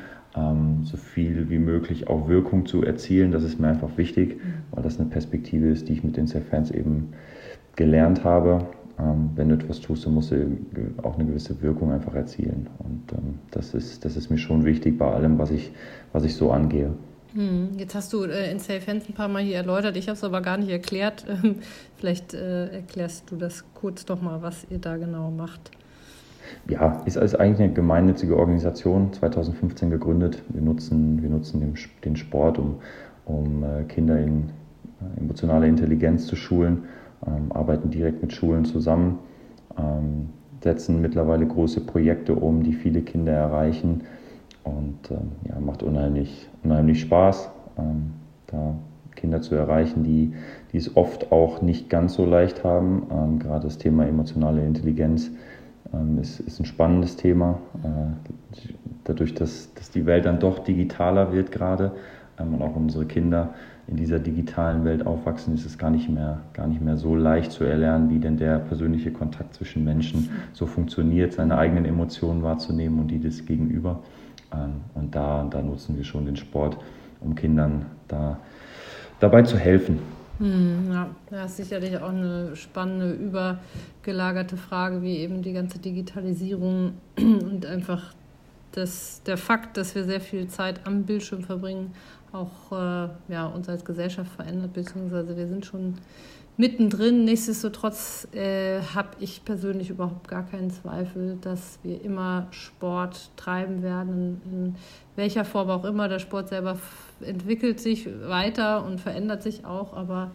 so 0.84 0.96
viel 0.96 1.48
wie 1.50 1.58
möglich 1.58 2.08
auch 2.08 2.28
Wirkung 2.28 2.66
zu 2.66 2.82
erzielen. 2.82 3.32
Das 3.32 3.42
ist 3.42 3.58
mir 3.60 3.68
einfach 3.68 3.96
wichtig, 3.96 4.36
mhm. 4.36 4.54
weil 4.70 4.82
das 4.82 4.98
eine 4.98 5.08
Perspektive 5.08 5.68
ist, 5.68 5.88
die 5.88 5.94
ich 5.94 6.04
mit 6.04 6.16
den 6.16 6.26
Fans 6.26 6.70
eben 6.70 7.12
gelernt 7.76 8.24
habe. 8.24 8.66
Ähm, 8.98 9.30
wenn 9.36 9.48
du 9.48 9.54
etwas 9.54 9.80
tust, 9.80 10.06
dann 10.06 10.14
musst 10.14 10.32
du 10.32 10.58
auch 11.02 11.14
eine 11.14 11.26
gewisse 11.26 11.60
Wirkung 11.62 11.92
einfach 11.92 12.14
erzielen. 12.14 12.68
Und 12.78 13.12
ähm, 13.12 13.38
das, 13.50 13.74
ist, 13.74 14.04
das 14.04 14.16
ist 14.16 14.30
mir 14.30 14.38
schon 14.38 14.64
wichtig 14.64 14.98
bei 14.98 15.10
allem, 15.10 15.38
was 15.38 15.50
ich, 15.50 15.70
was 16.12 16.24
ich 16.24 16.34
so 16.34 16.50
angehe. 16.50 16.92
Hm, 17.34 17.70
jetzt 17.76 17.94
hast 17.94 18.12
du 18.12 18.24
äh, 18.24 18.50
in 18.50 18.58
Safe 18.58 18.84
Hands 18.86 19.08
ein 19.08 19.12
paar 19.12 19.28
Mal 19.28 19.42
hier 19.42 19.56
erläutert, 19.56 19.96
ich 19.96 20.08
habe 20.08 20.16
es 20.16 20.24
aber 20.24 20.40
gar 20.40 20.56
nicht 20.56 20.70
erklärt. 20.70 21.24
Vielleicht 21.96 22.34
äh, 22.34 22.68
erklärst 22.68 23.30
du 23.30 23.36
das 23.36 23.64
kurz 23.74 24.04
doch 24.04 24.20
mal, 24.20 24.42
was 24.42 24.66
ihr 24.70 24.78
da 24.78 24.96
genau 24.96 25.30
macht 25.30 25.70
ja, 26.68 27.02
ist, 27.04 27.16
ist 27.16 27.34
eigentlich 27.34 27.60
eine 27.60 27.72
gemeinnützige 27.72 28.36
Organisation, 28.36 29.12
2015 29.12 29.90
gegründet. 29.90 30.42
Wir 30.48 30.62
nutzen, 30.62 31.22
wir 31.22 31.30
nutzen 31.30 31.60
den, 31.60 31.74
den 32.04 32.16
Sport, 32.16 32.58
um, 32.58 32.76
um 33.24 33.64
äh, 33.64 33.84
Kinder 33.84 34.18
in 34.18 34.50
äh, 35.00 35.20
emotionale 35.20 35.66
Intelligenz 35.68 36.26
zu 36.26 36.36
schulen, 36.36 36.84
ähm, 37.26 37.52
arbeiten 37.52 37.90
direkt 37.90 38.22
mit 38.22 38.32
Schulen 38.32 38.64
zusammen, 38.64 39.18
ähm, 39.78 40.30
setzen 40.62 41.00
mittlerweile 41.00 41.46
große 41.46 41.80
Projekte 41.80 42.34
um, 42.34 42.62
die 42.62 42.72
viele 42.72 43.02
Kinder 43.02 43.32
erreichen 43.32 44.02
und 44.64 45.10
ähm, 45.10 45.32
ja, 45.48 45.58
macht 45.60 45.82
unheimlich, 45.82 46.48
unheimlich 46.62 47.00
Spaß, 47.00 47.50
ähm, 47.78 48.12
da 48.48 48.74
Kinder 49.18 49.42
zu 49.42 49.54
erreichen, 49.54 50.04
die, 50.04 50.32
die 50.72 50.78
es 50.78 50.96
oft 50.96 51.32
auch 51.32 51.60
nicht 51.60 51.90
ganz 51.90 52.14
so 52.14 52.24
leicht 52.24 52.64
haben. 52.64 53.06
Ähm, 53.10 53.38
gerade 53.38 53.64
das 53.64 53.78
Thema 53.78 54.06
emotionale 54.06 54.64
Intelligenz 54.64 55.30
ähm, 55.92 56.18
ist, 56.18 56.40
ist 56.40 56.60
ein 56.60 56.64
spannendes 56.64 57.16
Thema. 57.16 57.58
Äh, 57.82 58.60
dadurch, 59.04 59.34
dass, 59.34 59.72
dass 59.74 59.90
die 59.90 60.06
Welt 60.06 60.26
dann 60.26 60.38
doch 60.40 60.60
digitaler 60.60 61.32
wird 61.32 61.50
gerade 61.52 61.92
ähm, 62.38 62.54
und 62.54 62.62
auch 62.62 62.76
unsere 62.76 63.06
Kinder 63.06 63.54
in 63.86 63.96
dieser 63.96 64.18
digitalen 64.18 64.84
Welt 64.84 65.06
aufwachsen, 65.06 65.54
ist 65.54 65.64
es 65.64 65.78
gar 65.78 65.90
nicht 65.90 66.10
mehr, 66.10 66.40
gar 66.52 66.66
nicht 66.66 66.82
mehr 66.82 66.98
so 66.98 67.14
leicht 67.14 67.52
zu 67.52 67.64
erlernen, 67.64 68.10
wie 68.10 68.18
denn 68.18 68.36
der 68.36 68.58
persönliche 68.58 69.10
Kontakt 69.10 69.54
zwischen 69.54 69.82
Menschen 69.82 70.28
so 70.52 70.66
funktioniert, 70.66 71.32
seine 71.32 71.56
eigenen 71.56 71.86
Emotionen 71.86 72.42
wahrzunehmen 72.42 73.00
und 73.00 73.08
die 73.08 73.18
des 73.18 73.46
Gegenüber. 73.46 74.00
Ähm, 74.52 74.82
und 74.94 75.14
da, 75.14 75.46
da 75.50 75.62
nutzen 75.62 75.96
wir 75.96 76.04
schon 76.04 76.26
den 76.26 76.36
Sport, 76.36 76.76
um 77.20 77.34
Kindern 77.34 77.86
da 78.08 78.38
dabei 79.20 79.42
zu 79.42 79.56
helfen. 79.58 79.98
Hm, 80.38 80.92
ja, 80.92 81.10
das 81.30 81.50
ist 81.50 81.56
sicherlich 81.56 81.96
auch 81.96 82.10
eine 82.10 82.54
spannende, 82.54 83.12
übergelagerte 83.12 84.56
Frage, 84.56 85.02
wie 85.02 85.16
eben 85.16 85.42
die 85.42 85.52
ganze 85.52 85.78
Digitalisierung 85.78 86.94
und 87.18 87.66
einfach 87.66 88.14
das, 88.72 89.22
der 89.24 89.36
Fakt, 89.36 89.76
dass 89.76 89.94
wir 89.94 90.04
sehr 90.04 90.20
viel 90.20 90.46
Zeit 90.46 90.86
am 90.86 91.04
Bildschirm 91.04 91.42
verbringen, 91.42 91.92
auch 92.32 92.72
äh, 92.72 93.08
ja, 93.28 93.46
uns 93.46 93.68
als 93.68 93.84
Gesellschaft 93.84 94.30
verändert, 94.30 94.72
beziehungsweise 94.74 95.36
wir 95.36 95.48
sind 95.48 95.66
schon 95.66 95.94
mittendrin. 96.56 97.24
Nichtsdestotrotz 97.24 98.28
äh, 98.32 98.80
habe 98.94 99.08
ich 99.20 99.44
persönlich 99.44 99.90
überhaupt 99.90 100.28
gar 100.28 100.44
keinen 100.44 100.70
Zweifel, 100.70 101.38
dass 101.40 101.78
wir 101.82 102.04
immer 102.04 102.48
Sport 102.50 103.30
treiben 103.36 103.82
werden, 103.82 104.40
in, 104.44 104.76
welcher 105.16 105.44
Form 105.44 105.70
auch 105.70 105.84
immer. 105.84 106.08
Der 106.08 106.18
Sport 106.18 106.50
selber 106.50 106.76
entwickelt 107.20 107.80
sich 107.80 108.08
weiter 108.26 108.84
und 108.84 109.00
verändert 109.00 109.42
sich 109.42 109.64
auch, 109.64 109.94
aber 109.94 110.30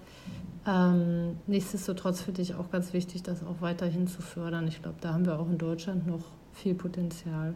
ähm, 0.65 1.37
nichtsdestotrotz 1.47 2.21
finde 2.21 2.41
ich 2.41 2.55
auch 2.55 2.71
ganz 2.71 2.93
wichtig, 2.93 3.23
das 3.23 3.43
auch 3.43 3.61
weiterhin 3.61 4.07
zu 4.07 4.21
fördern. 4.21 4.67
Ich 4.67 4.81
glaube, 4.81 4.97
da 5.01 5.13
haben 5.13 5.25
wir 5.25 5.39
auch 5.39 5.49
in 5.49 5.57
Deutschland 5.57 6.07
noch 6.07 6.23
viel 6.53 6.73
Potenzial. 6.73 7.53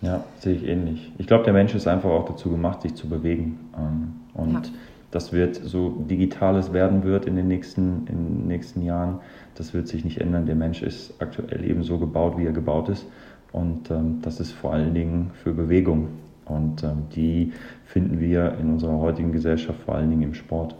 Ja, 0.00 0.24
sehe 0.38 0.54
ich 0.54 0.64
ähnlich. 0.64 1.10
Ich 1.18 1.26
glaube, 1.26 1.44
der 1.44 1.52
Mensch 1.52 1.74
ist 1.74 1.88
einfach 1.88 2.10
auch 2.10 2.24
dazu 2.24 2.50
gemacht, 2.50 2.82
sich 2.82 2.94
zu 2.94 3.08
bewegen. 3.08 3.58
Ähm, 3.76 4.14
und 4.34 4.52
ja. 4.52 4.72
das 5.10 5.32
wird 5.32 5.56
so 5.56 5.90
digitales 6.08 6.72
werden 6.72 7.02
wird 7.02 7.26
in 7.26 7.34
den, 7.34 7.48
nächsten, 7.48 8.06
in 8.06 8.38
den 8.38 8.46
nächsten 8.46 8.82
Jahren. 8.82 9.18
Das 9.56 9.74
wird 9.74 9.88
sich 9.88 10.04
nicht 10.04 10.20
ändern. 10.20 10.46
Der 10.46 10.54
Mensch 10.54 10.82
ist 10.82 11.20
aktuell 11.20 11.64
eben 11.68 11.82
so 11.82 11.98
gebaut, 11.98 12.38
wie 12.38 12.46
er 12.46 12.52
gebaut 12.52 12.88
ist. 12.88 13.06
Und 13.50 13.90
ähm, 13.90 14.20
das 14.22 14.38
ist 14.38 14.52
vor 14.52 14.72
allen 14.72 14.94
Dingen 14.94 15.32
für 15.42 15.52
Bewegung. 15.52 16.08
Und 16.48 16.82
ähm, 16.82 17.08
die 17.14 17.52
finden 17.84 18.20
wir 18.20 18.56
in 18.60 18.70
unserer 18.70 18.98
heutigen 18.98 19.32
Gesellschaft 19.32 19.80
vor 19.84 19.94
allen 19.94 20.10
Dingen 20.10 20.22
im 20.22 20.34
Sport. 20.34 20.74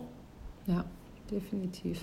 Ja, 0.66 0.84
definitiv. 1.30 2.00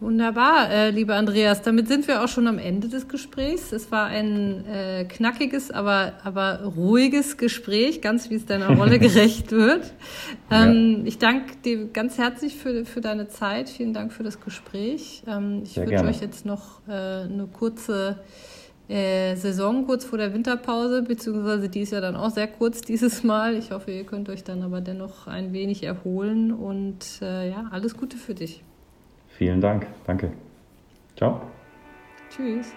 Wunderbar, 0.00 0.70
äh, 0.70 0.90
lieber 0.90 1.14
Andreas. 1.14 1.62
Damit 1.62 1.86
sind 1.88 2.08
wir 2.08 2.22
auch 2.22 2.28
schon 2.28 2.48
am 2.48 2.58
Ende 2.58 2.88
des 2.88 3.08
Gesprächs. 3.08 3.72
Es 3.72 3.92
war 3.92 4.06
ein 4.06 4.66
äh, 4.66 5.04
knackiges, 5.04 5.70
aber, 5.70 6.14
aber 6.24 6.64
ruhiges 6.76 7.36
Gespräch, 7.36 8.02
ganz 8.02 8.28
wie 8.28 8.34
es 8.34 8.44
deiner 8.44 8.76
Rolle 8.76 8.98
gerecht 8.98 9.52
wird. 9.52 9.94
Ähm, 10.50 10.98
ja. 10.98 11.04
Ich 11.06 11.18
danke 11.18 11.56
dir 11.64 11.86
ganz 11.86 12.18
herzlich 12.18 12.56
für, 12.56 12.84
für 12.84 13.00
deine 13.00 13.28
Zeit. 13.28 13.70
Vielen 13.70 13.94
Dank 13.94 14.12
für 14.12 14.24
das 14.24 14.40
Gespräch. 14.40 15.22
Ähm, 15.28 15.62
ich 15.64 15.76
wünsche 15.76 16.04
euch 16.04 16.20
jetzt 16.20 16.44
noch 16.44 16.80
äh, 16.88 16.92
eine 16.92 17.48
kurze 17.50 18.18
äh, 18.88 19.34
Saison 19.36 19.86
kurz 19.86 20.04
vor 20.04 20.18
der 20.18 20.34
Winterpause, 20.34 21.02
beziehungsweise 21.02 21.68
die 21.68 21.80
ist 21.80 21.92
ja 21.92 22.00
dann 22.00 22.16
auch 22.16 22.30
sehr 22.30 22.46
kurz 22.46 22.82
dieses 22.82 23.24
Mal. 23.24 23.56
Ich 23.56 23.70
hoffe, 23.70 23.90
ihr 23.90 24.04
könnt 24.04 24.28
euch 24.28 24.44
dann 24.44 24.62
aber 24.62 24.80
dennoch 24.80 25.26
ein 25.26 25.52
wenig 25.52 25.82
erholen 25.82 26.52
und 26.52 27.20
äh, 27.22 27.50
ja, 27.50 27.68
alles 27.70 27.96
Gute 27.96 28.16
für 28.16 28.34
dich. 28.34 28.62
Vielen 29.28 29.60
Dank. 29.60 29.86
Danke. 30.06 30.32
Ciao. 31.16 31.40
Tschüss. 32.30 32.72